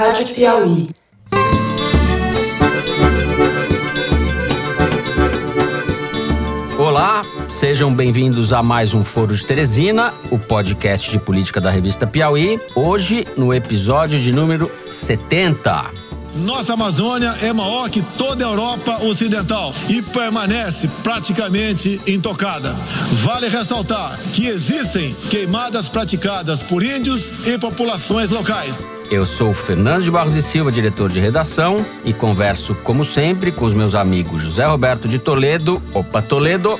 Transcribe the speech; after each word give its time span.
Rádio 0.00 0.34
Piauí. 0.34 0.88
Olá, 6.78 7.22
sejam 7.46 7.94
bem-vindos 7.94 8.50
a 8.54 8.62
mais 8.62 8.94
um 8.94 9.04
Foro 9.04 9.36
de 9.36 9.44
Teresina, 9.44 10.14
o 10.30 10.38
podcast 10.38 11.10
de 11.10 11.18
política 11.18 11.60
da 11.60 11.70
revista 11.70 12.06
Piauí. 12.06 12.58
Hoje, 12.74 13.26
no 13.36 13.52
episódio 13.52 14.18
de 14.18 14.32
número 14.32 14.70
70. 14.88 15.90
Nossa 16.36 16.72
Amazônia 16.72 17.36
é 17.42 17.52
maior 17.52 17.90
que 17.90 18.00
toda 18.16 18.46
a 18.46 18.48
Europa 18.48 19.04
Ocidental 19.04 19.74
e 19.86 20.00
permanece 20.00 20.88
praticamente 21.02 22.00
intocada. 22.06 22.72
Vale 23.22 23.50
ressaltar 23.50 24.18
que 24.32 24.46
existem 24.46 25.14
queimadas 25.28 25.90
praticadas 25.90 26.60
por 26.62 26.82
índios 26.82 27.46
e 27.46 27.58
populações 27.58 28.30
locais. 28.30 28.82
Eu 29.10 29.26
sou 29.26 29.52
Fernando 29.52 30.04
de 30.04 30.10
Barros 30.10 30.36
e 30.36 30.42
Silva, 30.42 30.70
diretor 30.70 31.10
de 31.10 31.18
redação, 31.18 31.84
e 32.04 32.12
converso, 32.12 32.76
como 32.76 33.04
sempre, 33.04 33.50
com 33.50 33.64
os 33.64 33.74
meus 33.74 33.96
amigos 33.96 34.40
José 34.40 34.64
Roberto 34.64 35.08
de 35.08 35.18
Toledo. 35.18 35.82
Opa, 35.92 36.22
Toledo. 36.22 36.78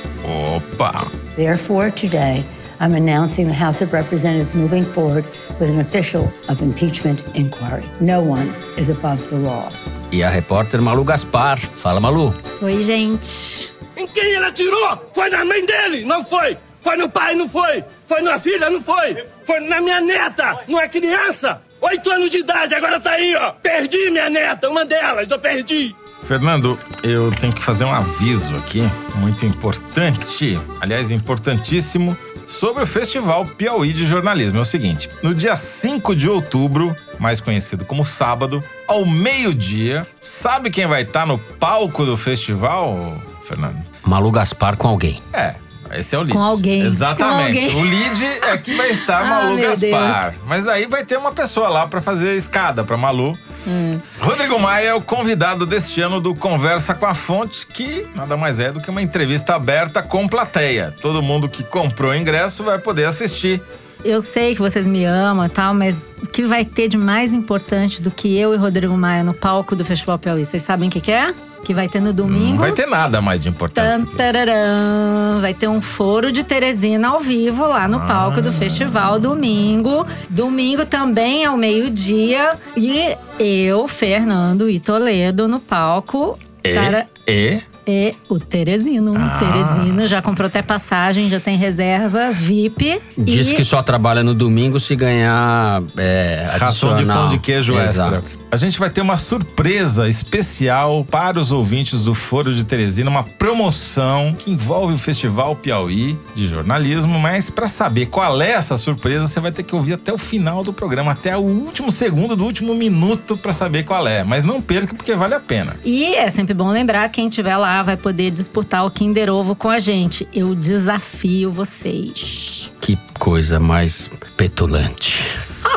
Opa. 0.54 1.08
Therefore, 1.34 1.90
today, 1.90 2.44
I'm 2.80 2.94
announcing 2.94 3.46
the 3.46 3.52
House 3.52 3.82
of 3.82 3.92
Representatives 3.92 4.54
moving 4.54 4.84
forward 4.84 5.26
with 5.58 5.70
an 5.70 5.80
official 5.80 6.30
of 6.48 6.62
impeachment 6.62 7.20
inquiry. 7.34 7.82
No 8.00 8.20
one 8.20 8.48
is 8.78 8.90
above 8.90 9.28
the 9.28 9.36
law. 9.36 9.68
E 10.12 10.22
a 10.22 10.30
repórter 10.30 10.80
Malu 10.80 11.02
Gaspar. 11.02 11.58
Fala, 11.58 11.98
Malu. 11.98 12.32
Oi, 12.62 12.84
gente. 12.84 13.72
Em 13.96 14.06
quem 14.06 14.34
ele 14.36 14.44
atirou? 14.44 15.10
Foi 15.12 15.28
na 15.30 15.44
mãe 15.44 15.66
dele, 15.66 16.04
não 16.04 16.24
foi? 16.24 16.56
Foi 16.80 16.96
no 16.96 17.10
pai, 17.10 17.34
não 17.34 17.48
foi? 17.48 17.84
Foi 18.06 18.22
na 18.22 18.38
filha, 18.38 18.70
não 18.70 18.80
foi? 18.80 19.24
Foi 19.44 19.58
na 19.58 19.80
minha 19.80 20.00
neta, 20.00 20.60
não 20.68 20.80
é 20.80 20.88
criança? 20.88 21.60
Oito 21.80 22.10
anos 22.10 22.30
de 22.30 22.38
idade, 22.38 22.74
agora 22.74 23.00
tá 23.00 23.12
aí, 23.12 23.34
ó. 23.36 23.52
Perdi 23.52 24.10
minha 24.10 24.28
neta, 24.28 24.68
uma 24.68 24.84
delas, 24.84 25.30
eu 25.30 25.38
perdi. 25.38 25.94
Fernando, 26.24 26.78
eu 27.02 27.30
tenho 27.32 27.52
que 27.52 27.62
fazer 27.62 27.84
um 27.84 27.92
aviso 27.92 28.54
aqui, 28.56 28.82
muito 29.16 29.44
importante, 29.46 30.60
aliás, 30.80 31.10
importantíssimo, 31.10 32.16
sobre 32.46 32.82
o 32.82 32.86
Festival 32.86 33.46
Piauí 33.46 33.92
de 33.92 34.04
Jornalismo. 34.04 34.58
É 34.58 34.60
o 34.60 34.64
seguinte: 34.64 35.08
no 35.22 35.34
dia 35.34 35.56
5 35.56 36.14
de 36.14 36.28
outubro, 36.28 36.94
mais 37.18 37.40
conhecido 37.40 37.84
como 37.84 38.04
sábado, 38.04 38.62
ao 38.86 39.06
meio-dia, 39.06 40.06
sabe 40.20 40.70
quem 40.70 40.86
vai 40.86 41.02
estar 41.02 41.26
no 41.26 41.38
palco 41.38 42.04
do 42.04 42.16
festival, 42.16 43.14
Fernando? 43.44 43.78
Malu 44.04 44.30
Gaspar 44.30 44.76
com 44.76 44.88
alguém. 44.88 45.22
É, 45.32 45.54
esse 45.98 46.14
é 46.14 46.18
o 46.18 46.22
lead. 46.22 46.32
Com 46.32 46.42
alguém. 46.42 46.82
Exatamente. 46.82 47.70
Com 47.72 47.78
alguém. 47.78 47.80
O 47.80 47.82
lead 47.82 48.24
é 48.42 48.56
que 48.58 48.74
vai 48.74 48.90
estar 48.90 49.20
Ah, 49.20 49.24
Malu 49.24 49.54
meu 49.56 49.68
Gaspar. 49.70 50.34
Mas 50.46 50.68
aí 50.68 50.86
vai 50.86 51.04
ter 51.04 51.16
uma 51.16 51.32
pessoa 51.32 51.68
lá 51.68 51.86
pra 51.86 52.00
fazer 52.00 52.36
escada 52.36 52.84
pra 52.84 52.96
Malu. 52.96 53.36
Hum. 53.66 54.00
Rodrigo 54.20 54.58
Maia 54.58 54.88
é 54.88 54.94
o 54.94 55.00
convidado 55.02 55.66
deste 55.66 56.00
ano 56.00 56.20
do 56.20 56.34
Conversa 56.34 56.94
com 56.94 57.04
a 57.06 57.14
Fonte, 57.14 57.66
que 57.66 58.06
nada 58.14 58.36
mais 58.36 58.58
é 58.58 58.72
do 58.72 58.80
que 58.80 58.88
uma 58.88 59.02
entrevista 59.02 59.54
aberta 59.54 60.02
com 60.02 60.26
plateia. 60.26 60.94
Todo 61.02 61.20
mundo 61.20 61.48
que 61.48 61.62
comprou 61.62 62.14
ingresso 62.14 62.64
vai 62.64 62.78
poder 62.78 63.04
assistir. 63.04 63.60
Eu 64.04 64.20
sei 64.20 64.54
que 64.54 64.60
vocês 64.60 64.86
me 64.86 65.04
amam 65.04 65.44
e 65.44 65.48
tal, 65.48 65.74
mas 65.74 66.10
o 66.22 66.26
que 66.26 66.42
vai 66.42 66.64
ter 66.64 66.88
de 66.88 66.96
mais 66.96 67.32
importante 67.34 68.00
do 68.00 68.10
que 68.10 68.36
eu 68.38 68.54
e 68.54 68.56
Rodrigo 68.56 68.96
Maia 68.96 69.22
no 69.22 69.34
palco 69.34 69.76
do 69.76 69.84
Festival 69.84 70.18
Piauí? 70.18 70.44
Vocês 70.44 70.62
sabem 70.62 70.88
o 70.88 70.92
que, 70.92 71.00
que 71.00 71.12
é? 71.12 71.34
Que 71.64 71.74
vai 71.74 71.86
ter 71.86 72.00
no 72.00 72.06
Não 72.06 72.12
domingo. 72.14 72.58
vai 72.60 72.72
ter 72.72 72.86
nada 72.86 73.20
mais 73.20 73.42
de 73.42 73.50
importante 73.50 74.06
Tan. 74.16 75.40
Vai 75.42 75.52
ter 75.52 75.68
um 75.68 75.82
foro 75.82 76.32
de 76.32 76.42
Teresina 76.42 77.08
ao 77.08 77.20
vivo 77.20 77.66
lá 77.66 77.86
no 77.86 78.00
palco 78.00 78.38
Ah. 78.38 78.42
do 78.42 78.50
festival 78.50 79.18
domingo. 79.20 80.06
Domingo 80.30 80.86
também 80.86 81.44
ao 81.44 81.58
meio-dia. 81.58 82.52
E 82.74 83.14
eu, 83.38 83.86
Fernando 83.86 84.70
e 84.70 84.80
Toledo 84.80 85.46
no 85.46 85.60
palco. 85.60 86.38
E, 86.64 86.72
Cara, 86.74 87.06
e 87.28 87.60
e 87.86 88.14
o 88.28 88.38
Teresino. 88.38 89.14
Ah. 89.16 89.38
Teresino 89.38 90.06
já 90.06 90.22
comprou 90.22 90.46
até 90.46 90.62
passagem, 90.62 91.28
já 91.28 91.40
tem 91.40 91.56
reserva 91.56 92.30
VIP. 92.32 93.00
Diz 93.16 93.48
e 93.48 93.54
que 93.54 93.64
só 93.64 93.82
trabalha 93.82 94.22
no 94.22 94.34
domingo 94.34 94.78
se 94.78 94.94
ganhar 94.94 95.82
é, 95.96 96.48
ração 96.58 96.90
de 96.90 96.94
adicional. 96.96 97.22
pão 97.22 97.30
de 97.30 97.38
queijo 97.38 97.78
Exato. 97.78 98.16
extra. 98.16 98.39
A 98.52 98.56
gente 98.56 98.80
vai 98.80 98.90
ter 98.90 99.00
uma 99.00 99.16
surpresa 99.16 100.08
especial 100.08 101.06
para 101.08 101.38
os 101.38 101.52
ouvintes 101.52 102.02
do 102.02 102.14
Foro 102.14 102.52
de 102.52 102.64
Teresina, 102.64 103.08
uma 103.08 103.22
promoção 103.22 104.34
que 104.36 104.50
envolve 104.50 104.92
o 104.92 104.98
Festival 104.98 105.54
Piauí 105.54 106.18
de 106.34 106.48
jornalismo, 106.48 107.16
mas 107.20 107.48
para 107.48 107.68
saber 107.68 108.06
qual 108.06 108.42
é 108.42 108.50
essa 108.50 108.76
surpresa, 108.76 109.28
você 109.28 109.38
vai 109.38 109.52
ter 109.52 109.62
que 109.62 109.72
ouvir 109.72 109.92
até 109.92 110.12
o 110.12 110.18
final 110.18 110.64
do 110.64 110.72
programa, 110.72 111.12
até 111.12 111.36
o 111.36 111.42
último 111.42 111.92
segundo 111.92 112.34
do 112.34 112.44
último 112.44 112.74
minuto 112.74 113.36
para 113.36 113.52
saber 113.52 113.84
qual 113.84 114.04
é. 114.08 114.24
Mas 114.24 114.44
não 114.44 114.60
perca 114.60 114.94
porque 114.96 115.14
vale 115.14 115.34
a 115.34 115.40
pena. 115.40 115.76
E 115.84 116.16
é 116.16 116.28
sempre 116.28 116.52
bom 116.52 116.72
lembrar, 116.72 117.08
quem 117.10 117.28
estiver 117.28 117.56
lá 117.56 117.84
vai 117.84 117.96
poder 117.96 118.32
disputar 118.32 118.84
o 118.84 118.90
Kinder 118.90 119.32
Ovo 119.32 119.54
com 119.54 119.68
a 119.68 119.78
gente. 119.78 120.26
Eu 120.34 120.56
desafio 120.56 121.52
vocês. 121.52 122.68
Que 122.80 122.98
coisa 123.16 123.60
mais 123.60 124.10
petulante. 124.36 125.20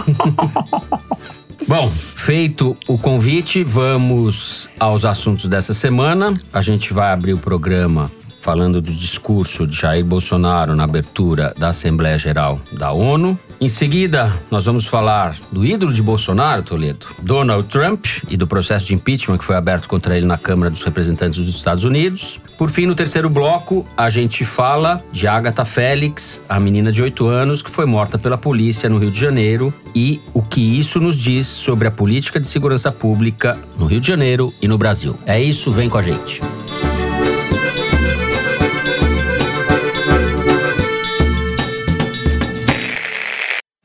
Bom, 1.68 1.90
feito 1.90 2.78
o 2.88 2.98
convite, 2.98 3.64
vamos 3.64 4.68
aos 4.80 5.06
assuntos 5.06 5.48
dessa 5.48 5.74
semana. 5.74 6.34
A 6.52 6.62
gente 6.62 6.94
vai 6.94 7.12
abrir 7.12 7.34
o 7.34 7.38
programa 7.38 8.12
falando 8.42 8.82
do 8.82 8.92
discurso 8.92 9.66
de 9.66 9.80
Jair 9.80 10.04
Bolsonaro 10.04 10.76
na 10.76 10.84
abertura 10.84 11.54
da 11.58 11.70
Assembleia 11.70 12.18
Geral 12.18 12.60
da 12.74 12.92
ONU. 12.92 13.40
Em 13.64 13.70
seguida, 13.70 14.30
nós 14.52 14.66
vamos 14.66 14.86
falar 14.86 15.38
do 15.50 15.64
ídolo 15.64 15.94
de 15.94 16.02
Bolsonaro, 16.02 16.64
Toledo, 16.64 17.08
Donald 17.22 17.66
Trump, 17.70 18.06
e 18.30 18.36
do 18.36 18.46
processo 18.46 18.88
de 18.88 18.94
impeachment 18.94 19.38
que 19.38 19.46
foi 19.46 19.56
aberto 19.56 19.88
contra 19.88 20.18
ele 20.18 20.26
na 20.26 20.38
Câmara 20.38 20.70
dos 20.70 20.84
Representantes 20.84 21.40
dos 21.40 21.56
Estados 21.56 21.86
Unidos. 21.86 22.42
Por 22.58 22.70
fim, 22.70 22.86
no 22.86 22.94
terceiro 22.94 23.30
bloco, 23.30 23.86
a 23.96 24.10
gente 24.10 24.44
fala 24.44 25.02
de 25.14 25.30
Agatha 25.30 25.64
Félix, 25.64 26.42
a 26.50 26.60
menina 26.60 26.92
de 26.92 27.02
8 27.02 27.26
anos 27.26 27.62
que 27.62 27.72
foi 27.72 27.86
morta 27.86 28.18
pela 28.18 28.38
polícia 28.38 28.90
no 28.90 28.98
Rio 28.98 29.10
de 29.10 29.20
Janeiro 29.22 29.74
e 29.96 30.20
o 30.34 30.42
que 30.42 30.78
isso 30.78 31.00
nos 31.00 31.18
diz 31.18 31.48
sobre 31.48 31.88
a 31.88 31.92
política 31.92 32.42
de 32.42 32.48
segurança 32.50 32.92
pública 32.92 33.58
no 33.80 33.86
Rio 33.86 34.02
de 34.02 34.08
Janeiro 34.08 34.54
e 34.62 34.68
no 34.68 34.78
Brasil. 34.78 35.16
É 35.26 35.42
isso, 35.42 35.72
vem 35.72 35.88
com 35.88 35.98
a 35.98 36.02
gente. 36.02 36.42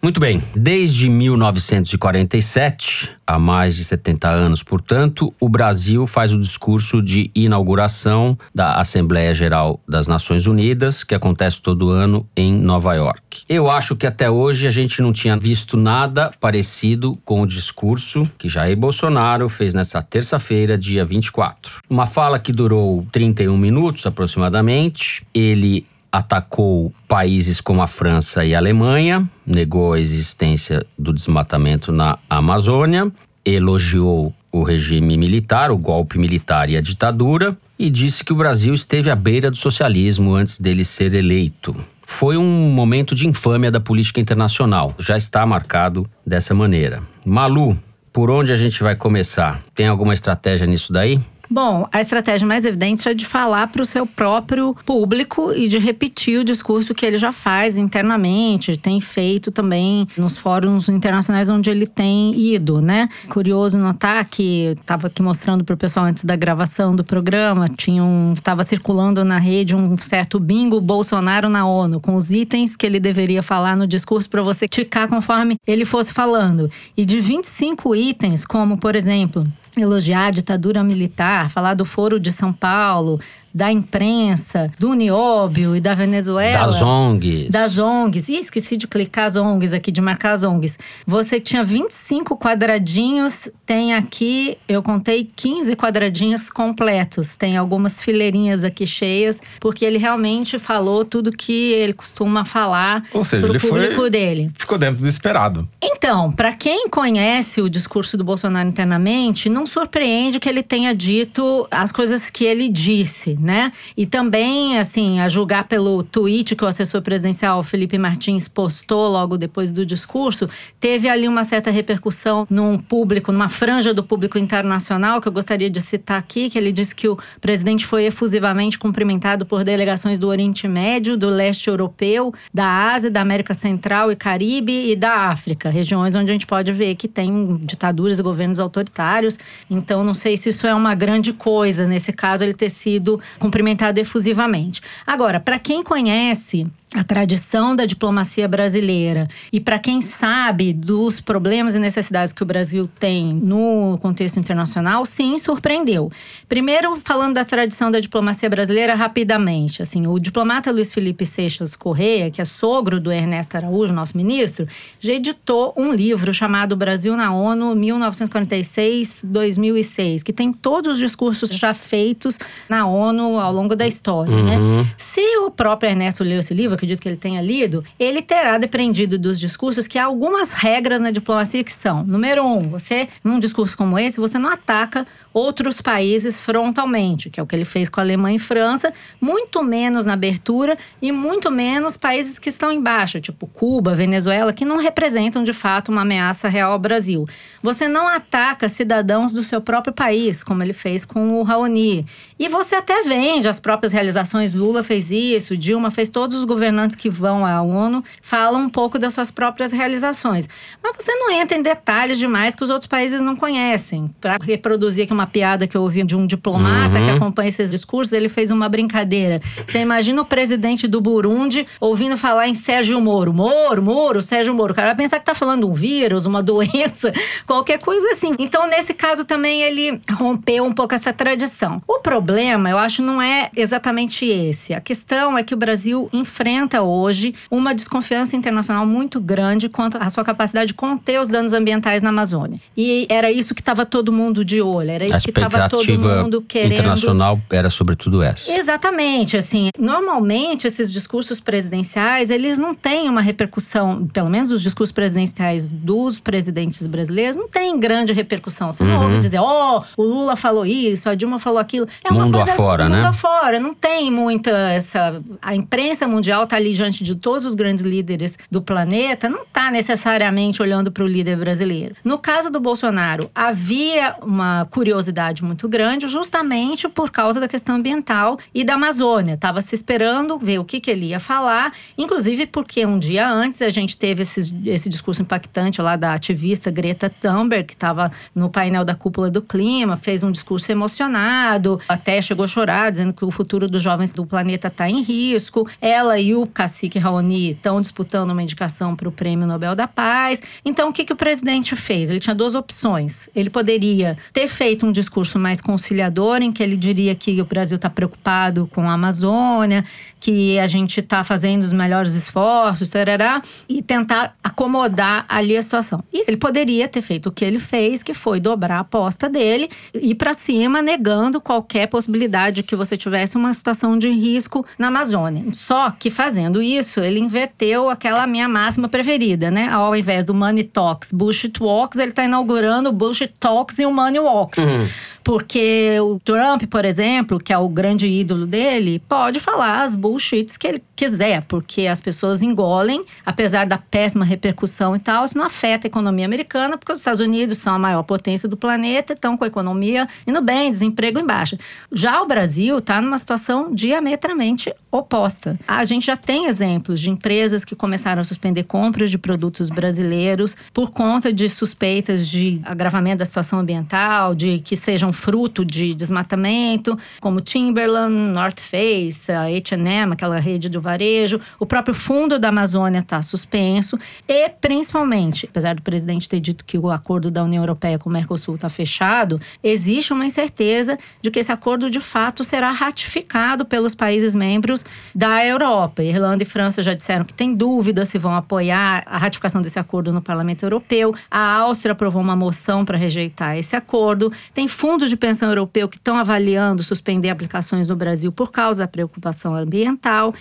Muito 0.08 0.20
bem, 0.20 0.42
desde 0.56 1.06
1947, 1.06 3.10
há 3.26 3.38
mais 3.38 3.76
de 3.76 3.84
70 3.84 4.26
anos, 4.26 4.62
portanto, 4.62 5.34
o 5.38 5.50
Brasil 5.50 6.06
faz 6.06 6.32
o 6.32 6.40
discurso 6.40 7.02
de 7.02 7.30
inauguração 7.34 8.34
da 8.54 8.76
Assembleia 8.76 9.34
Geral 9.34 9.78
das 9.86 10.08
Nações 10.08 10.46
Unidas, 10.46 11.04
que 11.04 11.14
acontece 11.14 11.60
todo 11.60 11.90
ano 11.90 12.26
em 12.34 12.54
Nova 12.54 12.94
York. 12.94 13.42
Eu 13.46 13.68
acho 13.68 13.94
que 13.94 14.06
até 14.06 14.30
hoje 14.30 14.66
a 14.66 14.70
gente 14.70 15.02
não 15.02 15.12
tinha 15.12 15.36
visto 15.36 15.76
nada 15.76 16.32
parecido 16.40 17.18
com 17.22 17.42
o 17.42 17.46
discurso 17.46 18.22
que 18.38 18.48
Jair 18.48 18.78
Bolsonaro 18.78 19.46
fez 19.50 19.74
nessa 19.74 20.00
terça-feira, 20.00 20.78
dia 20.78 21.04
24. 21.04 21.82
Uma 21.90 22.06
fala 22.06 22.38
que 22.38 22.50
durou 22.50 23.06
31 23.12 23.58
minutos 23.58 24.06
aproximadamente. 24.06 25.22
Ele 25.34 25.84
atacou 26.10 26.92
países 27.06 27.60
como 27.60 27.82
a 27.82 27.86
França 27.86 28.44
e 28.44 28.54
a 28.54 28.58
Alemanha, 28.58 29.28
negou 29.46 29.92
a 29.92 30.00
existência 30.00 30.84
do 30.98 31.12
desmatamento 31.12 31.92
na 31.92 32.18
Amazônia, 32.28 33.10
elogiou 33.44 34.34
o 34.50 34.62
regime 34.62 35.16
militar, 35.16 35.70
o 35.70 35.78
golpe 35.78 36.18
militar 36.18 36.70
e 36.70 36.76
a 36.76 36.80
ditadura, 36.80 37.56
e 37.78 37.88
disse 37.90 38.24
que 38.24 38.32
o 38.32 38.36
Brasil 38.36 38.74
esteve 38.74 39.10
à 39.10 39.14
beira 39.14 39.50
do 39.50 39.56
socialismo 39.56 40.34
antes 40.34 40.58
dele 40.58 40.84
ser 40.84 41.14
eleito. 41.14 41.74
Foi 42.04 42.36
um 42.36 42.70
momento 42.70 43.14
de 43.14 43.28
infâmia 43.28 43.70
da 43.70 43.78
política 43.78 44.20
internacional, 44.20 44.94
já 44.98 45.16
está 45.16 45.44
marcado 45.46 46.08
dessa 46.26 46.54
maneira. 46.54 47.02
Malu, 47.24 47.78
por 48.12 48.30
onde 48.30 48.52
a 48.52 48.56
gente 48.56 48.82
vai 48.82 48.96
começar? 48.96 49.62
Tem 49.74 49.86
alguma 49.86 50.14
estratégia 50.14 50.66
nisso 50.66 50.92
daí? 50.92 51.20
Bom, 51.50 51.88
a 51.90 52.00
estratégia 52.00 52.46
mais 52.46 52.66
evidente 52.66 53.08
é 53.08 53.14
de 53.14 53.24
falar 53.24 53.68
para 53.68 53.80
o 53.80 53.86
seu 53.86 54.06
próprio 54.06 54.76
público 54.84 55.52
e 55.52 55.66
de 55.66 55.78
repetir 55.78 56.40
o 56.40 56.44
discurso 56.44 56.94
que 56.94 57.06
ele 57.06 57.16
já 57.16 57.32
faz 57.32 57.78
internamente, 57.78 58.76
tem 58.76 59.00
feito 59.00 59.50
também 59.50 60.06
nos 60.16 60.36
fóruns 60.36 60.90
internacionais 60.90 61.48
onde 61.48 61.70
ele 61.70 61.86
tem 61.86 62.38
ido, 62.38 62.82
né? 62.82 63.08
Curioso 63.30 63.78
notar 63.78 64.26
que 64.26 64.74
estava 64.78 65.06
aqui 65.06 65.22
mostrando 65.22 65.64
para 65.64 65.74
o 65.74 65.78
pessoal 65.78 66.04
antes 66.04 66.22
da 66.22 66.36
gravação 66.36 66.94
do 66.94 67.02
programa, 67.02 67.66
tinha 67.66 68.04
um, 68.04 68.34
estava 68.34 68.62
circulando 68.62 69.24
na 69.24 69.38
rede 69.38 69.74
um 69.74 69.96
certo 69.96 70.38
bingo 70.38 70.80
Bolsonaro 70.80 71.48
na 71.48 71.66
ONU 71.66 71.98
com 71.98 72.14
os 72.14 72.30
itens 72.30 72.76
que 72.76 72.84
ele 72.84 73.00
deveria 73.00 73.42
falar 73.42 73.74
no 73.74 73.86
discurso 73.86 74.28
para 74.28 74.42
você 74.42 74.68
ticar 74.68 75.08
conforme 75.08 75.56
ele 75.66 75.86
fosse 75.86 76.12
falando. 76.12 76.70
E 76.94 77.06
de 77.06 77.20
25 77.20 77.96
itens, 77.96 78.44
como 78.44 78.76
por 78.76 78.94
exemplo, 78.94 79.46
elogiar 79.82 80.26
a 80.26 80.30
ditadura 80.30 80.82
militar, 80.82 81.50
falar 81.50 81.74
do 81.74 81.84
Foro 81.84 82.18
de 82.18 82.30
São 82.30 82.52
Paulo, 82.52 83.20
da 83.58 83.72
imprensa, 83.72 84.70
do 84.78 84.94
Nióbio 84.94 85.74
e 85.74 85.80
da 85.80 85.92
Venezuela. 85.92 86.66
Das 86.68 86.80
ONGs. 86.80 87.48
Das 87.50 87.76
ONGs. 87.76 88.28
Ih, 88.28 88.38
esqueci 88.38 88.76
de 88.76 88.86
clicar 88.86 89.24
as 89.26 89.34
ONGs 89.34 89.74
aqui, 89.74 89.90
de 89.90 90.00
marcar 90.00 90.32
as 90.32 90.44
ONGs. 90.44 90.78
Você 91.04 91.40
tinha 91.40 91.64
25 91.64 92.36
quadradinhos, 92.38 93.48
tem 93.66 93.94
aqui, 93.94 94.56
eu 94.68 94.80
contei 94.80 95.28
15 95.34 95.74
quadradinhos 95.74 96.48
completos. 96.48 97.34
Tem 97.34 97.56
algumas 97.56 98.00
fileirinhas 98.00 98.62
aqui 98.62 98.86
cheias, 98.86 99.40
porque 99.58 99.84
ele 99.84 99.98
realmente 99.98 100.56
falou 100.58 101.04
tudo 101.04 101.32
que 101.32 101.72
ele 101.72 101.92
costuma 101.92 102.44
falar 102.44 103.02
Ou 103.12 103.24
seja, 103.24 103.42
pro 103.42 103.52
ele 103.52 103.58
foi- 103.58 103.70
público 103.70 104.08
dele. 104.08 104.50
Ficou 104.56 104.78
dentro 104.78 105.02
do 105.02 105.08
esperado. 105.08 105.68
Então, 105.82 106.30
para 106.30 106.52
quem 106.52 106.88
conhece 106.88 107.60
o 107.60 107.68
discurso 107.68 108.16
do 108.16 108.22
Bolsonaro 108.22 108.68
internamente, 108.68 109.48
não 109.48 109.66
surpreende 109.66 110.38
que 110.38 110.48
ele 110.48 110.62
tenha 110.62 110.94
dito 110.94 111.66
as 111.72 111.90
coisas 111.90 112.30
que 112.30 112.44
ele 112.44 112.68
disse, 112.68 113.36
né? 113.48 113.72
E 113.96 114.04
também, 114.04 114.76
assim, 114.76 115.20
a 115.20 115.28
julgar 115.28 115.64
pelo 115.64 116.02
tweet 116.02 116.54
que 116.54 116.62
o 116.62 116.66
assessor 116.66 117.00
presidencial 117.00 117.62
Felipe 117.62 117.96
Martins 117.96 118.46
postou 118.46 119.08
logo 119.08 119.38
depois 119.38 119.70
do 119.70 119.86
discurso, 119.86 120.46
teve 120.78 121.08
ali 121.08 121.26
uma 121.26 121.44
certa 121.44 121.70
repercussão 121.70 122.46
num 122.50 122.76
público, 122.76 123.32
numa 123.32 123.48
franja 123.48 123.94
do 123.94 124.04
público 124.04 124.38
internacional, 124.38 125.18
que 125.18 125.28
eu 125.28 125.32
gostaria 125.32 125.70
de 125.70 125.80
citar 125.80 126.18
aqui, 126.18 126.50
que 126.50 126.58
ele 126.58 126.70
disse 126.70 126.94
que 126.94 127.08
o 127.08 127.18
presidente 127.40 127.86
foi 127.86 128.04
efusivamente 128.04 128.78
cumprimentado 128.78 129.46
por 129.46 129.64
delegações 129.64 130.18
do 130.18 130.28
Oriente 130.28 130.68
Médio, 130.68 131.16
do 131.16 131.30
leste 131.30 131.68
europeu, 131.68 132.34
da 132.52 132.92
Ásia, 132.92 133.10
da 133.10 133.22
América 133.22 133.54
Central 133.54 134.12
e 134.12 134.16
Caribe 134.16 134.90
e 134.90 134.94
da 134.94 135.30
África, 135.30 135.70
regiões 135.70 136.14
onde 136.14 136.28
a 136.28 136.34
gente 136.34 136.46
pode 136.46 136.70
ver 136.70 136.94
que 136.96 137.08
tem 137.08 137.56
ditaduras 137.62 138.18
e 138.18 138.22
governos 138.22 138.60
autoritários. 138.60 139.38
Então, 139.70 140.04
não 140.04 140.12
sei 140.12 140.36
se 140.36 140.50
isso 140.50 140.66
é 140.66 140.74
uma 140.74 140.94
grande 140.94 141.32
coisa, 141.32 141.86
nesse 141.86 142.12
caso, 142.12 142.44
ele 142.44 142.58
ter 142.58 142.68
sido 142.68 143.18
cumprimentado 143.38 143.98
efusivamente. 143.98 144.80
Agora, 145.06 145.40
para 145.40 145.58
quem 145.58 145.82
conhece 145.82 146.66
a 146.94 147.04
tradição 147.04 147.76
da 147.76 147.84
diplomacia 147.84 148.48
brasileira 148.48 149.28
e 149.52 149.60
para 149.60 149.78
quem 149.78 150.00
sabe 150.00 150.72
dos 150.72 151.20
problemas 151.20 151.74
e 151.74 151.78
necessidades 151.78 152.32
que 152.32 152.42
o 152.42 152.46
Brasil 152.46 152.88
tem 152.98 153.34
no 153.34 153.98
contexto 154.00 154.38
internacional, 154.38 155.04
sim, 155.04 155.36
surpreendeu. 155.38 156.10
Primeiro, 156.48 156.96
falando 157.04 157.34
da 157.34 157.44
tradição 157.44 157.90
da 157.90 158.00
diplomacia 158.00 158.48
brasileira 158.48 158.94
rapidamente, 158.94 159.82
assim, 159.82 160.06
o 160.06 160.18
diplomata 160.18 160.72
Luiz 160.72 160.90
Felipe 160.90 161.26
Seixas 161.26 161.76
Correia, 161.76 162.30
que 162.30 162.40
é 162.40 162.44
sogro 162.44 162.98
do 162.98 163.12
Ernesto 163.12 163.58
Araújo, 163.58 163.92
nosso 163.92 164.16
ministro, 164.16 164.66
já 164.98 165.12
editou 165.12 165.74
um 165.76 165.92
livro 165.92 166.32
chamado 166.32 166.74
Brasil 166.74 167.14
na 167.16 167.34
ONU 167.34 167.76
1946-2006, 167.76 170.22
que 170.22 170.32
tem 170.32 170.54
todos 170.54 170.92
os 170.92 170.98
discursos 170.98 171.50
já 171.50 171.74
feitos 171.74 172.38
na 172.66 172.86
ONU 172.86 173.38
ao 173.38 173.52
longo 173.52 173.76
da 173.76 173.86
história, 173.86 174.42
né? 174.42 174.56
Se 174.96 175.20
o 175.44 175.50
próprio 175.50 175.90
Ernesto 175.90 176.24
leu 176.24 176.38
esse 176.38 176.54
livro, 176.54 176.77
acredito 176.78 177.00
que 177.00 177.08
ele 177.08 177.16
tenha 177.16 177.42
lido, 177.42 177.84
ele 177.98 178.22
terá 178.22 178.56
depreendido 178.56 179.18
dos 179.18 179.38
discursos 179.38 179.86
que 179.86 179.98
há 179.98 180.04
algumas 180.04 180.52
regras 180.52 181.00
na 181.00 181.10
diplomacia 181.10 181.62
que 181.62 181.72
são: 181.72 182.04
número 182.04 182.44
um, 182.44 182.60
você, 182.60 183.08
num 183.22 183.38
discurso 183.38 183.76
como 183.76 183.98
esse, 183.98 184.20
você 184.20 184.38
não 184.38 184.50
ataca 184.50 185.06
outros 185.32 185.80
países 185.80 186.40
frontalmente, 186.40 187.30
que 187.30 187.38
é 187.38 187.42
o 187.42 187.46
que 187.46 187.54
ele 187.54 187.64
fez 187.64 187.88
com 187.88 188.00
a 188.00 188.02
Alemanha 188.02 188.36
e 188.36 188.40
França, 188.40 188.92
muito 189.20 189.62
menos 189.62 190.06
na 190.06 190.14
abertura 190.14 190.76
e 191.00 191.12
muito 191.12 191.50
menos 191.50 191.96
países 191.96 192.38
que 192.38 192.48
estão 192.48 192.72
embaixo, 192.72 193.20
tipo 193.20 193.46
Cuba, 193.46 193.94
Venezuela, 193.94 194.52
que 194.52 194.64
não 194.64 194.76
representam 194.76 195.44
de 195.44 195.52
fato 195.52 195.90
uma 195.90 196.02
ameaça 196.02 196.48
real 196.48 196.72
ao 196.72 196.78
Brasil. 196.78 197.26
Você 197.62 197.86
não 197.86 198.06
ataca 198.06 198.68
cidadãos 198.68 199.32
do 199.32 199.42
seu 199.42 199.60
próprio 199.60 199.92
país, 199.92 200.42
como 200.42 200.62
ele 200.62 200.72
fez 200.72 201.04
com 201.04 201.38
o 201.38 201.42
Raoni. 201.42 202.06
E 202.38 202.48
você 202.48 202.76
até 202.76 203.02
vende 203.02 203.48
as 203.48 203.60
próprias 203.60 203.92
realizações. 203.92 204.54
Lula 204.54 204.82
fez 204.82 205.10
isso, 205.10 205.56
Dilma 205.56 205.90
fez, 205.90 206.08
todos 206.08 206.38
os 206.38 206.44
governantes 206.44 206.96
que 206.96 207.10
vão 207.10 207.44
à 207.44 207.62
ONU 207.62 208.02
falam 208.22 208.62
um 208.62 208.68
pouco 208.68 208.98
das 208.98 209.12
suas 209.12 209.30
próprias 209.30 209.72
realizações. 209.72 210.48
Mas 210.82 210.96
você 210.96 211.14
não 211.14 211.30
entra 211.30 211.56
em 211.56 211.62
detalhes 211.62 212.18
demais 212.18 212.54
que 212.54 212.64
os 212.64 212.70
outros 212.70 212.88
países 212.88 213.20
não 213.20 213.36
conhecem. 213.36 214.10
Para 214.20 214.36
reproduzir 214.42 215.04
aqui 215.04 215.12
uma 215.12 215.27
piada 215.28 215.66
que 215.66 215.76
eu 215.76 215.82
ouvi 215.82 216.02
de 216.02 216.16
um 216.16 216.26
diplomata 216.26 217.00
que 217.00 217.10
acompanha 217.10 217.48
esses 217.48 217.70
discursos, 217.70 218.12
ele 218.12 218.28
fez 218.28 218.50
uma 218.50 218.68
brincadeira. 218.68 219.40
Você 219.66 219.78
imagina 219.78 220.22
o 220.22 220.24
presidente 220.24 220.88
do 220.88 221.00
Burundi 221.00 221.66
ouvindo 221.80 222.16
falar 222.16 222.48
em 222.48 222.54
Sérgio 222.54 223.00
Moro. 223.00 223.32
Moro, 223.32 223.82
Moro, 223.82 224.22
Sérgio 224.22 224.54
Moro. 224.54 224.72
O 224.72 224.76
cara 224.76 224.88
vai 224.88 224.96
pensar 224.96 225.18
que 225.18 225.24
tá 225.24 225.34
falando 225.34 225.68
um 225.68 225.74
vírus, 225.74 226.26
uma 226.26 226.42
doença, 226.42 227.12
qualquer 227.46 227.78
coisa 227.78 228.08
assim. 228.12 228.34
Então, 228.38 228.68
nesse 228.68 228.94
caso 228.94 229.24
também, 229.24 229.62
ele 229.62 230.00
rompeu 230.12 230.64
um 230.64 230.72
pouco 230.72 230.94
essa 230.94 231.12
tradição. 231.12 231.82
O 231.86 232.00
problema, 232.00 232.70
eu 232.70 232.78
acho, 232.78 233.02
não 233.02 233.20
é 233.20 233.50
exatamente 233.54 234.26
esse. 234.26 234.74
A 234.74 234.80
questão 234.80 235.36
é 235.36 235.42
que 235.42 235.54
o 235.54 235.56
Brasil 235.56 236.08
enfrenta 236.12 236.82
hoje 236.82 237.34
uma 237.50 237.74
desconfiança 237.74 238.36
internacional 238.36 238.86
muito 238.86 239.20
grande 239.20 239.68
quanto 239.68 239.98
à 239.98 240.08
sua 240.08 240.24
capacidade 240.24 240.68
de 240.68 240.74
conter 240.74 241.20
os 241.20 241.28
danos 241.28 241.52
ambientais 241.52 242.02
na 242.02 242.10
Amazônia. 242.10 242.60
E 242.76 243.06
era 243.08 243.30
isso 243.30 243.54
que 243.54 243.60
estava 243.60 243.84
todo 243.84 244.12
mundo 244.12 244.44
de 244.44 244.60
olho, 244.62 244.90
era 244.90 245.06
A 245.12 245.20
que 245.20 245.30
estava 245.30 245.68
todo 245.68 245.80
expectativa 245.82 246.22
mundo 246.22 246.42
querendo. 246.42 246.72
internacional 246.72 247.40
era 247.50 247.70
sobretudo 247.70 248.22
essa. 248.22 248.50
Exatamente, 248.52 249.36
assim, 249.36 249.70
normalmente 249.78 250.66
esses 250.66 250.92
discursos 250.92 251.40
presidenciais, 251.40 252.30
eles 252.30 252.58
não 252.58 252.74
têm 252.74 253.08
uma 253.08 253.20
repercussão, 253.20 254.06
pelo 254.12 254.28
menos 254.30 254.50
os 254.50 254.62
discursos 254.62 254.92
presidenciais 254.92 255.68
dos 255.68 256.18
presidentes 256.18 256.86
brasileiros, 256.86 257.36
não 257.36 257.48
tem 257.48 257.78
grande 257.78 258.12
repercussão. 258.12 258.72
Você 258.72 258.82
Uhum. 258.82 258.90
não 258.90 259.02
ouve 259.04 259.18
dizer, 259.18 259.38
ó, 259.40 259.82
o 259.96 260.02
Lula 260.02 260.36
falou 260.36 260.64
isso, 260.66 261.08
a 261.08 261.14
Dilma 261.14 261.38
falou 261.38 261.58
aquilo. 261.58 261.86
É 262.04 262.10
uma 262.12 262.24
Mundo 262.24 262.36
coisa 262.38 262.52
afora, 262.52 262.84
mundo 262.84 262.96
né? 262.96 263.06
afora, 263.08 263.60
não 263.60 263.74
tem 263.74 264.10
muita 264.10 264.50
essa... 264.50 265.20
A 265.40 265.54
imprensa 265.54 266.06
mundial 266.06 266.46
tá 266.46 266.56
ali 266.56 266.72
diante 266.74 267.02
de 267.04 267.14
todos 267.14 267.44
os 267.46 267.54
grandes 267.54 267.84
líderes 267.84 268.38
do 268.50 268.60
planeta, 268.62 269.28
não 269.28 269.44
tá 269.44 269.70
necessariamente 269.70 270.60
olhando 270.62 270.90
para 270.90 271.04
o 271.04 271.06
líder 271.06 271.36
brasileiro. 271.36 271.94
No 272.04 272.18
caso 272.18 272.50
do 272.50 272.60
Bolsonaro, 272.60 273.30
havia 273.34 274.14
uma 274.22 274.66
curiosidade 274.70 274.97
muito 275.44 275.68
grande 275.68 276.06
justamente 276.08 276.88
por 276.88 277.10
causa 277.10 277.38
da 277.40 277.46
questão 277.48 277.76
ambiental 277.76 278.38
e 278.54 278.64
da 278.64 278.74
Amazônia. 278.74 279.36
Tava 279.36 279.60
se 279.60 279.74
esperando 279.74 280.38
ver 280.38 280.58
o 280.58 280.64
que, 280.64 280.80
que 280.80 280.90
ele 280.90 281.06
ia 281.06 281.20
falar, 281.20 281.72
inclusive 281.96 282.46
porque 282.46 282.84
um 282.84 282.98
dia 282.98 283.28
antes 283.30 283.62
a 283.62 283.68
gente 283.68 283.96
teve 283.96 284.22
esses- 284.22 284.52
esse 284.66 284.88
discurso 284.88 285.22
impactante 285.22 285.80
lá 285.80 285.96
da 285.96 286.12
ativista 286.14 286.70
Greta 286.70 287.08
Thunberg, 287.10 287.64
que 287.64 287.74
estava 287.74 288.10
no 288.34 288.50
painel 288.50 288.84
da 288.84 288.94
cúpula 288.94 289.30
do 289.30 289.40
clima, 289.42 289.96
fez 289.96 290.22
um 290.22 290.30
discurso 290.32 290.70
emocionado, 290.72 291.80
até 291.88 292.20
chegou 292.20 292.44
a 292.44 292.48
chorar, 292.48 292.90
dizendo 292.90 293.12
que 293.12 293.24
o 293.24 293.30
futuro 293.30 293.68
dos 293.68 293.82
jovens 293.82 294.12
do 294.12 294.26
planeta 294.26 294.68
está 294.68 294.88
em 294.88 295.02
risco. 295.02 295.68
Ela 295.80 296.18
e 296.18 296.34
o 296.34 296.46
cacique 296.46 296.98
Raoni 296.98 297.52
estão 297.52 297.80
disputando 297.80 298.30
uma 298.30 298.42
indicação 298.42 298.94
para 298.96 299.08
o 299.08 299.12
Prêmio 299.12 299.46
Nobel 299.46 299.74
da 299.76 299.86
Paz. 299.86 300.42
Então, 300.64 300.88
o 300.88 300.92
que, 300.92 301.04
que 301.04 301.12
o 301.12 301.16
presidente 301.16 301.76
fez? 301.76 302.10
Ele 302.10 302.20
tinha 302.20 302.34
duas 302.34 302.54
opções. 302.54 303.28
Ele 303.34 303.50
poderia 303.50 304.16
ter 304.32 304.48
feito 304.48 304.86
um 304.88 304.92
discurso 304.92 305.38
mais 305.38 305.60
conciliador, 305.60 306.42
em 306.42 306.50
que 306.50 306.62
ele 306.62 306.76
diria 306.76 307.14
que 307.14 307.40
o 307.40 307.44
Brasil 307.44 307.76
está 307.76 307.90
preocupado 307.90 308.68
com 308.74 308.88
a 308.88 308.94
Amazônia, 308.94 309.84
que 310.20 310.58
a 310.58 310.66
gente 310.66 311.00
está 311.00 311.22
fazendo 311.22 311.62
os 311.62 311.72
melhores 311.72 312.14
esforços, 312.14 312.90
tarará, 312.90 313.40
e 313.68 313.82
tentar 313.82 314.34
acomodar 314.42 315.24
ali 315.28 315.56
a 315.56 315.62
situação. 315.62 316.02
E 316.12 316.24
ele 316.26 316.36
poderia 316.36 316.88
ter 316.88 317.02
feito 317.02 317.28
o 317.28 317.32
que 317.32 317.44
ele 317.44 317.58
fez, 317.58 318.02
que 318.02 318.14
foi 318.14 318.40
dobrar 318.40 318.78
a 318.78 318.80
aposta 318.80 319.28
dele, 319.28 319.70
ir 319.94 320.14
para 320.14 320.34
cima, 320.34 320.82
negando 320.82 321.40
qualquer 321.40 321.86
possibilidade 321.86 322.56
de 322.56 322.62
que 322.62 322.74
você 322.74 322.96
tivesse 322.96 323.36
uma 323.36 323.52
situação 323.52 323.98
de 323.98 324.10
risco 324.10 324.64
na 324.78 324.88
Amazônia. 324.88 325.44
Só 325.52 325.90
que 325.90 326.10
fazendo 326.10 326.62
isso, 326.62 327.00
ele 327.00 327.20
inverteu 327.20 327.88
aquela 327.90 328.26
minha 328.26 328.48
máxima 328.48 328.88
preferida, 328.88 329.50
né? 329.50 329.68
Ao 329.68 329.94
invés 329.94 330.24
do 330.24 330.34
Money 330.34 330.64
Talks, 330.64 331.12
Bullshit 331.12 331.60
Walks, 331.60 331.98
ele 331.98 332.10
está 332.10 332.24
inaugurando 332.24 332.88
o 332.88 332.92
Bullshit 332.92 333.32
Talks 333.38 333.78
e 333.78 333.86
o 333.86 333.92
Money 333.92 334.20
Walks. 334.20 334.58
Mm. 334.78 335.17
Porque 335.28 335.94
o 336.00 336.18
Trump, 336.18 336.62
por 336.70 336.86
exemplo, 336.86 337.38
que 337.38 337.52
é 337.52 337.58
o 337.58 337.68
grande 337.68 338.06
ídolo 338.08 338.46
dele, 338.46 338.98
pode 339.06 339.40
falar 339.40 339.82
as 339.82 339.94
bullshits 339.94 340.56
que 340.56 340.66
ele 340.66 340.82
quiser, 340.96 341.44
porque 341.44 341.86
as 341.86 342.00
pessoas 342.00 342.42
engolem, 342.42 343.04
apesar 343.26 343.66
da 343.66 343.76
péssima 343.76 344.24
repercussão 344.24 344.96
e 344.96 344.98
tal, 344.98 345.26
isso 345.26 345.36
não 345.36 345.44
afeta 345.44 345.86
a 345.86 345.88
economia 345.88 346.24
americana, 346.24 346.78
porque 346.78 346.92
os 346.92 347.00
Estados 347.00 347.20
Unidos 347.20 347.58
são 347.58 347.74
a 347.74 347.78
maior 347.78 348.04
potência 348.04 348.48
do 348.48 348.56
planeta, 348.56 349.12
estão 349.12 349.36
com 349.36 349.44
a 349.44 349.48
economia 349.48 350.08
indo 350.26 350.40
bem, 350.40 350.72
desemprego 350.72 351.18
em 351.18 351.26
baixa. 351.26 351.58
Já 351.92 352.22
o 352.22 352.26
Brasil 352.26 352.78
está 352.78 352.98
numa 352.98 353.18
situação 353.18 353.70
diametralmente 353.70 354.72
oposta. 354.90 355.60
A 355.68 355.84
gente 355.84 356.06
já 356.06 356.16
tem 356.16 356.46
exemplos 356.46 357.02
de 357.02 357.10
empresas 357.10 357.66
que 357.66 357.76
começaram 357.76 358.22
a 358.22 358.24
suspender 358.24 358.64
compras 358.64 359.10
de 359.10 359.18
produtos 359.18 359.68
brasileiros 359.68 360.56
por 360.72 360.90
conta 360.90 361.30
de 361.30 361.50
suspeitas 361.50 362.26
de 362.26 362.62
agravamento 362.64 363.18
da 363.18 363.26
situação 363.26 363.58
ambiental, 363.58 364.34
de 364.34 364.60
que 364.60 364.74
sejam 364.74 365.12
fruto 365.18 365.64
de 365.64 365.92
desmatamento, 365.94 366.96
como 367.20 367.40
Timberland, 367.40 368.14
North 368.14 368.60
Face, 368.60 369.30
a 369.32 369.42
H&M, 369.42 370.12
aquela 370.12 370.38
rede 370.38 370.70
de 370.70 370.78
varejo, 370.78 371.40
o 371.58 371.66
próprio 371.66 371.94
fundo 371.94 372.38
da 372.38 372.48
Amazônia 372.48 373.00
está 373.00 373.20
suspenso 373.20 373.98
e, 374.26 374.48
principalmente, 374.48 375.46
apesar 375.50 375.74
do 375.74 375.82
presidente 375.82 376.28
ter 376.28 376.40
dito 376.40 376.64
que 376.64 376.78
o 376.78 376.90
acordo 376.90 377.30
da 377.30 377.42
União 377.42 377.62
Europeia 377.62 377.98
com 377.98 378.08
o 378.08 378.12
Mercosul 378.12 378.54
está 378.54 378.68
fechado, 378.68 379.40
existe 379.62 380.12
uma 380.12 380.24
incerteza 380.24 380.96
de 381.20 381.30
que 381.30 381.40
esse 381.40 381.50
acordo 381.50 381.90
de 381.90 382.00
fato 382.00 382.44
será 382.44 382.70
ratificado 382.70 383.64
pelos 383.64 383.94
países 383.94 384.34
membros 384.34 384.84
da 385.14 385.44
Europa. 385.44 386.02
Irlanda 386.02 386.44
e 386.44 386.46
França 386.46 386.82
já 386.82 386.94
disseram 386.94 387.24
que 387.24 387.34
tem 387.34 387.54
dúvida 387.54 388.04
se 388.04 388.18
vão 388.18 388.34
apoiar 388.34 389.02
a 389.04 389.18
ratificação 389.18 389.60
desse 389.60 389.78
acordo 389.78 390.12
no 390.12 390.22
Parlamento 390.22 390.62
Europeu. 390.62 391.14
A 391.30 391.56
Áustria 391.56 391.92
aprovou 391.92 392.22
uma 392.22 392.36
moção 392.36 392.84
para 392.84 392.96
rejeitar 392.96 393.56
esse 393.58 393.74
acordo. 393.74 394.32
Tem 394.54 394.68
fundos 394.68 395.07
de 395.08 395.16
pensão 395.16 395.48
europeu 395.48 395.88
que 395.88 395.96
estão 395.96 396.16
avaliando 396.16 396.82
suspender 396.82 397.30
aplicações 397.30 397.88
no 397.88 397.96
Brasil 397.96 398.30
por 398.32 398.50
causa 398.50 398.84
da 398.84 398.88
preocupação 398.88 399.54
ambiental. 399.54 400.34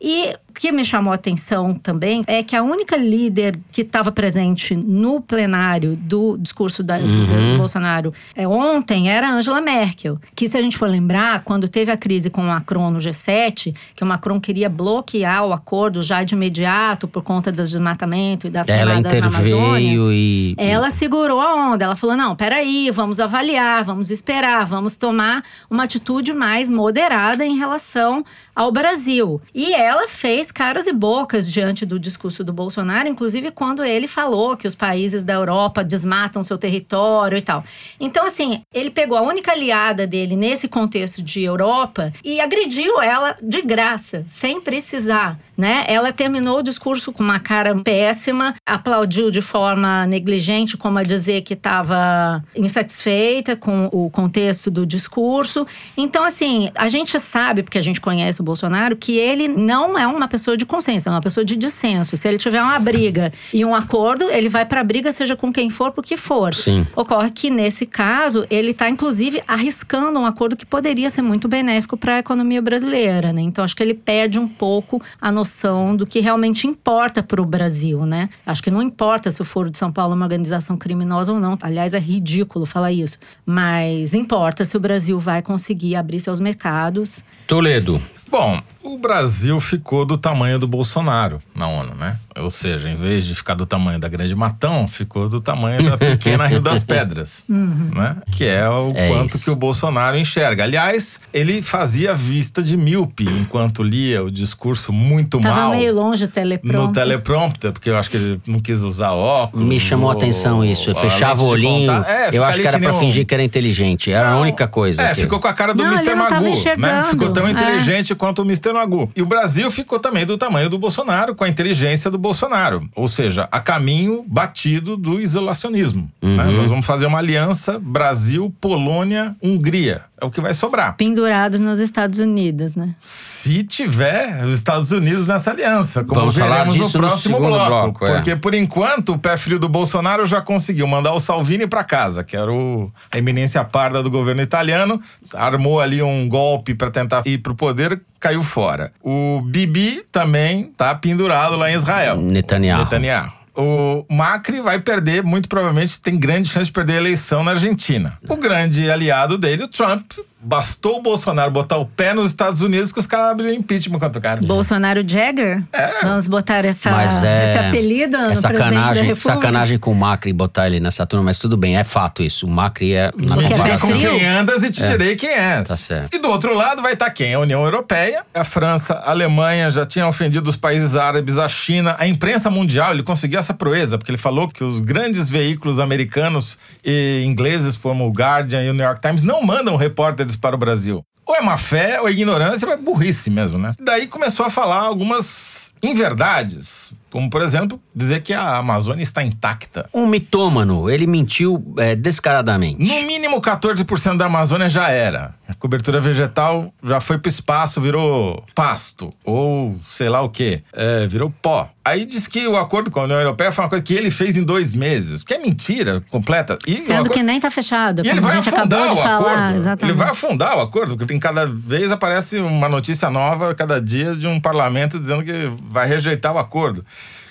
E 0.00 0.32
o 0.48 0.52
que 0.52 0.70
me 0.70 0.84
chamou 0.84 1.12
a 1.12 1.16
atenção 1.16 1.74
também 1.74 2.22
é 2.26 2.42
que 2.42 2.54
a 2.54 2.62
única 2.62 2.96
líder 2.96 3.58
que 3.72 3.82
estava 3.82 4.12
presente 4.12 4.76
no 4.76 5.20
plenário 5.20 5.96
do 5.96 6.36
discurso 6.38 6.82
da, 6.82 6.98
Uhum. 6.98 7.52
do 7.52 7.58
Bolsonaro 7.58 8.12
é, 8.34 8.46
ontem 8.46 9.10
era 9.10 9.28
a 9.28 9.32
Angela 9.34 9.60
Merkel. 9.60 10.18
Que, 10.34 10.48
se 10.48 10.56
a 10.56 10.60
gente 10.62 10.76
for 10.76 10.88
lembrar, 10.88 11.42
quando 11.42 11.66
teve 11.68 11.90
a 11.90 11.96
crise 11.96 12.30
com 12.30 12.42
o 12.42 12.46
Macron 12.46 12.90
no 12.90 12.98
G7, 12.98 13.74
que 13.94 14.04
o 14.04 14.06
Macron 14.06 14.40
queria 14.40 14.68
bloquear 14.68 15.44
o 15.44 15.52
acordo 15.52 16.02
já 16.02 16.22
de 16.22 16.34
imediato 16.34 17.08
por 17.08 17.22
conta 17.22 17.50
do 17.50 17.56
desmatamento 17.62 18.46
e 18.46 18.50
das 18.50 18.68
Ela 18.68 18.92
queimadas 18.94 19.18
na 19.20 19.26
Amazônia. 19.26 19.98
e. 20.12 20.54
Ela 20.58 20.90
segurou 20.90 21.40
a 21.40 21.54
onda. 21.72 21.84
Ela 21.84 21.96
falou: 21.96 22.16
não, 22.16 22.36
peraí, 22.36 22.90
vamos 22.92 23.18
avaliar, 23.20 23.82
vamos 23.84 23.97
esperar, 24.02 24.64
vamos 24.64 24.96
tomar 24.96 25.44
uma 25.68 25.84
atitude 25.84 26.32
mais 26.32 26.70
moderada 26.70 27.44
em 27.44 27.56
relação 27.56 28.24
ao 28.58 28.72
Brasil. 28.72 29.40
E 29.54 29.72
ela 29.72 30.08
fez 30.08 30.50
caras 30.50 30.88
e 30.88 30.92
bocas 30.92 31.48
diante 31.48 31.86
do 31.86 31.96
discurso 31.96 32.42
do 32.42 32.52
Bolsonaro, 32.52 33.08
inclusive 33.08 33.52
quando 33.52 33.84
ele 33.84 34.08
falou 34.08 34.56
que 34.56 34.66
os 34.66 34.74
países 34.74 35.22
da 35.22 35.34
Europa 35.34 35.84
desmatam 35.84 36.42
seu 36.42 36.58
território 36.58 37.38
e 37.38 37.40
tal. 37.40 37.62
Então, 38.00 38.26
assim, 38.26 38.62
ele 38.74 38.90
pegou 38.90 39.16
a 39.16 39.22
única 39.22 39.52
aliada 39.52 40.08
dele 40.08 40.34
nesse 40.34 40.66
contexto 40.66 41.22
de 41.22 41.40
Europa 41.40 42.12
e 42.24 42.40
agrediu 42.40 43.00
ela 43.00 43.36
de 43.40 43.62
graça, 43.62 44.24
sem 44.26 44.60
precisar, 44.60 45.38
né? 45.56 45.84
Ela 45.86 46.12
terminou 46.12 46.58
o 46.58 46.62
discurso 46.62 47.12
com 47.12 47.22
uma 47.22 47.38
cara 47.38 47.76
péssima, 47.76 48.56
aplaudiu 48.66 49.30
de 49.30 49.40
forma 49.40 50.04
negligente, 50.04 50.76
como 50.76 50.98
a 50.98 51.04
dizer 51.04 51.42
que 51.42 51.54
estava 51.54 52.42
insatisfeita 52.56 53.54
com 53.54 53.88
o 53.92 54.10
contexto 54.10 54.68
do 54.68 54.84
discurso. 54.84 55.64
Então, 55.96 56.24
assim, 56.24 56.72
a 56.74 56.88
gente 56.88 57.16
sabe, 57.20 57.62
porque 57.62 57.78
a 57.78 57.82
gente 57.82 58.00
conhece 58.00 58.40
o 58.40 58.47
Bolsonaro, 58.48 58.96
que 58.96 59.16
ele 59.16 59.46
não 59.46 59.98
é 59.98 60.06
uma 60.06 60.26
pessoa 60.26 60.56
de 60.56 60.64
consenso, 60.64 61.08
é 61.08 61.12
uma 61.12 61.20
pessoa 61.20 61.44
de 61.44 61.54
dissenso. 61.54 62.16
Se 62.16 62.26
ele 62.26 62.38
tiver 62.38 62.62
uma 62.62 62.78
briga 62.78 63.32
e 63.52 63.64
um 63.64 63.74
acordo, 63.74 64.30
ele 64.30 64.48
vai 64.48 64.64
para 64.64 64.80
a 64.80 64.84
briga, 64.84 65.12
seja 65.12 65.36
com 65.36 65.52
quem 65.52 65.68
for, 65.70 65.92
por 65.92 66.04
que 66.04 66.16
for. 66.16 66.54
Sim. 66.54 66.86
Ocorre 66.96 67.30
que, 67.30 67.50
nesse 67.50 67.84
caso, 67.84 68.46
ele 68.50 68.70
está, 68.70 68.88
inclusive, 68.88 69.42
arriscando 69.46 70.18
um 70.18 70.26
acordo 70.26 70.56
que 70.56 70.64
poderia 70.64 71.10
ser 71.10 71.22
muito 71.22 71.46
benéfico 71.46 71.96
para 71.96 72.16
a 72.16 72.18
economia 72.20 72.62
brasileira, 72.62 73.32
né? 73.32 73.42
Então, 73.42 73.62
acho 73.62 73.76
que 73.76 73.82
ele 73.82 73.94
perde 73.94 74.38
um 74.38 74.48
pouco 74.48 75.02
a 75.20 75.30
noção 75.30 75.94
do 75.94 76.06
que 76.06 76.20
realmente 76.20 76.66
importa 76.66 77.22
para 77.22 77.40
o 77.40 77.44
Brasil, 77.44 78.06
né? 78.06 78.30
Acho 78.46 78.62
que 78.62 78.70
não 78.70 78.82
importa 78.82 79.30
se 79.30 79.42
o 79.42 79.44
Foro 79.44 79.70
de 79.70 79.76
São 79.76 79.92
Paulo 79.92 80.12
é 80.14 80.16
uma 80.16 80.24
organização 80.24 80.76
criminosa 80.76 81.32
ou 81.32 81.38
não. 81.38 81.58
Aliás, 81.60 81.92
é 81.94 81.98
ridículo 81.98 82.64
falar 82.64 82.92
isso. 82.92 83.18
Mas 83.44 84.14
importa 84.14 84.64
se 84.64 84.76
o 84.76 84.80
Brasil 84.80 85.18
vai 85.18 85.42
conseguir 85.42 85.96
abrir 85.96 86.18
seus 86.18 86.40
mercados. 86.40 87.22
Toledo. 87.46 88.00
Bom, 88.30 88.60
o 88.94 88.98
Brasil 88.98 89.58
ficou 89.60 90.04
do 90.04 90.16
tamanho 90.16 90.58
do 90.58 90.66
Bolsonaro 90.68 91.40
na 91.54 91.68
ONU, 91.68 91.94
né? 91.98 92.16
Ou 92.38 92.50
seja, 92.50 92.88
em 92.88 92.96
vez 92.96 93.24
de 93.26 93.34
ficar 93.34 93.54
do 93.54 93.66
tamanho 93.66 93.98
da 93.98 94.06
Grande 94.08 94.32
Matão, 94.34 94.86
ficou 94.86 95.28
do 95.28 95.40
tamanho 95.40 95.90
da 95.90 95.98
pequena 95.98 96.46
Rio 96.46 96.60
das 96.60 96.82
Pedras, 96.84 97.42
né? 97.48 98.16
Que 98.30 98.44
é 98.44 98.68
o 98.68 98.92
É 98.94 99.08
quanto 99.08 99.34
isso. 99.34 99.44
que 99.44 99.50
o 99.50 99.56
Bolsonaro 99.56 100.16
enxerga. 100.16 100.62
Aliás, 100.62 101.20
ele 101.34 101.60
fazia 101.62 102.14
vista 102.14 102.62
de 102.62 102.76
míope 102.76 103.24
enquanto 103.24 103.82
lia 103.82 104.22
o 104.22 104.30
discurso 104.30 104.92
muito 104.92 105.40
Tava 105.40 105.54
mal 105.56 105.70
meio 105.72 105.92
longe 105.92 106.24
o 106.24 106.26
no 106.28 106.32
teleprompter. 106.32 106.92
teleprompter, 106.94 107.72
porque 107.72 107.90
eu 107.90 107.96
acho 107.98 108.08
que 108.10 108.16
ele 108.16 108.40
não 108.46 108.60
quis 108.60 108.82
usar 108.84 109.10
óculos. 109.12 109.66
Me 109.66 109.80
chamou 109.80 110.08
a 110.08 110.12
ou- 110.14 110.18
atenção 110.18 110.64
isso. 110.64 110.90
Eu 110.90 110.96
a 110.96 111.00
fechava 111.00 111.42
o 111.42 111.46
olhinho. 111.46 111.90
É, 111.90 112.30
eu 112.32 112.44
acho 112.44 112.60
que 112.60 112.68
era 112.68 112.78
nem 112.78 112.88
pra 112.88 112.96
um- 112.96 113.00
fingir 113.00 113.26
que 113.26 113.34
era 113.34 113.42
inteligente. 113.42 114.12
Era 114.12 114.28
a 114.28 114.32
Não, 114.34 114.42
única 114.42 114.68
coisa. 114.68 115.02
É, 115.02 115.08
que- 115.14 115.22
ficou 115.22 115.40
com 115.40 115.48
a 115.48 115.52
cara 115.52 115.74
do 115.74 115.82
Não, 115.82 115.92
Mr. 115.92 116.04
tava 116.14 116.30
Magoo, 116.40 116.54
né? 116.78 117.04
Ficou 117.10 117.30
tão 117.32 117.48
É. 117.48 117.50
inteligente 117.50 118.14
quanto 118.14 118.42
o 118.42 118.44
Mr. 118.44 118.72
E 119.14 119.22
o 119.22 119.26
Brasil 119.26 119.70
ficou 119.70 119.98
também 119.98 120.26
do 120.26 120.38
tamanho 120.38 120.68
do 120.68 120.78
Bolsonaro, 120.78 121.34
com 121.34 121.44
a 121.44 121.48
inteligência 121.48 122.10
do 122.10 122.18
Bolsonaro. 122.18 122.88
Ou 122.94 123.08
seja, 123.08 123.48
a 123.50 123.60
caminho 123.60 124.24
batido 124.26 124.96
do 124.96 125.20
isolacionismo. 125.20 126.10
né? 126.22 126.44
Uhum. 126.44 126.52
Nós 126.52 126.70
vamos 126.70 126.86
fazer 126.86 127.06
uma 127.06 127.18
aliança 127.18 127.78
Brasil, 127.78 128.54
Polônia, 128.60 129.36
Hungria. 129.42 130.02
É 130.20 130.24
o 130.26 130.30
que 130.30 130.40
vai 130.40 130.52
sobrar. 130.52 130.96
Pendurados 130.96 131.60
nos 131.60 131.78
Estados 131.78 132.18
Unidos, 132.18 132.74
né? 132.74 132.94
Se 132.98 133.62
tiver 133.62 134.44
os 134.44 134.52
Estados 134.52 134.90
Unidos 134.90 135.28
nessa 135.28 135.52
aliança, 135.52 136.02
como 136.02 136.20
Vamos 136.20 136.36
falar 136.36 136.64
veremos 136.64 136.74
no 136.76 136.84
disso 136.84 136.98
no 136.98 137.06
próximo 137.06 137.36
segundo 137.36 137.54
bloco. 137.54 137.70
bloco, 137.70 138.06
é. 138.06 138.14
Porque, 138.14 138.36
por 138.36 138.52
enquanto, 138.54 139.12
o 139.12 139.18
pé 139.18 139.36
frio 139.36 139.58
do 139.58 139.68
Bolsonaro 139.68 140.26
já 140.26 140.40
conseguiu 140.40 140.86
mandar 140.88 141.12
o 141.12 141.20
Salvini 141.20 141.66
para 141.66 141.84
casa, 141.84 142.24
que 142.24 142.36
era 142.36 142.52
o, 142.52 142.90
a 143.12 143.18
eminência 143.18 143.62
parda 143.62 144.02
do 144.02 144.10
governo 144.10 144.42
italiano. 144.42 145.00
Armou 145.32 145.80
ali 145.80 146.02
um 146.02 146.28
golpe 146.28 146.74
para 146.74 146.90
tentar 146.90 147.22
ir 147.24 147.38
pro 147.38 147.54
poder, 147.54 148.00
caiu 148.18 148.42
fora. 148.42 148.92
O 149.00 149.40
Bibi 149.44 150.02
também 150.10 150.72
tá 150.76 150.94
pendurado 150.96 151.56
lá 151.56 151.70
em 151.70 151.74
Israel. 151.74 152.16
Netanyahu. 152.16 152.82
Netanyahu. 152.82 153.37
O 153.60 154.06
Macri 154.08 154.60
vai 154.60 154.78
perder, 154.78 155.24
muito 155.24 155.48
provavelmente 155.48 156.00
tem 156.00 156.16
grande 156.16 156.48
chance 156.48 156.66
de 156.66 156.72
perder 156.72 156.92
a 156.92 156.96
eleição 156.98 157.42
na 157.42 157.50
Argentina. 157.50 158.16
O 158.28 158.36
grande 158.36 158.88
aliado 158.88 159.36
dele, 159.36 159.64
o 159.64 159.68
Trump, 159.68 160.12
bastou 160.48 160.96
o 160.96 161.02
Bolsonaro 161.02 161.50
botar 161.50 161.76
o 161.76 161.84
pé 161.84 162.14
nos 162.14 162.28
Estados 162.28 162.62
Unidos 162.62 162.90
que 162.90 162.98
os 162.98 163.06
caras 163.06 163.32
abriram 163.32 163.52
impeachment 163.52 163.98
contra 163.98 164.18
o 164.18 164.22
cara. 164.22 164.40
Bolsonaro 164.40 165.06
Jagger? 165.06 165.62
Vamos 166.02 166.26
botar 166.26 166.64
essa, 166.64 166.88
é, 167.22 167.50
esse 167.50 167.58
apelido 167.58 168.16
é 168.16 168.20
no 168.20 168.26
presidente 168.28 168.42
da 168.42 168.58
sacanagem, 168.58 169.04
República? 169.04 169.34
sacanagem 169.34 169.78
com 169.78 169.92
o 169.92 169.94
Macri 169.94 170.32
botar 170.32 170.66
ele 170.66 170.80
nessa 170.80 171.04
turma, 171.04 171.26
mas 171.26 171.38
tudo 171.38 171.54
bem, 171.54 171.76
é 171.76 171.84
fato 171.84 172.22
isso. 172.22 172.46
O 172.46 172.50
Macri 172.50 172.94
é, 172.94 173.12
na 173.18 173.34
Porque 173.34 173.54
Me 173.54 173.70
é 173.70 173.78
com 173.78 173.88
quem 173.88 174.26
andas 174.26 174.64
e 174.64 174.70
te 174.70 174.80
direi 174.88 175.16
quem 175.16 175.28
és. 175.28 175.68
Tá 175.68 175.76
certo. 175.76 176.14
E 176.14 176.18
do 176.18 176.28
outro 176.28 176.54
lado 176.54 176.80
vai 176.80 176.94
estar 176.94 177.10
quem? 177.10 177.34
A 177.34 177.40
União 177.40 177.62
Europeia, 177.62 178.24
a 178.32 178.42
França, 178.42 178.94
a 178.94 179.10
Alemanha 179.10 179.70
já 179.70 179.84
tinham 179.84 180.08
ofendido 180.08 180.48
os 180.48 180.56
países 180.56 180.96
árabes, 180.96 181.36
a 181.36 181.48
China, 181.48 181.94
a 181.98 182.08
imprensa 182.08 182.48
mundial. 182.48 182.92
Ele 182.92 183.02
conseguiu 183.02 183.38
essa 183.38 183.52
proeza, 183.52 183.98
porque 183.98 184.10
ele 184.10 184.18
falou 184.18 184.48
que 184.48 184.64
os 184.64 184.80
grandes 184.80 185.28
veículos 185.28 185.78
americanos 185.78 186.58
e 186.82 187.22
ingleses, 187.26 187.76
como 187.76 188.08
o 188.08 188.10
Guardian 188.10 188.62
e 188.62 188.70
o 188.70 188.72
New 188.72 188.84
York 188.84 189.02
Times, 189.02 189.22
não 189.22 189.42
mandam 189.42 189.76
repórteres 189.76 190.37
para 190.38 190.56
o 190.56 190.58
Brasil. 190.58 191.04
Ou 191.26 191.36
é 191.36 191.42
má 191.42 191.58
fé, 191.58 192.00
ou 192.00 192.08
é 192.08 192.12
ignorância, 192.12 192.66
ou 192.66 192.72
é 192.72 192.76
burrice 192.76 193.28
mesmo, 193.28 193.58
né? 193.58 193.70
Daí 193.78 194.06
começou 194.06 194.46
a 194.46 194.50
falar 194.50 194.80
algumas 194.80 195.74
inverdades. 195.82 196.92
Como, 197.10 197.30
por 197.30 197.42
exemplo, 197.42 197.80
dizer 197.94 198.22
que 198.22 198.34
a 198.34 198.58
Amazônia 198.58 199.02
está 199.02 199.22
intacta. 199.22 199.88
Um 199.94 200.06
mitômano, 200.06 200.90
ele 200.90 201.06
mentiu 201.06 201.74
é, 201.78 201.94
descaradamente. 201.94 202.82
No 202.82 203.02
mínimo 203.06 203.40
14% 203.40 204.16
da 204.16 204.26
Amazônia 204.26 204.68
já 204.68 204.90
era. 204.90 205.34
Cobertura 205.58 205.98
vegetal 205.98 206.72
já 206.84 207.00
foi 207.00 207.18
pro 207.18 207.28
espaço, 207.28 207.80
virou 207.80 208.44
pasto. 208.54 209.12
Ou 209.24 209.76
sei 209.88 210.08
lá 210.08 210.20
o 210.22 210.28
quê. 210.30 210.62
É, 210.72 211.06
virou 211.06 211.32
pó. 211.42 211.68
Aí 211.84 212.04
diz 212.04 212.26
que 212.26 212.46
o 212.46 212.56
acordo 212.56 212.90
com 212.90 213.00
a 213.00 213.04
União 213.04 213.18
Europeia 213.18 213.50
foi 213.50 213.64
uma 213.64 213.68
coisa 213.68 213.82
que 213.82 213.92
ele 213.94 214.10
fez 214.10 214.36
em 214.36 214.44
dois 214.44 214.72
meses. 214.74 215.22
Que 215.22 215.34
é 215.34 215.38
mentira 215.38 216.02
completa. 216.10 216.56
E 216.66 216.78
Sendo 216.78 216.92
acordo- 216.92 217.10
que 217.10 217.22
nem 217.22 217.40
tá 217.40 217.50
fechado, 217.50 218.04
e 218.04 218.08
ele 218.08 218.20
vai 218.20 218.36
afundar 218.38 218.92
o 218.92 218.96
falar. 218.96 219.14
acordo. 219.16 219.56
Exatamente. 219.56 219.92
Ele 219.96 219.98
vai 220.04 220.10
afundar 220.12 220.56
o 220.58 220.60
acordo, 220.60 220.90
porque 220.96 221.06
tem 221.06 221.18
cada 221.18 221.46
vez 221.46 221.90
aparece 221.90 222.38
uma 222.38 222.68
notícia 222.68 223.10
nova 223.10 223.54
cada 223.54 223.80
dia 223.80 224.14
de 224.14 224.26
um 224.26 224.38
parlamento 224.40 224.98
dizendo 224.98 225.24
que 225.24 225.50
vai 225.68 225.88
rejeitar 225.88 226.32
o 226.34 226.38
acordo. 226.38 226.84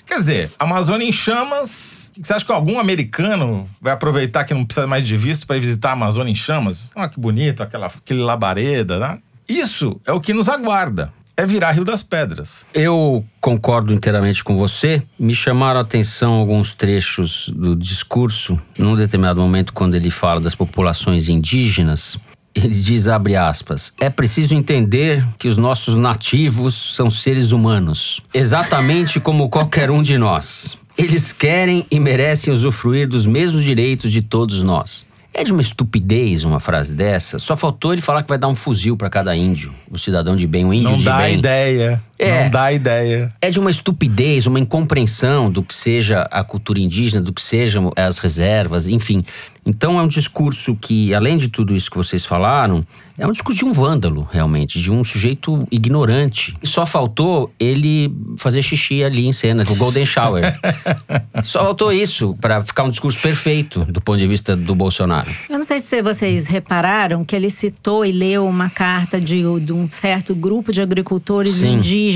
Quer 0.04 0.18
dizer, 0.18 0.50
a 0.58 0.64
Amazônia 0.64 1.06
em 1.06 1.12
chamas. 1.12 1.97
Você 2.20 2.32
acha 2.32 2.44
que 2.44 2.52
algum 2.52 2.78
americano 2.78 3.68
vai 3.80 3.92
aproveitar 3.92 4.44
que 4.44 4.54
não 4.54 4.64
precisa 4.64 4.86
mais 4.86 5.06
de 5.06 5.16
visto 5.16 5.46
para 5.46 5.56
ir 5.56 5.60
visitar 5.60 5.90
a 5.90 5.92
Amazônia 5.92 6.30
em 6.30 6.34
chamas? 6.34 6.90
Olha 6.94 7.08
que 7.08 7.20
bonito, 7.20 7.62
aquela, 7.62 7.86
aquele 7.86 8.20
labareda, 8.20 8.98
né? 8.98 9.18
Isso 9.48 10.00
é 10.06 10.12
o 10.12 10.20
que 10.20 10.34
nos 10.34 10.48
aguarda. 10.48 11.12
É 11.36 11.46
virar 11.46 11.70
Rio 11.70 11.84
das 11.84 12.02
Pedras. 12.02 12.66
Eu 12.74 13.24
concordo 13.40 13.94
inteiramente 13.94 14.42
com 14.42 14.56
você. 14.56 15.00
Me 15.16 15.32
chamaram 15.32 15.78
a 15.78 15.82
atenção 15.82 16.32
alguns 16.32 16.74
trechos 16.74 17.48
do 17.54 17.76
discurso, 17.76 18.60
num 18.76 18.96
determinado 18.96 19.40
momento, 19.40 19.72
quando 19.72 19.94
ele 19.94 20.10
fala 20.10 20.40
das 20.40 20.56
populações 20.56 21.28
indígenas. 21.28 22.18
Ele 22.52 22.74
diz, 22.74 23.06
abre 23.06 23.36
aspas, 23.36 23.92
é 24.00 24.10
preciso 24.10 24.52
entender 24.52 25.24
que 25.38 25.46
os 25.46 25.56
nossos 25.56 25.96
nativos 25.96 26.96
são 26.96 27.08
seres 27.08 27.52
humanos, 27.52 28.20
exatamente 28.34 29.20
como 29.20 29.48
qualquer 29.48 29.92
um 29.92 30.02
de 30.02 30.18
nós. 30.18 30.76
Eles 30.98 31.30
querem 31.30 31.86
e 31.90 32.00
merecem 32.00 32.52
usufruir 32.52 33.08
dos 33.08 33.24
mesmos 33.24 33.62
direitos 33.62 34.10
de 34.10 34.20
todos 34.20 34.62
nós. 34.64 35.06
É 35.32 35.44
de 35.44 35.52
uma 35.52 35.62
estupidez 35.62 36.42
uma 36.44 36.58
frase 36.58 36.92
dessa. 36.92 37.38
Só 37.38 37.56
faltou 37.56 37.92
ele 37.92 38.02
falar 38.02 38.24
que 38.24 38.28
vai 38.28 38.38
dar 38.38 38.48
um 38.48 38.54
fuzil 38.54 38.96
para 38.96 39.08
cada 39.08 39.36
índio. 39.36 39.72
O 39.88 39.96
cidadão 39.96 40.34
de 40.34 40.44
bem, 40.46 40.64
o 40.64 40.74
índio 40.74 40.90
Não 40.90 40.98
de 40.98 41.04
dá 41.04 41.18
bem. 41.18 41.38
ideia. 41.38 42.02
É. 42.18 42.44
Não 42.44 42.50
dá 42.50 42.72
ideia. 42.72 43.32
É 43.40 43.48
de 43.48 43.60
uma 43.60 43.70
estupidez, 43.70 44.46
uma 44.46 44.58
incompreensão 44.58 45.50
do 45.50 45.62
que 45.62 45.74
seja 45.74 46.22
a 46.30 46.42
cultura 46.42 46.80
indígena, 46.80 47.22
do 47.22 47.32
que 47.32 47.40
sejam 47.40 47.92
as 47.96 48.18
reservas, 48.18 48.88
enfim. 48.88 49.24
Então 49.68 50.00
é 50.00 50.02
um 50.02 50.08
discurso 50.08 50.74
que, 50.74 51.12
além 51.12 51.36
de 51.36 51.48
tudo 51.48 51.76
isso 51.76 51.90
que 51.90 51.96
vocês 51.98 52.24
falaram, 52.24 52.86
é 53.18 53.26
um 53.26 53.32
discurso 53.32 53.58
de 53.58 53.64
um 53.66 53.72
vândalo, 53.72 54.26
realmente, 54.32 54.80
de 54.80 54.90
um 54.90 55.04
sujeito 55.04 55.68
ignorante. 55.70 56.56
E 56.62 56.66
só 56.66 56.86
faltou 56.86 57.52
ele 57.60 58.10
fazer 58.38 58.62
xixi 58.62 59.04
ali 59.04 59.26
em 59.26 59.32
cena, 59.32 59.64
o 59.68 59.76
Golden 59.76 60.06
Shower. 60.06 60.58
só 61.44 61.64
faltou 61.64 61.92
isso 61.92 62.34
para 62.40 62.62
ficar 62.62 62.84
um 62.84 62.90
discurso 62.90 63.20
perfeito 63.20 63.84
do 63.84 64.00
ponto 64.00 64.18
de 64.18 64.26
vista 64.26 64.56
do 64.56 64.74
Bolsonaro. 64.74 65.30
Eu 65.50 65.58
não 65.58 65.64
sei 65.64 65.80
se 65.80 66.00
vocês 66.00 66.46
repararam 66.46 67.22
que 67.22 67.36
ele 67.36 67.50
citou 67.50 68.06
e 68.06 68.12
leu 68.12 68.46
uma 68.46 68.70
carta 68.70 69.20
de, 69.20 69.42
de 69.60 69.72
um 69.72 69.90
certo 69.90 70.34
grupo 70.34 70.72
de 70.72 70.80
agricultores 70.80 71.56
Sim. 71.56 71.74
indígenas. 71.74 72.07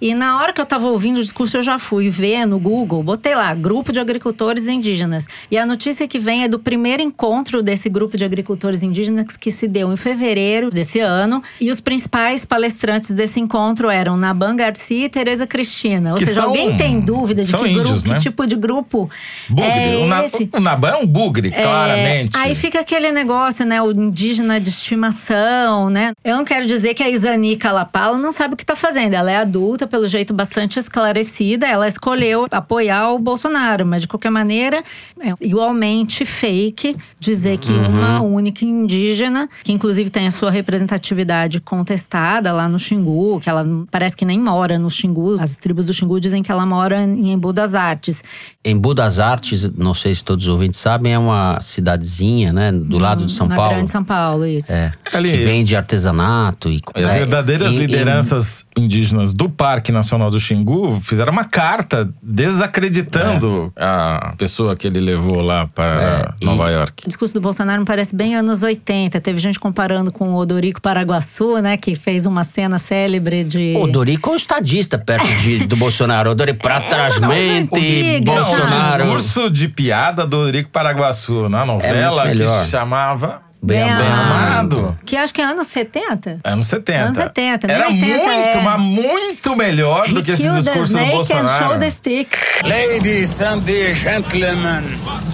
E 0.00 0.14
na 0.14 0.38
hora 0.40 0.52
que 0.52 0.60
eu 0.60 0.64
estava 0.64 0.86
ouvindo 0.86 1.18
o 1.18 1.22
discurso, 1.22 1.56
eu 1.58 1.62
já 1.62 1.78
fui 1.78 2.08
ver 2.10 2.46
no 2.46 2.58
Google, 2.58 3.02
botei 3.02 3.34
lá, 3.34 3.54
grupo 3.54 3.92
de 3.92 4.00
agricultores 4.00 4.68
indígenas. 4.68 5.26
E 5.50 5.56
a 5.58 5.64
notícia 5.66 6.06
que 6.08 6.18
vem 6.18 6.44
é 6.44 6.48
do 6.48 6.58
primeiro 6.58 7.02
encontro 7.02 7.62
desse 7.62 7.88
grupo 7.88 8.16
de 8.16 8.24
agricultores 8.24 8.82
indígenas 8.82 9.36
que 9.36 9.50
se 9.50 9.66
deu 9.68 9.92
em 9.92 9.96
fevereiro 9.96 10.70
desse 10.70 11.00
ano. 11.00 11.42
E 11.60 11.70
os 11.70 11.80
principais 11.80 12.44
palestrantes 12.44 13.10
desse 13.10 13.40
encontro 13.40 13.88
eram 13.90 14.16
Naban 14.16 14.56
Garcia 14.56 15.06
e 15.06 15.08
Tereza 15.08 15.46
Cristina. 15.46 16.12
Ou 16.12 16.16
Que 16.18 16.26
seja, 16.26 16.40
são- 16.40 16.50
alguém 16.50 16.76
tem 16.76 17.00
dúvida 17.00 17.42
de 17.44 17.50
que 17.52 17.56
grupo, 17.58 17.68
índios, 17.80 18.04
né? 18.04 18.14
que 18.16 18.20
tipo 18.22 18.46
de 18.46 18.56
grupo 18.56 19.10
Bugre. 19.48 19.70
é 19.70 19.96
o, 19.96 20.06
Na- 20.06 20.24
esse? 20.24 20.48
o 20.52 20.60
Naban 20.60 20.88
é 20.90 20.96
um 20.96 21.06
bugre, 21.06 21.48
É, 21.54 21.62
claramente. 21.62 22.36
Aí 22.36 22.54
fica 22.54 22.80
aquele 22.80 23.10
negócio, 23.12 23.64
né? 23.66 23.80
O 23.82 23.90
indígena 23.92 24.60
de 24.60 24.70
estimação, 24.70 25.90
né? 25.90 26.12
Eu 26.24 26.36
não 26.36 26.44
quero 26.44 26.66
dizer 26.66 26.94
que 26.94 27.02
a 27.02 27.10
Isani 27.10 27.56
Calapalo 27.56 28.16
não 28.16 28.32
sabe 28.32 28.54
o 28.54 28.56
que 28.56 28.64
tá 28.64 28.76
fazendo. 28.76 29.01
Ela 29.10 29.30
é 29.30 29.36
adulta, 29.36 29.86
pelo 29.86 30.06
jeito 30.06 30.32
bastante 30.34 30.78
esclarecida. 30.78 31.66
Ela 31.66 31.88
escolheu 31.88 32.46
apoiar 32.50 33.10
o 33.12 33.18
Bolsonaro, 33.18 33.84
mas 33.86 34.02
de 34.02 34.08
qualquer 34.08 34.30
maneira, 34.30 34.82
é 35.20 35.32
igualmente 35.40 36.24
fake 36.24 36.96
dizer 37.18 37.58
que 37.58 37.72
Uhum. 37.72 37.88
uma 37.88 38.20
única 38.22 38.64
indígena, 38.64 39.48
que 39.64 39.72
inclusive 39.72 40.10
tem 40.10 40.26
a 40.26 40.30
sua 40.30 40.50
representatividade 40.50 41.60
contestada 41.60 42.52
lá 42.52 42.68
no 42.68 42.78
Xingu, 42.78 43.40
que 43.40 43.48
ela 43.48 43.66
parece 43.90 44.16
que 44.16 44.24
nem 44.24 44.38
mora 44.38 44.78
no 44.78 44.90
Xingu. 44.90 45.36
As 45.40 45.54
tribos 45.54 45.86
do 45.86 45.94
Xingu 45.94 46.20
dizem 46.20 46.42
que 46.42 46.50
ela 46.52 46.66
mora 46.66 47.02
em 47.02 47.32
Embu 47.32 47.52
das 47.52 47.74
Artes. 47.74 48.22
Embu 48.64 48.94
das 48.94 49.18
Artes, 49.18 49.70
não 49.76 49.94
sei 49.94 50.14
se 50.14 50.22
todos 50.24 50.44
os 50.44 50.50
ouvintes 50.50 50.78
sabem, 50.78 51.12
é 51.12 51.18
uma 51.18 51.60
cidadezinha, 51.60 52.52
né? 52.52 52.70
Do 52.72 52.98
lado 52.98 53.26
de 53.26 53.32
São 53.32 53.46
na 53.48 53.56
Paulo. 53.56 53.70
Grande 53.74 53.90
São 53.90 54.04
Paulo, 54.04 54.46
isso. 54.46 54.72
É, 54.72 54.92
Ali- 55.12 55.30
que 55.30 55.36
vende 55.38 55.74
artesanato 55.76 56.68
e 56.68 56.80
As 56.96 57.10
é, 57.10 57.18
verdadeiras 57.18 57.68
em- 57.72 57.76
em- 57.76 57.78
lideranças 57.78 58.64
indígenas 58.92 59.32
do 59.32 59.48
Parque 59.48 59.90
Nacional 59.90 60.30
do 60.30 60.38
Xingu 60.38 61.00
fizeram 61.02 61.32
uma 61.32 61.44
carta 61.44 62.12
desacreditando 62.22 63.72
a 63.76 64.34
pessoa 64.36 64.76
que 64.76 64.86
ele 64.86 65.00
levou 65.00 65.40
lá 65.40 65.66
para 65.66 66.34
É, 66.40 66.44
e- 66.44 66.44
Nova 66.44 66.70
York. 66.70 67.04
O 67.04 67.08
discurso 67.08 67.32
do 67.34 67.40
Bolsonaro 67.40 67.80
me 67.80 67.86
parece 67.86 68.14
bem 68.14 68.34
anos 68.34 68.62
80. 68.62 69.20
Teve 69.20 69.38
gente 69.38 69.58
comparando 69.58 70.12
com 70.12 70.30
o 70.34 70.36
Odorico 70.36 70.80
Paraguaçu, 70.80 71.58
né? 71.58 71.76
Que 71.76 71.94
fez 71.94 72.26
uma 72.26 72.44
cena 72.44 72.78
célebre 72.78 73.44
de. 73.44 73.74
O 73.78 73.86
Dorico 73.86 74.30
é 74.30 74.32
um 74.34 74.36
estadista 74.36 74.98
perto 74.98 75.26
de- 75.42 75.66
do 75.66 75.76
Bolsonaro. 75.76 76.30
O 76.32 76.34
Dorico 76.34 76.60
pra 76.62 76.80
trás 76.80 77.18
mente, 77.18 78.20
Não, 78.24 78.32
o 78.32 78.44
Bolsonaro. 78.44 79.02
discurso 79.04 79.50
de 79.50 79.68
piada 79.68 80.26
do 80.26 80.36
Eurico 80.46 80.70
Paraguaçu 80.70 81.48
na 81.48 81.64
novela 81.64 82.22
que 82.22 82.28
É 82.28 82.34
melhor. 82.34 82.64
se 82.64 82.70
chamava 82.70 83.42
Bem 83.62 83.78
Bem 83.78 83.90
amado. 83.92 84.78
Amado. 84.78 84.98
Que 85.06 85.16
acho 85.16 85.32
que 85.32 85.40
é 85.40 85.44
anos 85.44 85.68
70. 85.68 86.40
Anos 86.42 86.66
70. 86.66 86.98
Anos 87.00 87.16
70, 87.16 87.66
nem 87.68 87.76
Era 87.76 87.86
80 87.86 88.06
muito, 88.06 88.58
é. 88.58 88.60
mas 88.62 88.80
muito 88.80 89.56
melhor 89.56 90.08
do 90.08 90.20
que 90.22 90.32
esse 90.32 90.42
discurso 90.48 90.92
do 90.92 90.98
snake 90.98 91.14
and 91.14 91.16
show 91.16 91.36
Bolsonaro. 91.36 91.78
the 91.78 91.90
stick. 91.90 92.36
Ladies 92.64 93.40
and 93.40 93.60
the 93.62 93.94
gentlemen, 93.94 94.84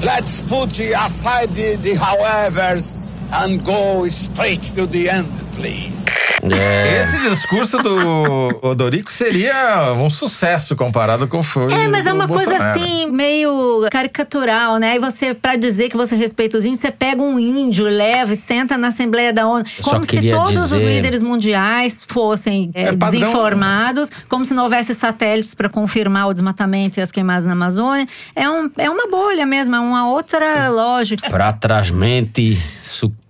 let's 0.02 0.42
put 0.42 0.78
aside 0.94 1.48
the, 1.54 1.76
the 1.78 1.94
howevers 1.94 3.07
and 3.32 3.58
go 3.62 4.06
straight 4.06 4.72
to 4.72 4.86
the 4.86 5.08
endlessly. 5.08 5.92
É, 6.40 7.00
Esse 7.02 7.18
discurso 7.28 7.78
do 7.78 8.60
Odorico 8.62 9.10
seria 9.10 9.92
um 9.94 10.08
sucesso 10.08 10.76
comparado 10.76 11.26
com 11.26 11.40
o 11.40 11.42
foi 11.42 11.72
É, 11.72 11.88
mas 11.88 12.06
é 12.06 12.12
uma 12.12 12.28
coisa 12.28 12.50
Bolsonaro. 12.50 12.78
assim, 12.80 13.10
meio 13.10 13.88
caricatural, 13.90 14.76
né? 14.78 14.94
E 14.94 14.98
você, 15.00 15.34
pra 15.34 15.56
dizer 15.56 15.88
que 15.88 15.96
você 15.96 16.14
respeita 16.14 16.56
os 16.56 16.64
índios, 16.64 16.78
você 16.80 16.92
pega 16.92 17.20
um 17.20 17.40
índio, 17.40 17.86
leva 17.86 18.32
e 18.34 18.36
senta 18.36 18.78
na 18.78 18.88
Assembleia 18.88 19.32
da 19.32 19.48
ONU. 19.48 19.64
Como 19.82 20.04
se 20.04 20.30
todos 20.30 20.64
os 20.70 20.70
dizer- 20.70 20.88
líderes 20.88 21.22
mundiais 21.24 22.04
fossem 22.08 22.70
é, 22.72 22.82
É 22.84 22.92
padrão. 22.96 23.20
desinformados, 23.20 24.08
como 24.28 24.44
se 24.44 24.54
não 24.54 24.62
houvesse 24.62 24.94
satélites 24.94 25.56
para 25.56 25.68
confirmar 25.68 26.28
o 26.28 26.32
desmatamento 26.32 27.00
e 27.00 27.02
as 27.02 27.10
queimadas 27.10 27.44
na 27.46 27.52
Amazônia. 27.52 28.06
É, 28.36 28.48
um, 28.48 28.70
é 28.78 28.88
uma 28.88 29.08
bolha 29.08 29.44
mesmo, 29.44 29.74
é 29.74 29.80
uma 29.80 30.08
outra 30.08 30.68
lógica. 30.68 31.28
Pra 31.28 31.52
trás 31.52 31.90
mente, 31.90 32.56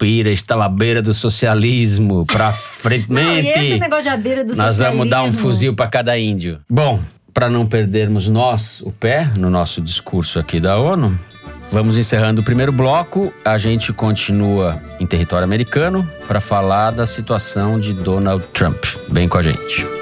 está 0.06 0.62
à 0.62 0.68
beira 0.68 1.02
do 1.02 1.12
socialismo. 1.14 2.24
Pra 2.26 2.52
frente 2.52 3.06
Não, 3.12 3.38
e 3.38 3.48
esse 3.48 3.78
negócio 3.78 4.04
de 4.04 4.08
à 4.08 4.16
beira 4.16 4.44
do 4.44 4.54
Nós 4.56 4.78
vamos 4.78 5.08
dar 5.08 5.22
um 5.22 5.26
socialismo. 5.26 5.42
fuzil 5.42 5.74
pra 5.74 5.86
cada 5.86 6.18
índio. 6.18 6.60
Bom, 6.68 7.00
para 7.32 7.48
não 7.48 7.66
perdermos 7.66 8.28
nós 8.28 8.80
o 8.82 8.90
pé 8.90 9.30
no 9.36 9.50
nosso 9.50 9.80
discurso 9.80 10.38
aqui 10.38 10.58
da 10.60 10.76
ONU, 10.78 11.16
vamos 11.70 11.96
encerrando 11.96 12.40
o 12.40 12.44
primeiro 12.44 12.72
bloco. 12.72 13.32
A 13.44 13.58
gente 13.58 13.92
continua 13.92 14.82
em 14.98 15.06
território 15.06 15.44
americano 15.44 16.08
para 16.26 16.40
falar 16.40 16.90
da 16.90 17.06
situação 17.06 17.78
de 17.78 17.92
Donald 17.92 18.44
Trump. 18.52 18.84
Vem 19.08 19.28
com 19.28 19.38
a 19.38 19.42
gente. 19.42 19.97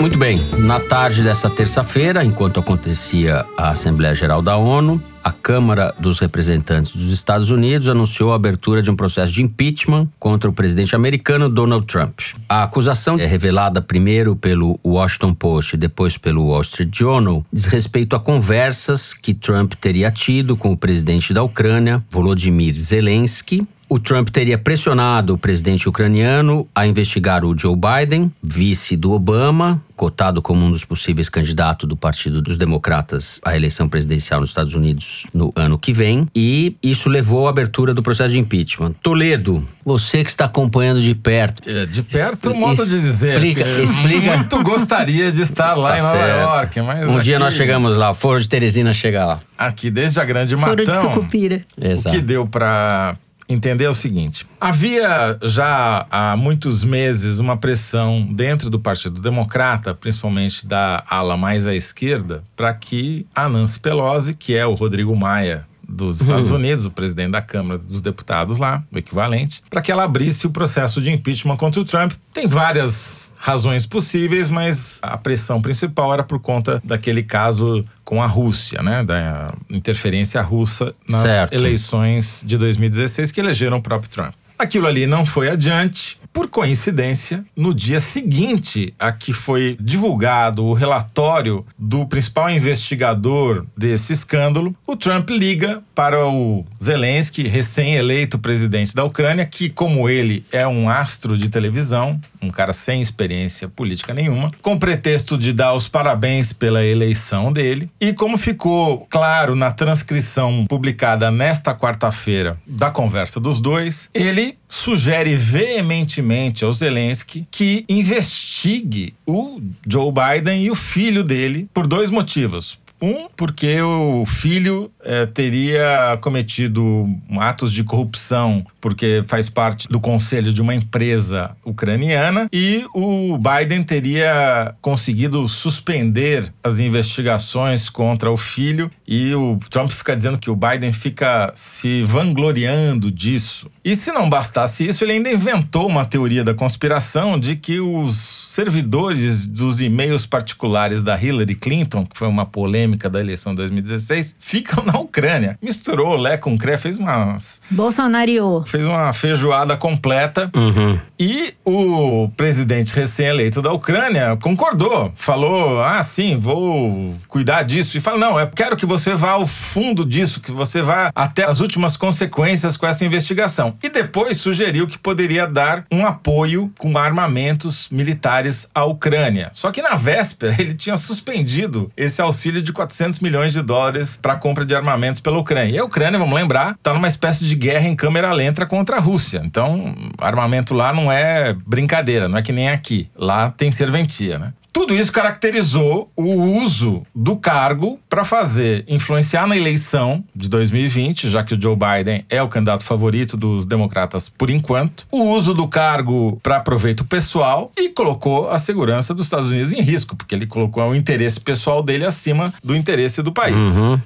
Muito 0.00 0.18
bem, 0.18 0.38
na 0.58 0.78
tarde 0.80 1.22
dessa 1.22 1.48
terça-feira, 1.48 2.22
enquanto 2.24 2.60
acontecia 2.60 3.44
a 3.56 3.70
Assembleia 3.70 4.14
Geral 4.14 4.42
da 4.42 4.56
ONU, 4.56 5.00
a 5.24 5.32
Câmara 5.32 5.94
dos 5.98 6.18
Representantes 6.18 6.94
dos 6.94 7.10
Estados 7.10 7.48
Unidos 7.48 7.88
anunciou 7.88 8.32
a 8.32 8.36
abertura 8.36 8.82
de 8.82 8.90
um 8.90 8.96
processo 8.96 9.32
de 9.32 9.42
impeachment 9.42 10.06
contra 10.18 10.50
o 10.50 10.52
presidente 10.52 10.94
americano 10.94 11.48
Donald 11.48 11.86
Trump. 11.86 12.20
A 12.46 12.64
acusação 12.64 13.16
é 13.18 13.24
revelada 13.24 13.80
primeiro 13.80 14.36
pelo 14.36 14.78
Washington 14.84 15.32
Post 15.32 15.74
e 15.74 15.78
depois 15.78 16.18
pelo 16.18 16.48
Wall 16.48 16.60
Street 16.60 16.94
Journal 16.94 17.42
diz 17.50 17.64
respeito 17.64 18.14
a 18.14 18.20
conversas 18.20 19.14
que 19.14 19.32
Trump 19.32 19.72
teria 19.80 20.10
tido 20.10 20.58
com 20.58 20.72
o 20.72 20.76
presidente 20.76 21.32
da 21.32 21.42
Ucrânia, 21.42 22.04
Volodymyr 22.10 22.74
Zelensky, 22.76 23.66
o 23.88 23.98
Trump 23.98 24.28
teria 24.30 24.56
pressionado 24.58 25.34
o 25.34 25.38
presidente 25.38 25.88
ucraniano 25.88 26.66
a 26.74 26.86
investigar 26.86 27.44
o 27.44 27.56
Joe 27.58 27.76
Biden, 27.76 28.32
vice 28.42 28.96
do 28.96 29.12
Obama, 29.12 29.82
cotado 29.94 30.40
como 30.42 30.64
um 30.64 30.70
dos 30.70 30.84
possíveis 30.84 31.28
candidatos 31.28 31.88
do 31.88 31.96
Partido 31.96 32.42
dos 32.42 32.56
Democratas 32.58 33.40
à 33.44 33.54
eleição 33.56 33.88
presidencial 33.88 34.40
nos 34.40 34.50
Estados 34.50 34.74
Unidos 34.74 35.26
no 35.32 35.52
ano 35.54 35.78
que 35.78 35.92
vem. 35.92 36.26
E 36.34 36.76
isso 36.82 37.08
levou 37.08 37.46
à 37.46 37.50
abertura 37.50 37.94
do 37.94 38.02
processo 38.02 38.32
de 38.32 38.38
impeachment. 38.38 38.92
Toledo, 39.02 39.64
você 39.84 40.24
que 40.24 40.30
está 40.30 40.46
acompanhando 40.46 41.00
de 41.00 41.14
perto. 41.14 41.62
É, 41.68 41.86
De 41.86 42.02
perto, 42.02 42.48
Expli- 42.48 42.58
modo 42.60 42.84
de 42.84 42.92
dizer. 43.00 43.34
explica- 43.44 43.68
explica. 43.82 44.36
Muito 44.36 44.62
gostaria 44.62 45.30
de 45.30 45.42
estar 45.42 45.74
lá 45.74 45.90
Tá 45.92 45.98
em 45.98 46.02
Nova 46.02 46.16
certo. 46.16 46.40
York, 46.42 46.80
mas 46.80 47.08
Um 47.08 47.18
dia 47.20 47.36
aqui- 47.36 47.44
nós 47.44 47.54
chegamos 47.54 47.96
lá, 47.96 48.10
o 48.10 48.14
Foro 48.14 48.40
de 48.40 48.48
Teresina 48.48 48.92
chega 48.92 49.24
lá. 49.24 49.38
Aqui 49.56 49.90
desde 49.90 50.18
a 50.18 50.24
Grande 50.24 50.56
Foro 50.56 50.74
de 50.84 50.90
Matão. 50.90 51.14
sucupira. 51.14 51.60
O 51.80 51.86
Exato. 51.86 52.16
que 52.16 52.20
deu 52.22 52.46
para 52.46 53.16
entender 53.48 53.84
é 53.84 53.90
o 53.90 53.94
seguinte: 53.94 54.46
havia 54.60 55.38
já 55.42 56.06
há 56.10 56.36
muitos 56.36 56.84
meses 56.84 57.38
uma 57.38 57.56
pressão 57.56 58.26
dentro 58.32 58.70
do 58.70 58.78
Partido 58.78 59.20
Democrata, 59.20 59.94
principalmente 59.94 60.66
da 60.66 61.04
ala 61.08 61.36
mais 61.36 61.66
à 61.66 61.74
esquerda, 61.74 62.44
para 62.56 62.72
que 62.74 63.26
a 63.34 63.48
Nancy 63.48 63.80
Pelosi, 63.80 64.34
que 64.34 64.54
é 64.54 64.66
o 64.66 64.74
Rodrigo 64.74 65.14
Maia 65.14 65.66
dos 65.86 66.20
Estados 66.20 66.50
Unidos, 66.50 66.86
o 66.86 66.90
presidente 66.90 67.32
da 67.32 67.42
Câmara 67.42 67.78
dos 67.78 68.00
Deputados 68.00 68.58
lá, 68.58 68.82
o 68.90 68.98
equivalente, 68.98 69.62
para 69.68 69.82
que 69.82 69.92
ela 69.92 70.04
abrisse 70.04 70.46
o 70.46 70.50
processo 70.50 71.00
de 71.00 71.10
impeachment 71.10 71.56
contra 71.56 71.80
o 71.80 71.84
Trump. 71.84 72.12
Tem 72.32 72.46
várias 72.46 73.23
razões 73.44 73.84
possíveis, 73.84 74.48
mas 74.48 74.98
a 75.02 75.18
pressão 75.18 75.60
principal 75.60 76.14
era 76.14 76.22
por 76.22 76.38
conta 76.38 76.80
daquele 76.82 77.22
caso 77.22 77.84
com 78.02 78.22
a 78.22 78.26
Rússia, 78.26 78.82
né, 78.82 79.04
da 79.04 79.52
interferência 79.68 80.40
russa 80.40 80.94
nas 81.06 81.20
Certo. 81.20 81.52
eleições 81.52 82.42
de 82.42 82.56
2016 82.56 83.30
que 83.30 83.40
elegeram 83.40 83.76
o 83.76 83.82
próprio 83.82 84.10
Trump. 84.10 84.32
Aquilo 84.58 84.86
ali 84.86 85.06
não 85.06 85.26
foi 85.26 85.50
adiante. 85.50 86.16
Por 86.32 86.48
coincidência, 86.48 87.44
no 87.54 87.72
dia 87.72 88.00
seguinte 88.00 88.92
a 88.98 89.12
que 89.12 89.32
foi 89.32 89.76
divulgado 89.80 90.64
o 90.64 90.74
relatório 90.74 91.64
do 91.78 92.06
principal 92.06 92.50
investigador 92.50 93.64
desse 93.76 94.12
escândalo, 94.12 94.74
o 94.84 94.96
Trump 94.96 95.30
liga 95.30 95.80
para 95.94 96.26
o 96.26 96.64
Zelensky, 96.82 97.46
recém-eleito 97.46 98.36
presidente 98.36 98.94
da 98.94 99.04
Ucrânia, 99.04 99.46
que, 99.46 99.68
como 99.68 100.08
ele, 100.08 100.44
é 100.50 100.66
um 100.66 100.88
astro 100.88 101.38
de 101.38 101.48
televisão, 101.48 102.20
um 102.44 102.50
cara 102.50 102.72
sem 102.72 103.00
experiência 103.00 103.68
política 103.68 104.14
nenhuma, 104.14 104.50
com 104.62 104.78
pretexto 104.78 105.36
de 105.36 105.52
dar 105.52 105.74
os 105.74 105.88
parabéns 105.88 106.52
pela 106.52 106.84
eleição 106.84 107.52
dele. 107.52 107.90
E 108.00 108.12
como 108.12 108.36
ficou 108.36 109.06
claro 109.10 109.54
na 109.54 109.70
transcrição 109.70 110.66
publicada 110.68 111.30
nesta 111.30 111.74
quarta-feira 111.74 112.56
da 112.66 112.90
conversa 112.90 113.40
dos 113.40 113.60
dois, 113.60 114.08
ele 114.14 114.56
sugere 114.68 115.36
veementemente 115.36 116.64
ao 116.64 116.72
Zelensky 116.72 117.46
que 117.50 117.84
investigue 117.88 119.14
o 119.26 119.60
Joe 119.86 120.12
Biden 120.12 120.64
e 120.64 120.70
o 120.70 120.74
filho 120.74 121.22
dele 121.22 121.68
por 121.72 121.86
dois 121.86 122.10
motivos. 122.10 122.78
Um, 123.00 123.28
porque 123.36 123.82
o 123.82 124.24
filho 124.24 124.90
eh, 125.04 125.26
teria 125.26 126.18
cometido 126.20 127.08
atos 127.38 127.72
de 127.72 127.84
corrupção, 127.84 128.64
porque 128.80 129.22
faz 129.26 129.48
parte 129.48 129.86
do 129.88 130.00
conselho 130.00 130.52
de 130.52 130.62
uma 130.62 130.74
empresa 130.74 131.56
ucraniana, 131.64 132.48
e 132.52 132.84
o 132.94 133.38
Biden 133.38 133.82
teria 133.82 134.74
conseguido 134.80 135.46
suspender 135.48 136.52
as 136.62 136.78
investigações 136.78 137.88
contra 137.88 138.30
o 138.30 138.36
filho, 138.36 138.90
e 139.06 139.34
o 139.34 139.58
Trump 139.70 139.90
fica 139.90 140.16
dizendo 140.16 140.38
que 140.38 140.50
o 140.50 140.56
Biden 140.56 140.92
fica 140.92 141.52
se 141.54 142.02
vangloriando 142.02 143.10
disso. 143.10 143.70
E 143.84 143.94
se 143.94 144.10
não 144.10 144.28
bastasse 144.28 144.86
isso, 144.86 145.04
ele 145.04 145.12
ainda 145.12 145.30
inventou 145.30 145.86
uma 145.86 146.04
teoria 146.04 146.42
da 146.42 146.54
conspiração 146.54 147.38
de 147.38 147.56
que 147.56 147.80
os 147.80 148.44
servidores 148.54 149.46
dos 149.46 149.80
e-mails 149.80 150.26
particulares 150.26 151.02
da 151.02 151.20
Hillary 151.20 151.54
Clinton, 151.54 152.06
que 152.06 152.16
foi 152.16 152.28
uma 152.28 152.46
polêmica 152.46 153.10
da 153.10 153.20
eleição 153.20 153.52
de 153.52 153.56
2016, 153.58 154.36
ficam 154.38 154.84
na 154.84 154.93
Ucrânia. 154.98 155.58
Misturou 155.60 156.16
Lé 156.16 156.36
com 156.36 156.56
Cré, 156.56 156.78
fez 156.78 156.98
uma, 156.98 157.36
Bolsonaro. 157.70 158.64
fez 158.66 158.84
uma 158.84 159.12
feijoada 159.12 159.76
completa. 159.76 160.50
Uhum. 160.54 160.98
E 161.18 161.54
o 161.64 162.28
presidente 162.36 162.94
recém-eleito 162.94 163.62
da 163.62 163.72
Ucrânia 163.72 164.36
concordou, 164.40 165.12
falou: 165.16 165.82
ah, 165.82 166.02
sim, 166.02 166.38
vou 166.38 167.14
cuidar 167.28 167.62
disso. 167.62 167.96
E 167.96 168.00
fala: 168.00 168.18
não, 168.18 168.38
eu 168.38 168.46
quero 168.48 168.76
que 168.76 168.86
você 168.86 169.14
vá 169.14 169.32
ao 169.32 169.46
fundo 169.46 170.04
disso, 170.04 170.40
que 170.40 170.52
você 170.52 170.82
vá 170.82 171.10
até 171.14 171.44
as 171.44 171.60
últimas 171.60 171.96
consequências 171.96 172.76
com 172.76 172.86
essa 172.86 173.04
investigação. 173.04 173.76
E 173.82 173.88
depois 173.88 174.38
sugeriu 174.38 174.86
que 174.86 174.98
poderia 174.98 175.46
dar 175.46 175.84
um 175.90 176.06
apoio 176.06 176.72
com 176.78 176.96
armamentos 176.96 177.88
militares 177.90 178.68
à 178.74 178.84
Ucrânia. 178.84 179.50
Só 179.52 179.70
que 179.70 179.82
na 179.82 179.94
véspera 179.94 180.54
ele 180.60 180.74
tinha 180.74 180.96
suspendido 180.96 181.90
esse 181.96 182.20
auxílio 182.20 182.62
de 182.62 182.72
400 182.72 183.18
milhões 183.20 183.52
de 183.52 183.62
dólares 183.62 184.18
para 184.20 184.34
a 184.34 184.36
compra 184.36 184.64
de 184.64 184.74
armamentos 184.74 184.83
pela 185.22 185.38
Ucrânia. 185.38 185.74
E 185.74 185.78
a 185.78 185.84
Ucrânia, 185.84 186.18
vamos 186.18 186.34
lembrar, 186.34 186.72
está 186.72 186.92
numa 186.92 187.08
espécie 187.08 187.44
de 187.44 187.54
guerra 187.54 187.86
em 187.86 187.96
câmera 187.96 188.32
lenta 188.32 188.66
contra 188.66 188.96
a 188.96 189.00
Rússia. 189.00 189.42
Então, 189.44 189.94
armamento 190.18 190.74
lá 190.74 190.92
não 190.92 191.10
é 191.10 191.54
brincadeira, 191.66 192.28
não 192.28 192.38
é 192.38 192.42
que 192.42 192.52
nem 192.52 192.68
aqui. 192.68 193.08
Lá 193.16 193.50
tem 193.50 193.72
serventia, 193.72 194.38
né? 194.38 194.52
Tudo 194.74 194.92
isso 194.92 195.12
caracterizou 195.12 196.10
o 196.16 196.34
uso 196.34 197.06
do 197.14 197.36
cargo 197.36 198.00
para 198.08 198.24
fazer 198.24 198.84
influenciar 198.88 199.46
na 199.46 199.56
eleição 199.56 200.24
de 200.34 200.48
2020, 200.48 201.30
já 201.30 201.44
que 201.44 201.54
o 201.54 201.62
Joe 201.62 201.76
Biden 201.76 202.24
é 202.28 202.42
o 202.42 202.48
candidato 202.48 202.82
favorito 202.82 203.36
dos 203.36 203.66
democratas 203.66 204.28
por 204.28 204.50
enquanto, 204.50 205.06
o 205.12 205.22
uso 205.30 205.54
do 205.54 205.68
cargo 205.68 206.40
para 206.42 206.58
proveito 206.58 207.04
pessoal 207.04 207.70
e 207.78 207.90
colocou 207.90 208.50
a 208.50 208.58
segurança 208.58 209.14
dos 209.14 209.26
Estados 209.26 209.52
Unidos 209.52 209.72
em 209.72 209.80
risco, 209.80 210.16
porque 210.16 210.34
ele 210.34 210.44
colocou 210.44 210.82
o 210.82 210.94
interesse 210.94 211.38
pessoal 211.38 211.80
dele 211.80 212.04
acima 212.04 212.52
do 212.62 212.74
interesse 212.74 213.22
do 213.22 213.30
país. 213.30 213.76
Uhum. 213.76 214.00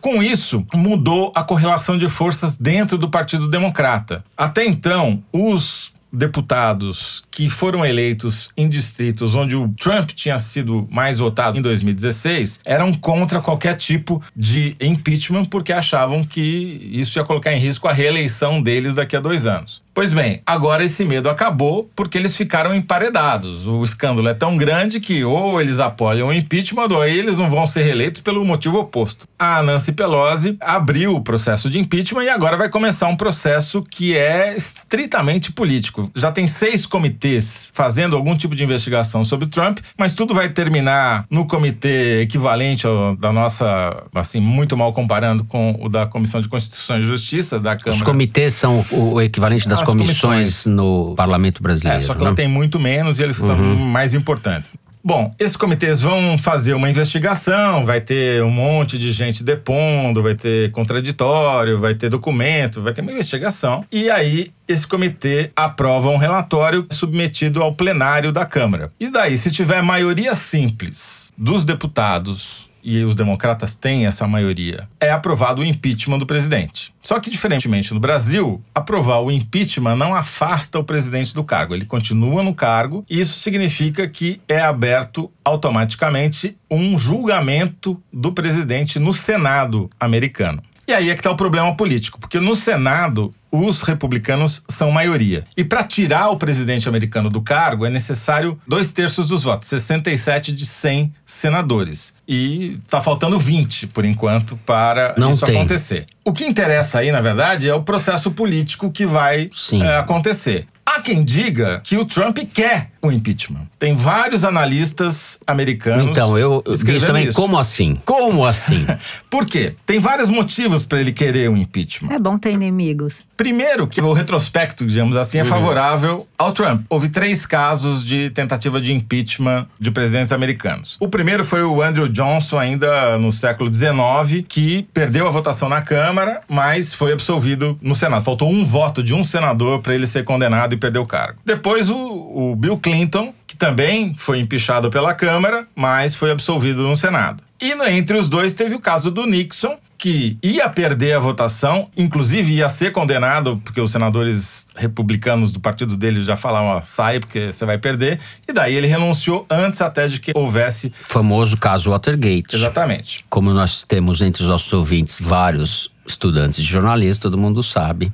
Com 0.00 0.22
isso, 0.22 0.64
mudou 0.74 1.32
a 1.34 1.42
correlação 1.42 1.98
de 1.98 2.08
forças 2.08 2.56
dentro 2.56 2.96
do 2.96 3.10
Partido 3.10 3.48
Democrata. 3.48 4.24
Até 4.36 4.64
então, 4.64 5.22
os 5.32 5.92
deputados 6.12 7.22
que 7.30 7.50
foram 7.50 7.84
eleitos 7.84 8.50
em 8.56 8.68
distritos 8.68 9.34
onde 9.34 9.54
o 9.54 9.68
Trump 9.78 10.10
tinha 10.10 10.38
sido 10.38 10.88
mais 10.90 11.18
votado 11.18 11.58
em 11.58 11.62
2016 11.62 12.60
eram 12.64 12.94
contra 12.94 13.40
qualquer 13.40 13.74
tipo 13.74 14.22
de 14.34 14.74
impeachment 14.80 15.44
porque 15.44 15.72
achavam 15.72 16.24
que 16.24 16.88
isso 16.92 17.18
ia 17.18 17.24
colocar 17.24 17.52
em 17.52 17.58
risco 17.58 17.86
a 17.86 17.92
reeleição 17.92 18.62
deles 18.62 18.94
daqui 18.94 19.16
a 19.16 19.20
dois 19.20 19.46
anos. 19.46 19.82
Pois 19.98 20.12
bem, 20.12 20.40
agora 20.46 20.84
esse 20.84 21.04
medo 21.04 21.28
acabou 21.28 21.90
porque 21.96 22.16
eles 22.16 22.36
ficaram 22.36 22.72
emparedados. 22.72 23.66
O 23.66 23.82
escândalo 23.82 24.28
é 24.28 24.32
tão 24.32 24.56
grande 24.56 25.00
que 25.00 25.24
ou 25.24 25.60
eles 25.60 25.80
apoiam 25.80 26.28
o 26.28 26.32
impeachment 26.32 26.86
ou 26.92 27.02
aí 27.02 27.18
eles 27.18 27.36
não 27.36 27.50
vão 27.50 27.66
ser 27.66 27.82
reeleitos 27.82 28.20
pelo 28.20 28.44
motivo 28.44 28.78
oposto. 28.78 29.26
A 29.36 29.60
Nancy 29.60 29.90
Pelosi 29.90 30.56
abriu 30.60 31.16
o 31.16 31.20
processo 31.20 31.68
de 31.68 31.80
impeachment 31.80 32.22
e 32.22 32.28
agora 32.28 32.56
vai 32.56 32.68
começar 32.68 33.08
um 33.08 33.16
processo 33.16 33.82
que 33.82 34.16
é 34.16 34.56
estritamente 34.56 35.50
político. 35.50 36.08
Já 36.14 36.30
tem 36.30 36.46
seis 36.46 36.86
comitês 36.86 37.72
fazendo 37.74 38.14
algum 38.14 38.36
tipo 38.36 38.54
de 38.54 38.62
investigação 38.62 39.24
sobre 39.24 39.48
Trump, 39.48 39.80
mas 39.98 40.14
tudo 40.14 40.32
vai 40.32 40.48
terminar 40.48 41.26
no 41.28 41.44
comitê 41.44 42.20
equivalente 42.20 42.86
ao 42.86 43.16
da 43.16 43.32
nossa, 43.32 44.04
assim, 44.14 44.38
muito 44.38 44.76
mal 44.76 44.92
comparando 44.92 45.42
com 45.42 45.76
o 45.80 45.88
da 45.88 46.06
Comissão 46.06 46.40
de 46.40 46.48
Constituição 46.48 47.00
e 47.00 47.02
Justiça 47.02 47.58
da 47.58 47.74
Câmara. 47.74 47.96
Os 47.96 48.02
comitês 48.02 48.54
são 48.54 48.84
o 48.92 49.08
o 49.08 49.20
equivalente 49.20 49.68
das 49.68 49.80
As 49.80 49.87
comissões, 49.96 50.20
comissões. 50.20 50.66
no 50.66 51.14
parlamento 51.14 51.62
brasileiro. 51.62 52.00
É, 52.00 52.02
só 52.02 52.14
que 52.14 52.20
né? 52.20 52.26
ela 52.26 52.36
tem 52.36 52.48
muito 52.48 52.78
menos 52.78 53.18
e 53.18 53.22
eles 53.22 53.36
são 53.36 53.56
mais 53.56 54.14
importantes. 54.14 54.74
Bom, 55.02 55.34
esses 55.38 55.56
comitês 55.56 56.00
vão 56.02 56.36
fazer 56.38 56.74
uma 56.74 56.90
investigação, 56.90 57.84
vai 57.84 58.00
ter 58.00 58.42
um 58.42 58.50
monte 58.50 58.98
de 58.98 59.10
gente 59.12 59.42
depondo, 59.44 60.22
vai 60.22 60.34
ter 60.34 60.70
contraditório, 60.72 61.80
vai 61.80 61.94
ter 61.94 62.10
documento, 62.10 62.82
vai 62.82 62.92
ter 62.92 63.00
uma 63.00 63.12
investigação. 63.12 63.84
E 63.90 64.10
aí, 64.10 64.52
esse 64.66 64.86
comitê 64.86 65.50
aprova 65.56 66.10
um 66.10 66.16
relatório 66.16 66.86
submetido 66.90 67.62
ao 67.62 67.74
plenário 67.74 68.32
da 68.32 68.44
Câmara. 68.44 68.92
E 68.98 69.08
daí, 69.08 69.38
se 69.38 69.50
tiver 69.50 69.82
maioria 69.82 70.34
simples 70.34 71.32
dos 71.38 71.64
deputados 71.64 72.67
e 72.88 73.04
os 73.04 73.14
democratas 73.14 73.74
têm 73.74 74.06
essa 74.06 74.26
maioria, 74.26 74.88
é 74.98 75.10
aprovado 75.10 75.60
o 75.60 75.64
impeachment 75.64 76.18
do 76.18 76.26
presidente. 76.26 76.90
Só 77.02 77.20
que, 77.20 77.28
diferentemente 77.28 77.92
no 77.92 78.00
Brasil, 78.00 78.62
aprovar 78.74 79.20
o 79.20 79.30
impeachment 79.30 79.94
não 79.94 80.14
afasta 80.14 80.78
o 80.78 80.84
presidente 80.84 81.34
do 81.34 81.44
cargo. 81.44 81.74
Ele 81.74 81.84
continua 81.84 82.42
no 82.42 82.54
cargo 82.54 83.04
e 83.08 83.20
isso 83.20 83.38
significa 83.40 84.08
que 84.08 84.40
é 84.48 84.58
aberto 84.58 85.30
automaticamente 85.44 86.56
um 86.70 86.96
julgamento 86.96 88.02
do 88.10 88.32
presidente 88.32 88.98
no 88.98 89.12
Senado 89.12 89.90
americano. 90.00 90.62
E 90.88 90.92
aí 90.94 91.10
é 91.10 91.14
que 91.14 91.20
está 91.20 91.30
o 91.30 91.36
problema 91.36 91.76
político, 91.76 92.18
porque 92.18 92.40
no 92.40 92.56
Senado 92.56 93.34
os 93.50 93.82
republicanos 93.82 94.62
são 94.68 94.90
maioria. 94.90 95.44
E 95.56 95.64
para 95.64 95.82
tirar 95.84 96.30
o 96.30 96.36
presidente 96.36 96.88
americano 96.88 97.30
do 97.30 97.40
cargo 97.40 97.86
é 97.86 97.90
necessário 97.90 98.58
dois 98.66 98.92
terços 98.92 99.28
dos 99.28 99.42
votos, 99.42 99.68
67 99.68 100.52
de 100.52 100.66
100 100.66 101.12
senadores. 101.26 102.14
E 102.26 102.78
tá 102.88 103.00
faltando 103.00 103.38
20, 103.38 103.88
por 103.88 104.04
enquanto, 104.04 104.56
para 104.66 105.14
Não 105.16 105.30
isso 105.30 105.44
tem. 105.44 105.56
acontecer. 105.56 106.06
O 106.24 106.32
que 106.32 106.44
interessa 106.44 106.98
aí, 106.98 107.10
na 107.10 107.20
verdade, 107.20 107.68
é 107.68 107.74
o 107.74 107.82
processo 107.82 108.30
político 108.30 108.90
que 108.90 109.06
vai 109.06 109.50
é, 109.72 109.96
acontecer. 109.96 110.66
Há 110.84 111.02
quem 111.02 111.22
diga 111.22 111.80
que 111.84 111.98
o 111.98 112.04
Trump 112.06 112.38
quer 112.52 112.90
o 113.02 113.12
impeachment. 113.12 113.66
Tem 113.78 113.94
vários 113.94 114.44
analistas 114.44 115.38
americanos. 115.46 116.06
Então, 116.06 116.36
eu 116.36 116.62
disse 116.66 117.06
também, 117.06 117.28
isso. 117.28 117.36
como 117.36 117.58
assim? 117.58 117.98
Como 118.04 118.44
assim? 118.44 118.86
Por 119.30 119.46
quê? 119.46 119.74
Tem 119.86 120.00
vários 120.00 120.28
motivos 120.28 120.84
para 120.84 121.00
ele 121.00 121.12
querer 121.12 121.48
o 121.48 121.56
impeachment. 121.56 122.12
É 122.12 122.18
bom 122.18 122.36
ter 122.38 122.52
inimigos. 122.52 123.22
Primeiro, 123.36 123.86
que 123.86 124.00
o 124.00 124.12
retrospecto, 124.12 124.84
digamos 124.84 125.16
assim, 125.16 125.38
é 125.38 125.44
favorável 125.44 126.26
ao 126.36 126.52
Trump. 126.52 126.84
Houve 126.90 127.08
três 127.08 127.46
casos 127.46 128.04
de 128.04 128.30
tentativa 128.30 128.80
de 128.80 128.92
impeachment 128.92 129.66
de 129.78 129.92
presidentes 129.92 130.32
americanos. 130.32 130.96
O 130.98 131.08
primeiro 131.08 131.44
foi 131.44 131.62
o 131.62 131.80
Andrew 131.80 132.08
Johnson, 132.08 132.58
ainda 132.58 133.16
no 133.16 133.30
século 133.30 133.72
XIX, 133.72 134.44
que 134.48 134.88
perdeu 134.92 135.28
a 135.28 135.30
votação 135.30 135.68
na 135.68 135.80
Câmara, 135.80 136.40
mas 136.48 136.92
foi 136.92 137.12
absolvido 137.12 137.78
no 137.80 137.94
Senado. 137.94 138.24
Faltou 138.24 138.50
um 138.50 138.64
voto 138.64 139.04
de 139.04 139.14
um 139.14 139.22
senador 139.22 139.80
para 139.80 139.94
ele 139.94 140.06
ser 140.06 140.24
condenado 140.24 140.74
e 140.74 140.76
perder 140.76 140.98
o 140.98 141.06
cargo. 141.06 141.38
Depois, 141.44 141.88
o, 141.88 141.96
o 141.96 142.56
Bill 142.56 142.76
Clinton, 142.78 143.32
que 143.48 143.56
também 143.56 144.14
foi 144.14 144.38
empichado 144.38 144.90
pela 144.90 145.14
Câmara, 145.14 145.66
mas 145.74 146.14
foi 146.14 146.30
absolvido 146.30 146.82
no 146.82 146.96
Senado. 146.96 147.42
E 147.60 147.72
entre 147.90 148.16
os 148.16 148.28
dois 148.28 148.54
teve 148.54 148.74
o 148.74 148.78
caso 148.78 149.10
do 149.10 149.26
Nixon, 149.26 149.76
que 149.96 150.38
ia 150.40 150.68
perder 150.68 151.14
a 151.14 151.18
votação, 151.18 151.88
inclusive 151.96 152.52
ia 152.52 152.68
ser 152.68 152.92
condenado, 152.92 153.60
porque 153.64 153.80
os 153.80 153.90
senadores 153.90 154.66
republicanos 154.76 155.50
do 155.50 155.58
partido 155.58 155.96
dele 155.96 156.22
já 156.22 156.36
falavam, 156.36 156.68
ó, 156.68 156.82
sai 156.82 157.18
porque 157.18 157.52
você 157.52 157.66
vai 157.66 157.78
perder. 157.78 158.20
E 158.46 158.52
daí 158.52 158.76
ele 158.76 158.86
renunciou 158.86 159.44
antes 159.50 159.80
até 159.82 160.06
de 160.06 160.20
que 160.20 160.30
houvesse. 160.36 160.92
Famoso 161.08 161.56
caso 161.56 161.90
Watergate. 161.90 162.54
Exatamente. 162.54 163.24
Como 163.28 163.52
nós 163.52 163.82
temos 163.82 164.20
entre 164.20 164.42
os 164.42 164.48
nossos 164.48 164.72
ouvintes 164.72 165.16
vários 165.18 165.90
estudantes 166.06 166.62
de 166.62 166.70
jornalismo, 166.70 167.22
todo 167.22 167.36
mundo 167.36 167.60
sabe. 167.62 168.12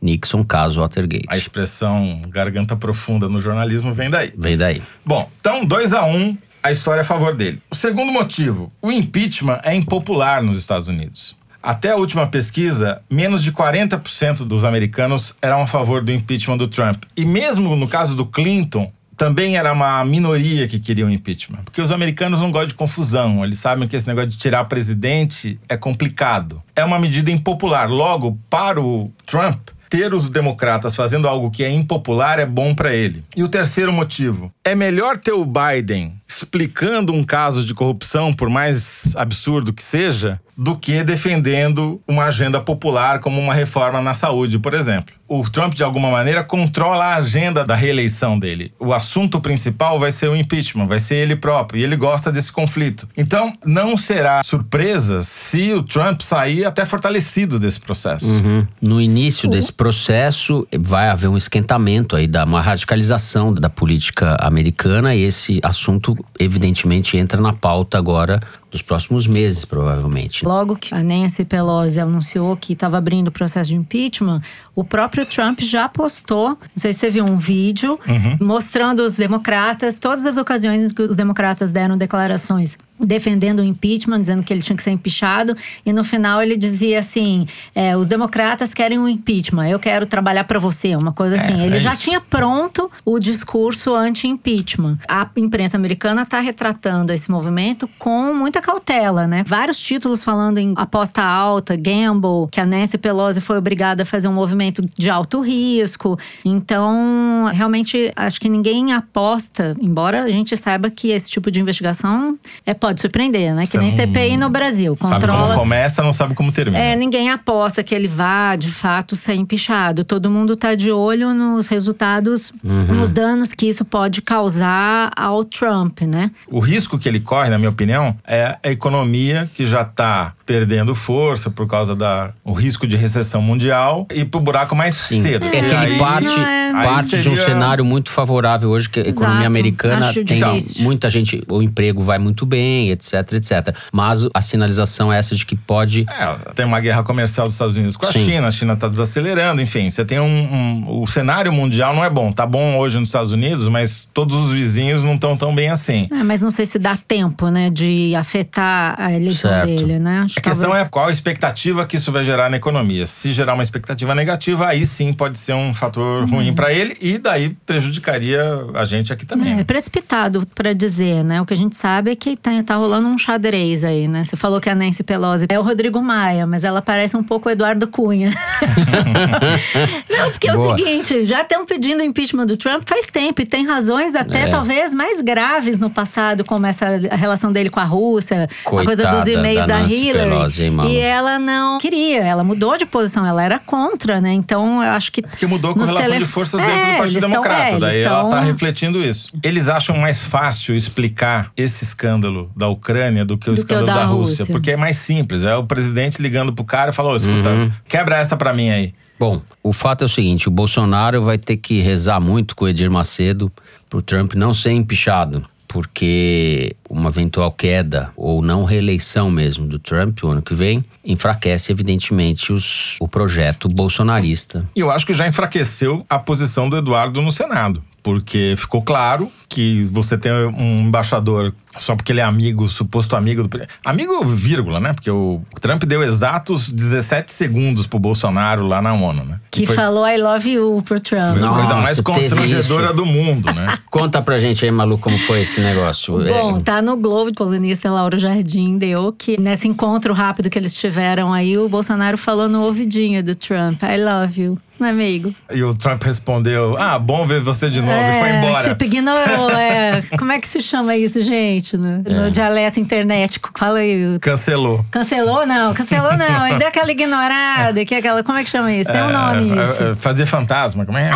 Nixon, 0.00 0.44
caso 0.44 0.80
Watergate. 0.80 1.26
A 1.28 1.36
expressão 1.36 2.22
garganta 2.28 2.76
profunda 2.76 3.28
no 3.28 3.40
jornalismo 3.40 3.92
vem 3.92 4.10
daí. 4.10 4.32
Vem 4.36 4.56
daí. 4.56 4.82
Bom, 5.04 5.30
então 5.40 5.64
2 5.64 5.92
a 5.92 6.04
1 6.04 6.16
um, 6.16 6.38
a 6.62 6.72
história 6.72 7.00
é 7.00 7.02
a 7.02 7.04
favor 7.04 7.34
dele. 7.34 7.60
O 7.70 7.74
segundo 7.74 8.12
motivo, 8.12 8.72
o 8.82 8.90
impeachment 8.90 9.60
é 9.62 9.74
impopular 9.74 10.42
nos 10.42 10.58
Estados 10.58 10.88
Unidos. 10.88 11.36
Até 11.62 11.90
a 11.90 11.96
última 11.96 12.26
pesquisa, 12.26 13.02
menos 13.10 13.42
de 13.42 13.52
40% 13.52 14.44
dos 14.44 14.64
americanos 14.64 15.34
eram 15.42 15.62
a 15.62 15.66
favor 15.66 16.02
do 16.02 16.12
impeachment 16.12 16.56
do 16.56 16.68
Trump. 16.68 17.02
E 17.16 17.24
mesmo 17.24 17.74
no 17.74 17.88
caso 17.88 18.14
do 18.14 18.24
Clinton, 18.24 18.92
também 19.16 19.56
era 19.56 19.72
uma 19.72 20.04
minoria 20.04 20.68
que 20.68 20.78
queria 20.78 21.04
o 21.04 21.10
impeachment. 21.10 21.64
Porque 21.64 21.82
os 21.82 21.90
americanos 21.90 22.40
não 22.40 22.52
gostam 22.52 22.68
de 22.68 22.74
confusão. 22.74 23.44
Eles 23.44 23.58
sabem 23.58 23.88
que 23.88 23.96
esse 23.96 24.06
negócio 24.06 24.30
de 24.30 24.38
tirar 24.38 24.64
presidente 24.64 25.58
é 25.68 25.76
complicado. 25.76 26.62
É 26.74 26.84
uma 26.84 27.00
medida 27.00 27.28
impopular. 27.28 27.90
Logo, 27.90 28.38
para 28.48 28.80
o 28.80 29.12
Trump, 29.26 29.70
ter 29.88 30.14
os 30.14 30.28
democratas 30.28 30.94
fazendo 30.94 31.28
algo 31.28 31.50
que 31.50 31.64
é 31.64 31.70
impopular 31.70 32.38
é 32.38 32.46
bom 32.46 32.74
para 32.74 32.94
ele. 32.94 33.24
E 33.36 33.42
o 33.42 33.48
terceiro 33.48 33.92
motivo, 33.92 34.52
é 34.64 34.74
melhor 34.74 35.16
ter 35.16 35.32
o 35.32 35.44
Biden 35.44 36.12
explicando 36.28 37.12
um 37.12 37.24
caso 37.24 37.64
de 37.64 37.74
corrupção, 37.74 38.32
por 38.32 38.50
mais 38.50 39.16
absurdo 39.16 39.72
que 39.72 39.82
seja, 39.82 40.38
do 40.56 40.76
que 40.76 41.04
defendendo 41.04 42.00
uma 42.06 42.24
agenda 42.24 42.60
popular 42.60 43.20
como 43.20 43.40
uma 43.40 43.54
reforma 43.54 44.02
na 44.02 44.12
saúde, 44.12 44.58
por 44.58 44.74
exemplo. 44.74 45.14
O 45.28 45.42
Trump, 45.48 45.74
de 45.74 45.84
alguma 45.84 46.10
maneira, 46.10 46.42
controla 46.42 47.04
a 47.04 47.16
agenda 47.16 47.64
da 47.64 47.76
reeleição 47.76 48.38
dele. 48.38 48.72
O 48.80 48.94
assunto 48.94 49.40
principal 49.40 50.00
vai 50.00 50.10
ser 50.10 50.28
o 50.28 50.34
impeachment, 50.34 50.86
vai 50.86 50.98
ser 50.98 51.16
ele 51.16 51.36
próprio, 51.36 51.78
e 51.78 51.84
ele 51.84 51.94
gosta 51.96 52.32
desse 52.32 52.50
conflito. 52.50 53.06
Então, 53.16 53.52
não 53.64 53.96
será 53.96 54.42
surpresa 54.42 55.22
se 55.22 55.74
o 55.74 55.82
Trump 55.82 56.22
sair 56.22 56.64
até 56.64 56.84
fortalecido 56.86 57.58
desse 57.58 57.78
processo. 57.78 58.26
Uhum. 58.26 58.66
No 58.80 59.00
início 59.00 59.48
desse 59.48 59.72
processo, 59.72 60.66
vai 60.78 61.10
haver 61.10 61.28
um 61.28 61.36
esquentamento 61.36 62.16
aí, 62.16 62.26
da, 62.26 62.44
uma 62.44 62.62
radicalização 62.62 63.52
da 63.52 63.68
política 63.68 64.34
americana, 64.40 65.14
e 65.14 65.22
esse 65.22 65.60
assunto, 65.62 66.16
evidentemente, 66.38 67.16
entra 67.16 67.40
na 67.40 67.52
pauta 67.52 67.98
agora 67.98 68.40
dos 68.70 68.82
próximos 68.82 69.26
meses, 69.26 69.64
provavelmente. 69.64 70.44
Logo 70.44 70.76
que 70.76 70.94
a 70.94 71.02
Nancy 71.02 71.44
Pelosi 71.44 71.98
anunciou 71.98 72.56
que 72.56 72.74
estava 72.74 72.98
abrindo 72.98 73.28
o 73.28 73.32
processo 73.32 73.70
de 73.70 73.76
impeachment, 73.76 74.42
o 74.74 74.84
próprio 74.84 75.24
Trump 75.24 75.60
já 75.60 75.88
postou, 75.88 76.50
não 76.50 76.58
sei 76.76 76.92
se 76.92 77.00
você 77.00 77.10
viu 77.10 77.24
um 77.24 77.36
vídeo, 77.36 77.98
mostrando 78.40 79.00
os 79.00 79.16
democratas, 79.16 79.98
todas 79.98 80.26
as 80.26 80.36
ocasiões 80.36 80.90
em 80.90 80.94
que 80.94 81.02
os 81.02 81.16
democratas 81.16 81.72
deram 81.72 81.96
declarações 81.96 82.76
defendendo 82.98 83.60
o 83.60 83.64
impeachment, 83.64 84.20
dizendo 84.20 84.42
que 84.42 84.52
ele 84.52 84.62
tinha 84.62 84.76
que 84.76 84.82
ser 84.82 84.90
impeachado, 84.90 85.56
e 85.84 85.92
no 85.92 86.04
final 86.04 86.42
ele 86.42 86.56
dizia 86.56 87.00
assim: 87.00 87.46
é, 87.74 87.96
os 87.96 88.06
democratas 88.06 88.74
querem 88.74 88.98
o 88.98 89.02
um 89.02 89.08
impeachment, 89.08 89.68
eu 89.68 89.78
quero 89.78 90.06
trabalhar 90.06 90.44
para 90.44 90.58
você, 90.58 90.94
uma 90.96 91.12
coisa 91.12 91.36
assim. 91.36 91.60
ele 91.60 91.76
é 91.76 91.80
já 91.80 91.92
isso. 91.92 92.02
tinha 92.02 92.20
pronto 92.20 92.90
o 93.04 93.18
discurso 93.18 93.94
anti-impeachment. 93.94 94.98
A 95.08 95.28
imprensa 95.36 95.76
americana 95.76 96.22
está 96.22 96.40
retratando 96.40 97.12
esse 97.12 97.30
movimento 97.30 97.88
com 97.98 98.34
muita 98.34 98.60
cautela, 98.60 99.26
né? 99.26 99.44
Vários 99.46 99.78
títulos 99.78 100.22
falando 100.22 100.58
em 100.58 100.74
aposta 100.76 101.22
alta, 101.22 101.76
gamble, 101.76 102.48
que 102.50 102.60
a 102.60 102.66
Nancy 102.66 102.98
Pelosi 102.98 103.40
foi 103.40 103.58
obrigada 103.58 104.02
a 104.02 104.06
fazer 104.06 104.28
um 104.28 104.32
movimento 104.32 104.82
de 104.96 105.10
alto 105.10 105.40
risco. 105.40 106.18
Então, 106.44 107.50
realmente, 107.52 108.12
acho 108.16 108.40
que 108.40 108.48
ninguém 108.48 108.92
aposta, 108.92 109.76
embora 109.80 110.24
a 110.24 110.30
gente 110.30 110.56
saiba 110.56 110.90
que 110.90 111.10
esse 111.10 111.30
tipo 111.30 111.50
de 111.50 111.60
investigação 111.60 112.38
é 112.64 112.74
pode 112.88 113.00
surpreender, 113.02 113.54
né? 113.54 113.64
Que 113.66 113.72
Você 113.72 113.78
nem 113.78 113.90
CPI 113.90 114.36
no 114.38 114.48
Brasil. 114.48 114.96
Sabe 115.00 115.10
como 115.10 115.20
Controla. 115.20 115.54
começa, 115.54 116.02
não 116.02 116.12
sabe 116.12 116.34
como 116.34 116.50
termina. 116.50 116.78
É, 116.78 116.96
ninguém 116.96 117.30
aposta 117.30 117.82
que 117.82 117.94
ele 117.94 118.08
vá, 118.08 118.56
de 118.56 118.70
fato, 118.70 119.14
ser 119.14 119.34
empichado. 119.34 120.04
Todo 120.04 120.30
mundo 120.30 120.56
tá 120.56 120.74
de 120.74 120.90
olho 120.90 121.34
nos 121.34 121.68
resultados, 121.68 122.52
nos 122.62 123.12
danos 123.12 123.52
que 123.52 123.68
isso 123.68 123.84
pode 123.84 124.22
causar 124.22 125.10
ao 125.14 125.44
Trump, 125.44 126.00
né? 126.02 126.30
O 126.46 126.60
risco 126.60 126.98
que 126.98 127.08
ele 127.08 127.20
corre, 127.20 127.50
na 127.50 127.58
minha 127.58 127.70
opinião, 127.70 128.16
é 128.26 128.56
a 128.62 128.70
economia 128.70 129.48
que 129.54 129.66
já 129.66 129.82
está 129.82 130.32
perdendo 130.52 130.94
força 130.94 131.50
por 131.50 131.66
causa 131.68 131.94
da 131.94 132.30
o 132.42 132.54
risco 132.54 132.86
de 132.86 132.96
recessão 132.96 133.42
mundial 133.42 134.06
e 134.10 134.24
pro 134.24 134.40
buraco 134.40 134.74
mais 134.74 134.94
Sim. 134.94 135.20
cedo. 135.20 135.44
É 135.46 135.50
que 135.50 135.56
ele 135.58 135.98
parte, 135.98 136.26
é. 136.26 136.72
parte 136.72 137.16
aí 137.16 137.22
de 137.22 137.28
um 137.28 137.34
seria- 137.36 137.48
cenário 137.52 137.84
muito 137.84 138.10
favorável 138.10 138.70
hoje, 138.70 138.88
que 138.88 138.98
a 138.98 139.02
economia 139.02 139.40
Exato. 139.40 139.46
americana 139.46 140.08
Acho 140.08 140.24
tem 140.24 140.38
difícil. 140.42 140.82
muita 140.84 141.10
gente, 141.10 141.44
o 141.50 141.60
emprego 141.60 142.02
vai 142.02 142.18
muito 142.18 142.46
bem, 142.46 142.88
etc, 142.90 143.14
etc. 143.34 143.76
Mas 143.92 144.26
a 144.32 144.40
sinalização 144.40 145.12
é 145.12 145.18
essa 145.18 145.34
de 145.36 145.44
que 145.44 145.54
pode. 145.54 146.06
É, 146.08 146.52
tem 146.54 146.64
uma 146.64 146.80
guerra 146.80 147.02
comercial 147.02 147.46
dos 147.46 147.54
Estados 147.54 147.76
Unidos 147.76 147.94
com 147.98 148.06
a 148.06 148.12
Sim. 148.14 148.24
China, 148.24 148.48
a 148.48 148.50
China 148.50 148.72
está 148.72 148.88
desacelerando, 148.88 149.60
enfim, 149.60 149.90
você 149.90 150.02
tem 150.02 150.18
um, 150.18 150.24
um- 150.24 151.00
O 151.02 151.06
cenário 151.06 151.52
mundial 151.52 151.94
não 151.94 152.02
é 152.02 152.08
bom. 152.08 152.32
Tá 152.32 152.46
bom 152.46 152.78
hoje 152.78 152.98
nos 152.98 153.10
Estados 153.10 153.32
Unidos, 153.32 153.68
mas 153.68 154.08
todos 154.14 154.34
os 154.34 154.52
vizinhos 154.54 155.04
não 155.04 155.14
estão 155.16 155.36
tão 155.36 155.54
bem 155.54 155.68
assim. 155.68 156.08
É, 156.10 156.22
mas 156.22 156.40
não 156.40 156.50
sei 156.50 156.64
se 156.64 156.78
dá 156.78 156.96
tempo, 156.96 157.48
né, 157.50 157.68
de 157.68 158.14
afetar 158.16 158.94
a 158.98 159.12
eleição 159.12 159.50
Certo. 159.50 159.66
dele, 159.66 159.98
né? 159.98 160.20
Acho 160.24 160.37
A 160.38 160.40
questão 160.40 160.70
talvez- 160.70 160.86
é 160.86 160.88
qual 160.88 161.08
a 161.08 161.10
expectativa 161.12 161.84
que 161.86 161.96
isso 161.96 162.10
vai 162.12 162.24
gerar 162.24 162.48
na 162.50 162.56
economia. 162.56 163.06
Se 163.06 163.32
gerar 163.32 163.54
uma 163.54 163.62
expectativa 163.62 164.14
negativa, 164.14 164.66
aí 164.66 164.86
sim 164.86 165.12
pode 165.12 165.38
ser 165.38 165.52
um 165.54 165.72
fator 165.74 166.22
Uhum. 166.22 166.36
ruim 166.36 166.54
para 166.54 166.72
ele 166.72 166.96
e 167.00 167.18
daí 167.18 167.50
prejudicaria 167.66 168.42
a 168.74 168.84
gente 168.84 169.12
aqui 169.12 169.24
também. 169.26 169.58
É 169.60 169.64
precipitado 169.64 170.46
pra 170.54 170.72
dizer, 170.72 171.22
né? 171.24 171.40
O 171.40 171.46
que 171.46 171.54
a 171.54 171.56
gente 171.56 171.76
sabe 171.76 172.10
é 172.12 172.16
que 172.16 172.36
tá, 172.36 172.50
tá 172.64 172.76
rolando 172.76 173.08
um 173.08 173.18
xadrez 173.18 173.84
aí, 173.84 174.06
né? 174.08 174.24
Você 174.24 174.36
falou 174.36 174.60
que 174.60 174.68
a 174.70 174.74
Nancy 174.74 175.02
Pelosi 175.02 175.46
é 175.48 175.58
o 175.58 175.62
Rodrigo 175.62 176.00
Maia, 176.02 176.46
mas 176.46 176.64
ela 176.64 176.80
parece 176.82 177.16
um 177.16 177.22
pouco 177.22 177.48
o 177.48 177.52
Eduardo 177.52 177.86
Cunha. 177.88 178.30
Não, 180.10 180.30
porque 180.30 180.48
é 180.48 180.54
o 180.56 180.76
seguinte, 180.76 181.24
já 181.24 181.42
estão 181.42 181.64
pedindo 181.66 182.02
impeachment 182.02 182.46
do 182.46 182.56
Trump 182.56 182.82
faz 182.86 183.06
tempo 183.06 183.40
e 183.42 183.46
tem 183.46 183.66
razões 183.66 184.14
até 184.14 184.42
É. 184.42 184.46
talvez 184.48 184.94
mais 184.94 185.20
graves 185.20 185.78
no 185.80 185.90
passado, 185.90 186.44
como 186.44 186.66
essa 186.66 186.86
relação 187.12 187.52
dele 187.52 187.70
com 187.70 187.80
a 187.80 187.84
Rússia, 187.84 188.48
a 188.64 188.68
coisa 188.70 189.02
Coitada 189.02 189.16
dos 189.18 189.28
e-mails 189.28 189.66
da 189.66 189.78
da, 189.80 189.86
Hillary. 189.86 190.27
Pelosi, 190.28 190.62
hein, 190.62 190.70
Malu? 190.70 190.90
e 190.90 190.96
ela 190.98 191.38
não 191.38 191.78
queria, 191.78 192.22
ela 192.22 192.42
mudou 192.44 192.76
de 192.76 192.86
posição, 192.86 193.24
ela 193.26 193.42
era 193.44 193.58
contra, 193.58 194.20
né? 194.20 194.32
Então 194.32 194.82
eu 194.82 194.90
acho 194.90 195.10
que 195.12 195.22
Porque 195.22 195.46
mudou 195.46 195.74
com 195.74 195.80
relação 195.80 196.02
telef- 196.02 196.18
de 196.24 196.24
forças 196.30 196.60
É, 196.60 196.66
dentro 196.66 196.78
do 196.80 196.84
Partido 196.98 197.02
eles 197.04 197.20
tão- 197.20 197.30
Democrata. 197.30 197.62
é, 197.62 197.68
eles 197.70 197.80
Daí 197.80 198.02
ela 198.02 198.20
tão- 198.20 198.28
tá 198.30 198.40
refletindo 198.40 199.02
isso. 199.04 199.30
Eles 199.42 199.68
acham 199.68 199.96
mais 199.96 200.22
fácil 200.22 200.74
explicar 200.74 201.50
esse 201.56 201.84
escândalo 201.84 202.50
da 202.56 202.68
Ucrânia 202.68 203.24
do 203.24 203.36
que 203.38 203.50
o 203.50 203.54
Do 203.54 203.56
que 203.56 203.60
o 203.60 203.62
escândalo 203.64 203.86
da 203.86 203.94
da, 203.94 204.04
Rússia, 204.04 204.38
Rússia. 204.42 204.52
Porque 204.52 204.70
é 204.72 204.76
mais 204.76 204.96
simples. 204.98 205.44
É 205.44 205.54
o 205.56 205.64
presidente 205.64 206.20
ligando 206.20 206.52
pro 206.52 206.64
cara 206.64 206.90
e 206.90 206.92
falou: 206.92 207.12
"Ô, 207.12 207.16
escuta, 207.16 207.48
Uhum. 207.50 207.70
quebra 207.88 208.16
essa 208.16 208.36
pra 208.36 208.52
mim 208.52 208.70
aí. 208.70 208.94
Bom, 209.18 209.42
o 209.62 209.72
fato 209.72 210.02
é 210.02 210.06
o 210.06 210.08
seguinte: 210.08 210.46
o 210.48 210.50
Bolsonaro 210.50 211.22
vai 211.22 211.38
ter 211.38 211.56
que 211.56 211.80
rezar 211.80 212.20
muito 212.20 212.54
com 212.54 212.64
o 212.64 212.68
Edir 212.68 212.90
Macedo 212.90 213.50
pro 213.90 214.00
Trump 214.02 214.34
não 214.34 214.54
ser 214.54 214.70
empichado. 214.72 215.44
Porque 215.68 216.74
uma 216.88 217.10
eventual 217.10 217.52
queda 217.52 218.10
ou 218.16 218.40
não 218.40 218.64
reeleição 218.64 219.30
mesmo 219.30 219.66
do 219.66 219.78
Trump 219.78 220.24
o 220.24 220.28
ano 220.28 220.42
que 220.42 220.54
vem 220.54 220.84
enfraquece, 221.04 221.70
evidentemente, 221.70 222.52
os, 222.52 222.96
o 222.98 223.06
projeto 223.06 223.68
bolsonarista. 223.68 224.66
E 224.74 224.80
eu 224.80 224.90
acho 224.90 225.06
que 225.06 225.14
já 225.14 225.28
enfraqueceu 225.28 226.04
a 226.08 226.18
posição 226.18 226.68
do 226.68 226.76
Eduardo 226.76 227.20
no 227.20 227.30
Senado. 227.30 227.82
Porque 228.02 228.54
ficou 228.56 228.82
claro 228.82 229.30
que 229.48 229.82
você 229.90 230.18
tem 230.18 230.30
um 230.32 230.86
embaixador 230.86 231.54
só 231.78 231.94
porque 231.94 232.12
ele 232.12 232.20
é 232.20 232.24
amigo, 232.24 232.68
suposto 232.68 233.14
amigo 233.16 233.46
do. 233.46 233.60
Amigo, 233.84 234.24
vírgula, 234.24 234.80
né? 234.80 234.92
Porque 234.92 235.10
o 235.10 235.40
Trump 235.60 235.84
deu 235.84 236.02
exatos 236.02 236.70
17 236.72 237.30
segundos 237.32 237.86
pro 237.86 237.98
Bolsonaro 237.98 238.66
lá 238.66 238.82
na 238.82 238.92
ONU, 238.94 239.24
né? 239.24 239.40
que 239.50 239.64
foi, 239.64 239.74
falou 239.76 240.06
I 240.06 240.16
love 240.18 240.50
you 240.50 240.82
pro 240.84 241.00
Trump. 241.00 241.38
foi 241.38 241.48
a 241.48 241.52
coisa 241.52 241.74
mais 241.76 242.00
constrangedora 242.00 242.92
do 242.92 243.06
mundo, 243.06 243.52
né? 243.54 243.78
Conta 243.90 244.20
pra 244.20 244.38
gente 244.38 244.64
aí, 244.64 244.70
Malu, 244.70 244.98
como 244.98 245.18
foi 245.18 245.42
esse 245.42 245.60
negócio. 245.60 246.14
Bom, 246.18 246.56
É, 246.56 246.60
tá 246.60 246.82
no 246.82 246.96
Globo, 246.96 247.30
o 247.30 247.34
colunista 247.34 247.90
Lauro 247.90 248.18
Jardim 248.18 248.76
deu 248.76 249.12
que 249.16 249.40
nesse 249.40 249.68
encontro 249.68 250.12
rápido 250.12 250.50
que 250.50 250.58
eles 250.58 250.74
tiveram 250.74 251.32
aí, 251.32 251.56
o 251.56 251.68
Bolsonaro 251.68 252.18
falou 252.18 252.48
no 252.48 252.62
ouvidinho 252.62 253.22
do 253.22 253.34
Trump, 253.34 253.82
I 253.82 253.96
love 254.02 254.40
you, 254.42 254.58
meu 254.78 254.90
amigo. 254.90 255.34
E 255.52 255.62
o 255.62 255.74
Trump 255.74 256.02
respondeu: 256.02 256.76
Ah, 256.78 256.98
bom 256.98 257.26
ver 257.26 257.40
você 257.40 257.70
de 257.70 257.80
novo, 257.80 257.92
e 257.92 258.18
foi 258.18 258.30
embora. 258.30 258.68
Tipo, 258.68 258.84
ignorou, 258.84 259.37
é. 259.50 260.02
Como 260.18 260.32
é 260.32 260.40
que 260.40 260.48
se 260.48 260.60
chama 260.60 260.96
isso, 260.96 261.20
gente? 261.20 261.76
No, 261.76 262.02
É. 262.04 262.12
no 262.14 262.30
dialeto 262.30 262.80
internetico, 262.80 263.50
fala 263.56 263.78
aí. 263.80 264.18
Cancelou. 264.20 264.84
Cancelou? 264.90 265.46
Não, 265.46 265.74
cancelou 265.74 266.16
não. 266.16 266.46
Ele 266.48 266.58
deu 266.58 266.68
aquela 266.68 266.90
ignorada, 266.90 267.84
que 267.84 267.94
é 267.94 267.98
aquela. 267.98 268.22
Como 268.22 268.38
é 268.38 268.44
que 268.44 268.50
chama 268.50 268.72
isso? 268.72 268.90
Tem 268.90 269.02
um 269.02 269.10
nome 269.12 269.50
É, 269.50 269.54
é, 269.54 269.86
é, 269.88 269.90
isso. 269.90 270.00
Fazer 270.00 270.26
fantasma, 270.26 270.84
como 270.86 270.96
é? 270.98 271.10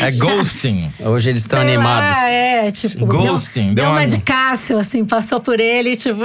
É 0.00 0.10
ghosting. 0.10 0.90
Hoje 1.00 1.28
eles 1.30 1.42
estão 1.42 1.60
animados. 1.60 2.10
Lá, 2.10 2.28
é, 2.28 2.70
tipo. 2.70 3.04
Ghosting, 3.04 3.74
Deu, 3.74 3.84
deu 3.84 3.92
uma 3.92 4.06
de 4.06 4.18
Cássio, 4.18 4.78
assim, 4.78 5.04
passou 5.04 5.40
por 5.40 5.60
ele, 5.60 5.94
tipo. 5.94 6.22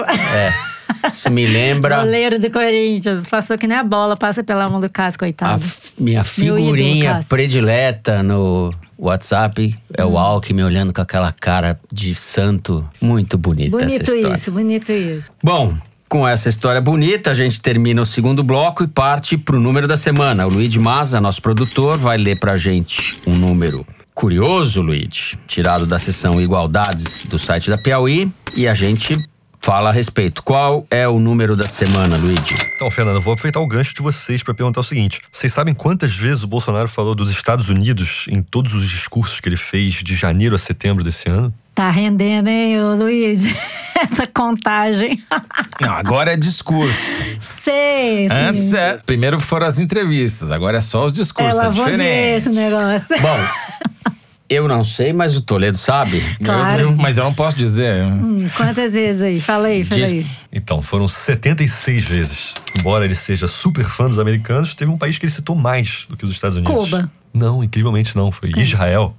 Isso 1.07 1.29
me 1.29 1.45
lembra 1.45 1.97
Goleiro 1.97 2.39
do 2.39 2.49
Corinthians. 2.49 3.27
Passou 3.27 3.57
que 3.57 3.67
nem 3.67 3.77
a 3.77 3.83
bola 3.83 4.15
passa 4.17 4.43
pela 4.43 4.67
mão 4.69 4.79
do 4.79 4.89
Cássio, 4.89 5.17
a 5.17 5.19
coitado. 5.19 5.61
f- 5.63 5.91
minha 5.99 6.23
figurinha 6.23 7.19
predileta 7.29 8.23
no 8.23 8.73
WhatsApp. 8.99 9.73
É 9.97 10.05
Hum. 10.05 10.11
o 10.11 10.17
Alckmin 10.17 10.63
olhando 10.63 10.93
com 10.93 11.01
aquela 11.01 11.31
cara 11.31 11.79
de 11.91 12.13
santo. 12.13 12.87
Muito 13.01 13.37
bonita 13.37 13.75
essa 13.77 13.85
bonito 13.85 14.13
história. 14.13 14.33
isso, 14.35 14.51
bonito 14.51 14.91
isso. 14.91 15.31
Bom, 15.43 15.73
com 16.07 16.27
essa 16.27 16.49
história 16.49 16.81
bonita, 16.81 17.31
a 17.31 17.33
gente 17.33 17.61
termina 17.61 18.01
o 18.01 18.05
segundo 18.05 18.43
bloco 18.43 18.83
e 18.83 18.87
parte 18.87 19.37
pro 19.37 19.59
número 19.59 19.87
da 19.87 19.95
semana. 19.95 20.45
O 20.45 20.49
Luigi 20.49 20.79
Maza, 20.79 21.21
nosso 21.21 21.41
produtor, 21.41 21.97
vai 21.97 22.17
ler 22.17 22.39
pra 22.39 22.57
gente 22.57 23.15
um 23.27 23.35
número 23.35 23.85
curioso, 24.13 24.81
Luigi, 24.81 25.37
tirado 25.47 25.85
da 25.85 25.97
seção 25.97 26.41
Igualdades 26.41 27.25
do 27.25 27.39
site 27.39 27.69
da 27.69 27.77
Piauí, 27.77 28.29
e 28.53 28.67
a 28.67 28.73
gente 28.73 29.15
fala 29.61 29.89
a 29.89 29.91
respeito. 29.91 30.41
Qual 30.43 30.85
é 30.89 31.07
o 31.07 31.19
número 31.19 31.55
da 31.55 31.67
semana, 31.67 32.17
Luigi? 32.17 32.55
Então, 32.75 32.89
Fernando, 32.89 33.15
eu 33.15 33.21
vou 33.21 33.33
aproveitar 33.33 33.59
o 33.59 33.67
gancho 33.67 33.93
de 33.93 34.01
vocês 34.01 34.41
para 34.43 34.53
perguntar 34.53 34.79
o 34.81 34.83
seguinte: 34.83 35.21
vocês 35.31 35.51
sabem 35.53 35.73
quantas 35.73 36.15
vezes 36.15 36.43
o 36.43 36.47
Bolsonaro 36.47 36.87
falou 36.87 37.13
dos 37.15 37.29
Estados 37.29 37.69
Unidos 37.69 38.25
em 38.29 38.41
todos 38.41 38.73
os 38.73 38.87
discursos 38.89 39.39
que 39.39 39.49
ele 39.49 39.57
fez 39.57 39.95
de 39.95 40.15
janeiro 40.15 40.55
a 40.55 40.59
setembro 40.59 41.03
desse 41.03 41.29
ano? 41.29 41.53
Tá 41.75 41.89
rendendo, 41.89 42.49
hein, 42.49 42.77
Luiz? 42.97 43.41
Essa 43.95 44.27
contagem. 44.27 45.21
Não, 45.79 45.91
agora 45.91 46.33
é 46.33 46.37
discurso. 46.37 46.93
Sei. 47.39 48.27
Antes 48.29 48.73
é. 48.73 48.97
Primeiro 49.05 49.39
foram 49.39 49.65
as 49.67 49.79
entrevistas, 49.79 50.51
agora 50.51 50.77
é 50.77 50.81
só 50.81 51.05
os 51.05 51.13
discursos. 51.13 51.55
É 51.55 51.59
É, 51.61 51.63
Lavoisier 51.63 51.97
diferente. 51.97 52.37
esse 52.37 52.49
negócio. 52.49 53.15
Bom, 53.21 54.11
eu 54.49 54.67
não 54.67 54.83
sei, 54.83 55.13
mas 55.13 55.35
o 55.37 55.41
Toledo 55.41 55.77
sabe. 55.77 56.23
Claro. 56.43 56.81
Eu- 56.81 56.95
mas 56.95 57.17
eu 57.17 57.23
não 57.23 57.33
posso 57.33 57.55
dizer. 57.57 58.03
Hum, 58.03 58.47
Quantas 58.57 58.93
vezes 58.93 59.21
aí? 59.21 59.39
Fala 59.39 59.67
aí, 59.67 59.83
fala 59.83 60.01
Diz- 60.01 60.09
aí. 60.09 60.25
Então, 60.51 60.81
foram 60.81 61.07
76 61.07 62.03
vezes. 62.03 62.53
Embora 62.77 63.05
ele 63.05 63.15
seja 63.15 63.47
super 63.47 63.83
fã 63.85 64.07
dos 64.09 64.19
americanos, 64.19 64.73
teve 64.73 64.89
um 64.91 64.97
país 64.97 65.17
que 65.17 65.25
ele 65.25 65.31
citou 65.33 65.55
mais 65.55 66.05
do 66.09 66.17
que 66.17 66.25
os 66.25 66.31
Estados 66.31 66.57
Unidos. 66.57 66.75
Cuba. 66.89 67.11
Não, 67.33 67.63
incrivelmente 67.63 68.15
não. 68.15 68.31
Foi 68.31 68.49
Israel. 68.57 69.15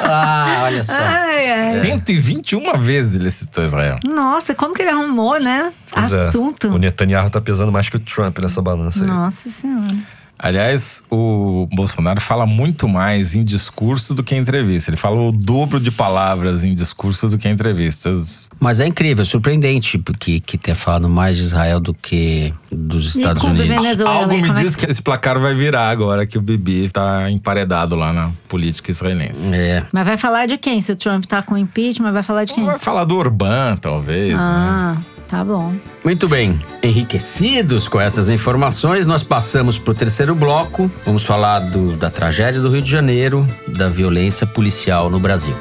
Ah, 0.00 0.60
olha 0.64 0.82
só. 0.82 0.92
Ai, 0.92 1.52
ai. 1.52 1.80
121 1.80 2.78
vezes 2.78 3.18
ele 3.18 3.30
citou 3.30 3.64
Israel. 3.64 3.98
Nossa, 4.04 4.54
como 4.54 4.74
que 4.74 4.82
ele 4.82 4.90
arrumou, 4.90 5.40
né? 5.40 5.72
Pois 5.90 6.12
é, 6.12 6.28
Assunto. 6.28 6.68
o 6.68 6.76
Netanyahu 6.78 7.30
tá 7.30 7.40
pesando 7.40 7.72
mais 7.72 7.88
que 7.88 7.96
o 7.96 7.98
Trump 7.98 8.38
nessa 8.40 8.60
balança 8.60 9.00
aí. 9.00 9.06
Nossa 9.06 9.48
Senhora. 9.48 9.94
Aliás, 10.38 11.02
o 11.10 11.66
Bolsonaro 11.72 12.20
fala 12.20 12.46
muito 12.46 12.86
mais 12.86 13.34
em 13.34 13.42
discurso 13.42 14.12
do 14.12 14.22
que 14.22 14.34
em 14.34 14.38
entrevista. 14.38 14.90
Ele 14.90 14.96
fala 14.96 15.16
o 15.16 15.32
dobro 15.32 15.80
de 15.80 15.90
palavras 15.90 16.62
em 16.62 16.74
discurso 16.74 17.28
do 17.28 17.38
que 17.38 17.48
em 17.48 17.52
entrevistas. 17.52 18.48
Mas 18.60 18.80
é 18.80 18.86
incrível, 18.86 19.24
surpreendente 19.24 19.98
porque 19.98 20.40
que 20.40 20.58
ter 20.58 20.74
falado 20.74 21.08
mais 21.08 21.36
de 21.36 21.42
Israel 21.42 21.80
do 21.80 21.94
que 21.94 22.52
dos 22.70 23.16
Estados 23.16 23.42
Cuba 23.42 23.54
e 23.54 23.60
Unidos. 23.60 23.82
Venezuela? 23.82 24.14
Algo 24.14 24.34
me 24.34 24.46
Como 24.46 24.58
é 24.58 24.62
diz 24.62 24.76
que 24.76 24.86
esse 24.86 25.02
placar 25.02 25.38
vai 25.38 25.54
virar 25.54 25.88
agora 25.88 26.26
que 26.26 26.36
o 26.36 26.40
Bibi 26.40 26.88
tá 26.90 27.30
emparedado 27.30 27.94
lá 27.94 28.12
na 28.12 28.30
política 28.48 28.90
israelense. 28.90 29.54
É. 29.54 29.84
Mas 29.92 30.06
vai 30.06 30.16
falar 30.16 30.46
de 30.46 30.58
quem? 30.58 30.80
Se 30.80 30.92
o 30.92 30.96
Trump 30.96 31.24
tá 31.24 31.42
com 31.42 31.56
impeachment, 31.56 32.12
vai 32.12 32.22
falar 32.22 32.44
de 32.44 32.52
quem? 32.52 32.64
Vai 32.64 32.78
falar 32.78 33.04
do 33.04 33.16
Orbán, 33.16 33.76
talvez. 33.76 34.36
né? 34.36 34.96
Tá 35.28 35.42
bom. 35.44 35.74
Muito 36.04 36.28
bem, 36.28 36.60
enriquecidos 36.82 37.88
com 37.88 38.00
essas 38.00 38.28
informações, 38.28 39.06
nós 39.08 39.24
passamos 39.24 39.76
para 39.76 39.90
o 39.90 39.94
terceiro 39.94 40.34
bloco. 40.36 40.88
Vamos 41.04 41.24
falar 41.24 41.58
do- 41.58 41.96
da 41.96 42.08
tragédia 42.10 42.60
do 42.60 42.70
Rio 42.70 42.80
de 42.82 42.90
Janeiro, 42.90 43.44
da 43.66 43.88
violência 43.88 44.46
policial 44.46 45.10
no 45.10 45.18
Brasil. 45.18 45.54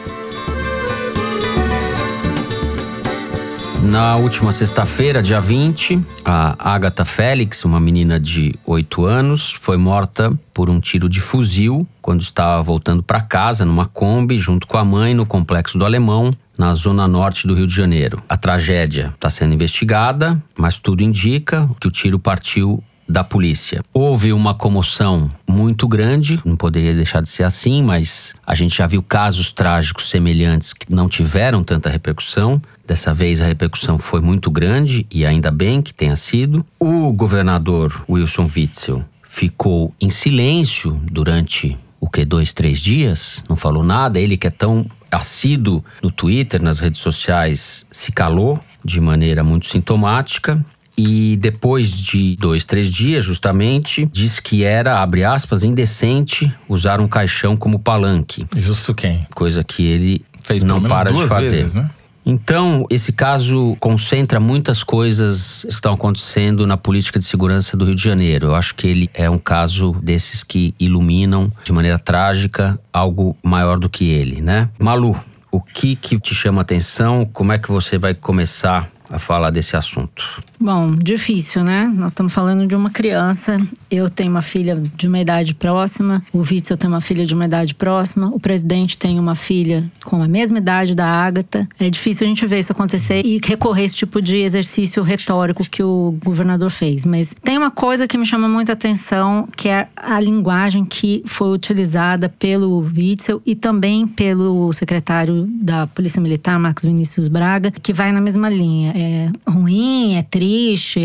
Na 3.83 4.15
última 4.15 4.51
sexta-feira, 4.51 5.21
dia 5.21 5.39
20, 5.39 6.01
a 6.23 6.55
Agatha 6.73 7.05
Félix, 7.05 7.63
uma 7.65 7.79
menina 7.79 8.19
de 8.19 8.55
8 8.65 9.05
anos, 9.05 9.53
foi 9.61 9.77
morta 9.77 10.33
por 10.53 10.71
um 10.71 10.79
tiro 10.79 11.07
de 11.07 11.21
fuzil 11.21 11.87
quando 12.01 12.21
estava 12.21 12.61
voltando 12.63 13.03
para 13.03 13.21
casa 13.21 13.63
numa 13.63 13.85
Kombi 13.85 14.39
junto 14.39 14.65
com 14.65 14.77
a 14.77 14.83
mãe 14.83 15.13
no 15.13 15.23
Complexo 15.25 15.77
do 15.77 15.85
Alemão, 15.85 16.33
na 16.57 16.73
zona 16.73 17.07
norte 17.07 17.47
do 17.47 17.53
Rio 17.53 17.67
de 17.67 17.75
Janeiro. 17.75 18.21
A 18.27 18.37
tragédia 18.37 19.11
está 19.15 19.29
sendo 19.29 19.53
investigada, 19.53 20.41
mas 20.57 20.77
tudo 20.77 21.03
indica 21.03 21.69
que 21.79 21.87
o 21.87 21.91
tiro 21.91 22.19
partiu 22.19 22.83
da 23.07 23.23
polícia. 23.23 23.81
Houve 23.93 24.33
uma 24.33 24.53
comoção 24.53 25.29
muito 25.47 25.87
grande, 25.87 26.39
não 26.43 26.55
poderia 26.55 26.93
deixar 26.93 27.21
de 27.21 27.29
ser 27.29 27.43
assim, 27.43 27.83
mas 27.83 28.33
a 28.45 28.55
gente 28.55 28.77
já 28.77 28.87
viu 28.87 29.01
casos 29.03 29.51
trágicos 29.51 30.09
semelhantes 30.09 30.73
que 30.73 30.91
não 30.91 31.07
tiveram 31.07 31.63
tanta 31.63 31.89
repercussão. 31.89 32.61
Dessa 32.85 33.13
vez 33.13 33.41
a 33.41 33.45
repercussão 33.45 33.97
foi 33.97 34.21
muito 34.21 34.49
grande 34.49 35.05
e 35.11 35.25
ainda 35.25 35.51
bem 35.51 35.81
que 35.81 35.93
tenha 35.93 36.15
sido. 36.15 36.65
O 36.79 37.11
governador 37.13 38.03
Wilson 38.09 38.49
Witzel 38.53 39.05
ficou 39.27 39.93
em 39.99 40.09
silêncio 40.09 40.99
durante 41.03 41.77
o 41.99 42.09
que 42.09 42.23
dois, 42.23 42.53
três 42.53 42.79
dias, 42.79 43.43
não 43.49 43.55
falou 43.55 43.83
nada. 43.83 44.19
Ele 44.19 44.37
que 44.37 44.47
é 44.47 44.51
tão 44.51 44.85
assíduo 45.11 45.83
no 46.01 46.11
Twitter, 46.11 46.61
nas 46.61 46.79
redes 46.79 46.99
sociais, 46.99 47.85
se 47.91 48.11
calou 48.11 48.59
de 48.83 48.99
maneira 48.99 49.43
muito 49.43 49.67
sintomática. 49.67 50.63
E 50.97 51.35
depois 51.37 51.91
de 51.91 52.37
dois, 52.37 52.65
três 52.65 52.93
dias, 52.93 53.25
justamente, 53.25 54.07
diz 54.13 54.39
que 54.39 54.63
era, 54.63 55.01
abre 55.01 55.25
aspas, 55.25 55.61
indecente 55.61 56.49
usar 56.69 57.01
um 57.01 57.07
caixão 57.07 57.57
como 57.57 57.77
palanque. 57.77 58.45
Justo 58.55 58.93
quem? 58.93 59.27
Coisa 59.35 59.61
que 59.61 59.83
ele 59.83 60.25
Fez 60.41 60.63
não 60.63 60.79
para 60.79 61.11
de 61.11 61.27
fazer. 61.27 61.49
vezes, 61.49 61.73
né? 61.73 61.89
Então, 62.25 62.85
esse 62.89 63.11
caso 63.11 63.77
concentra 63.79 64.39
muitas 64.39 64.81
coisas 64.81 65.61
que 65.61 65.71
estão 65.71 65.93
acontecendo 65.93 66.65
na 66.65 66.75
política 66.75 67.19
de 67.19 67.25
segurança 67.25 67.77
do 67.77 67.85
Rio 67.85 67.95
de 67.95 68.01
Janeiro. 68.01 68.47
Eu 68.47 68.55
acho 68.55 68.73
que 68.73 68.87
ele 68.87 69.09
é 69.13 69.29
um 69.29 69.37
caso 69.37 69.93
desses 70.01 70.43
que 70.43 70.73
iluminam 70.79 71.51
de 71.63 71.71
maneira 71.71 71.99
trágica 71.99 72.79
algo 72.91 73.37
maior 73.43 73.77
do 73.77 73.87
que 73.87 74.05
ele, 74.05 74.41
né? 74.41 74.69
Malu, 74.79 75.15
o 75.51 75.61
que 75.61 75.95
que 75.95 76.19
te 76.19 76.33
chama 76.33 76.61
a 76.61 76.63
atenção? 76.63 77.29
Como 77.31 77.53
é 77.53 77.59
que 77.59 77.71
você 77.71 77.97
vai 77.97 78.15
começar 78.15 78.89
a 79.09 79.19
falar 79.19 79.51
desse 79.51 79.77
assunto? 79.77 80.43
Bom, 80.59 80.95
difícil, 80.95 81.63
né? 81.63 81.91
Nós 81.95 82.11
estamos 82.11 82.33
falando 82.33 82.65
de 82.65 82.75
uma 82.75 82.89
criança. 82.89 83.59
Eu 83.91 84.09
tenho 84.09 84.31
uma 84.31 84.41
filha 84.41 84.81
de 84.95 85.07
uma 85.07 85.19
idade 85.19 85.53
próxima. 85.53 86.23
O 86.31 86.39
Witzel 86.39 86.77
tem 86.77 86.89
uma 86.89 87.01
filha 87.01 87.25
de 87.25 87.33
uma 87.33 87.45
idade 87.45 87.75
próxima. 87.75 88.29
O 88.29 88.39
presidente 88.39 88.97
tem 88.97 89.19
uma 89.19 89.35
filha 89.35 89.89
com 90.03 90.21
a 90.21 90.27
mesma 90.27 90.57
idade 90.57 90.95
da 90.95 91.05
Ágata. 91.05 91.67
É 91.77 91.89
difícil 91.89 92.25
a 92.25 92.29
gente 92.29 92.45
ver 92.45 92.59
isso 92.59 92.71
acontecer 92.71 93.25
e 93.25 93.39
recorrer 93.43 93.81
a 93.81 93.85
esse 93.85 93.95
tipo 93.95 94.21
de 94.21 94.37
exercício 94.37 95.03
retórico 95.03 95.67
que 95.69 95.83
o 95.83 96.17
governador 96.23 96.71
fez. 96.71 97.05
Mas 97.05 97.35
tem 97.43 97.57
uma 97.57 97.71
coisa 97.71 98.07
que 98.07 98.17
me 98.17 98.25
chama 98.25 98.47
muita 98.47 98.73
atenção, 98.73 99.47
que 99.55 99.67
é 99.67 99.87
a 99.95 100.19
linguagem 100.19 100.85
que 100.85 101.21
foi 101.25 101.51
utilizada 101.51 102.29
pelo 102.29 102.79
Witzel 102.79 103.41
e 103.45 103.55
também 103.55 104.07
pelo 104.07 104.71
secretário 104.71 105.47
da 105.61 105.85
Polícia 105.87 106.21
Militar, 106.21 106.57
Marcos 106.57 106.85
Vinícius 106.85 107.27
Braga, 107.27 107.71
que 107.71 107.91
vai 107.91 108.11
na 108.11 108.21
mesma 108.21 108.49
linha. 108.49 108.93
É 108.95 109.31
ruim, 109.49 110.15
é 110.15 110.23
triste 110.23 110.44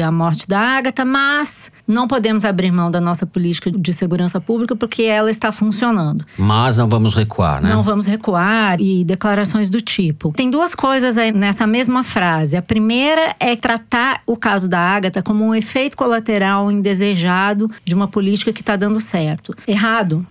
a 0.03 0.11
morte 0.13 0.47
da 0.47 0.61
Ágata, 0.61 1.05
mas 1.05 1.73
não 1.91 2.07
podemos 2.07 2.45
abrir 2.45 2.71
mão 2.71 2.91
da 2.91 3.01
nossa 3.01 3.27
política 3.27 3.71
de 3.71 3.93
segurança 3.93 4.41
pública 4.41 4.77
porque 4.77 5.03
ela 5.03 5.29
está 5.29 5.51
funcionando. 5.51 6.25
Mas 6.39 6.77
não 6.77 6.89
vamos 6.89 7.15
recuar, 7.15 7.61
né? 7.61 7.69
Não 7.69 7.83
vamos 7.83 8.07
recuar 8.07 8.81
e 8.81 9.05
declarações 9.05 9.69
do 9.69 9.81
tipo. 9.81 10.33
Tem 10.33 10.51
duas 10.51 10.75
coisas 10.75 11.19
aí 11.19 11.33
nessa 11.33 11.67
mesma 11.67 12.05
frase. 12.05 12.57
A 12.57 12.63
primeira 12.63 13.35
é 13.41 13.57
tratar 13.57 14.23
o 14.25 14.37
caso 14.37 14.69
da 14.69 14.79
Ágata 14.79 15.21
como 15.23 15.45
um 15.45 15.55
efeito 15.55 15.97
colateral 15.97 16.71
indesejado 16.71 17.69
de 17.85 17.95
uma 17.95 18.07
política 18.07 18.53
que 18.53 18.61
está 18.61 18.77
dando 18.77 19.01
certo. 19.01 19.53
Errado. 19.67 20.25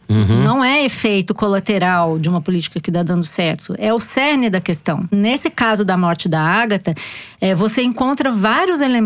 Não 0.44 0.64
é 0.64 0.86
efeito 0.86 1.34
colateral 1.34 2.18
de 2.18 2.30
uma 2.30 2.42
política 2.42 2.80
que 2.80 2.90
está 2.90 3.04
dando 3.04 3.26
certo. 3.26 3.76
É 3.78 3.94
o 3.94 4.00
cerne 4.00 4.50
da 4.50 4.62
questão. 4.62 5.06
Nesse 5.12 5.50
caso 5.50 5.84
da 5.84 5.98
morte 5.98 6.30
da 6.30 6.42
Ágata, 6.42 6.96
é, 7.42 7.54
você 7.54 7.82
encontra 7.82 8.32
vários 8.32 8.80
elementos 8.80 8.99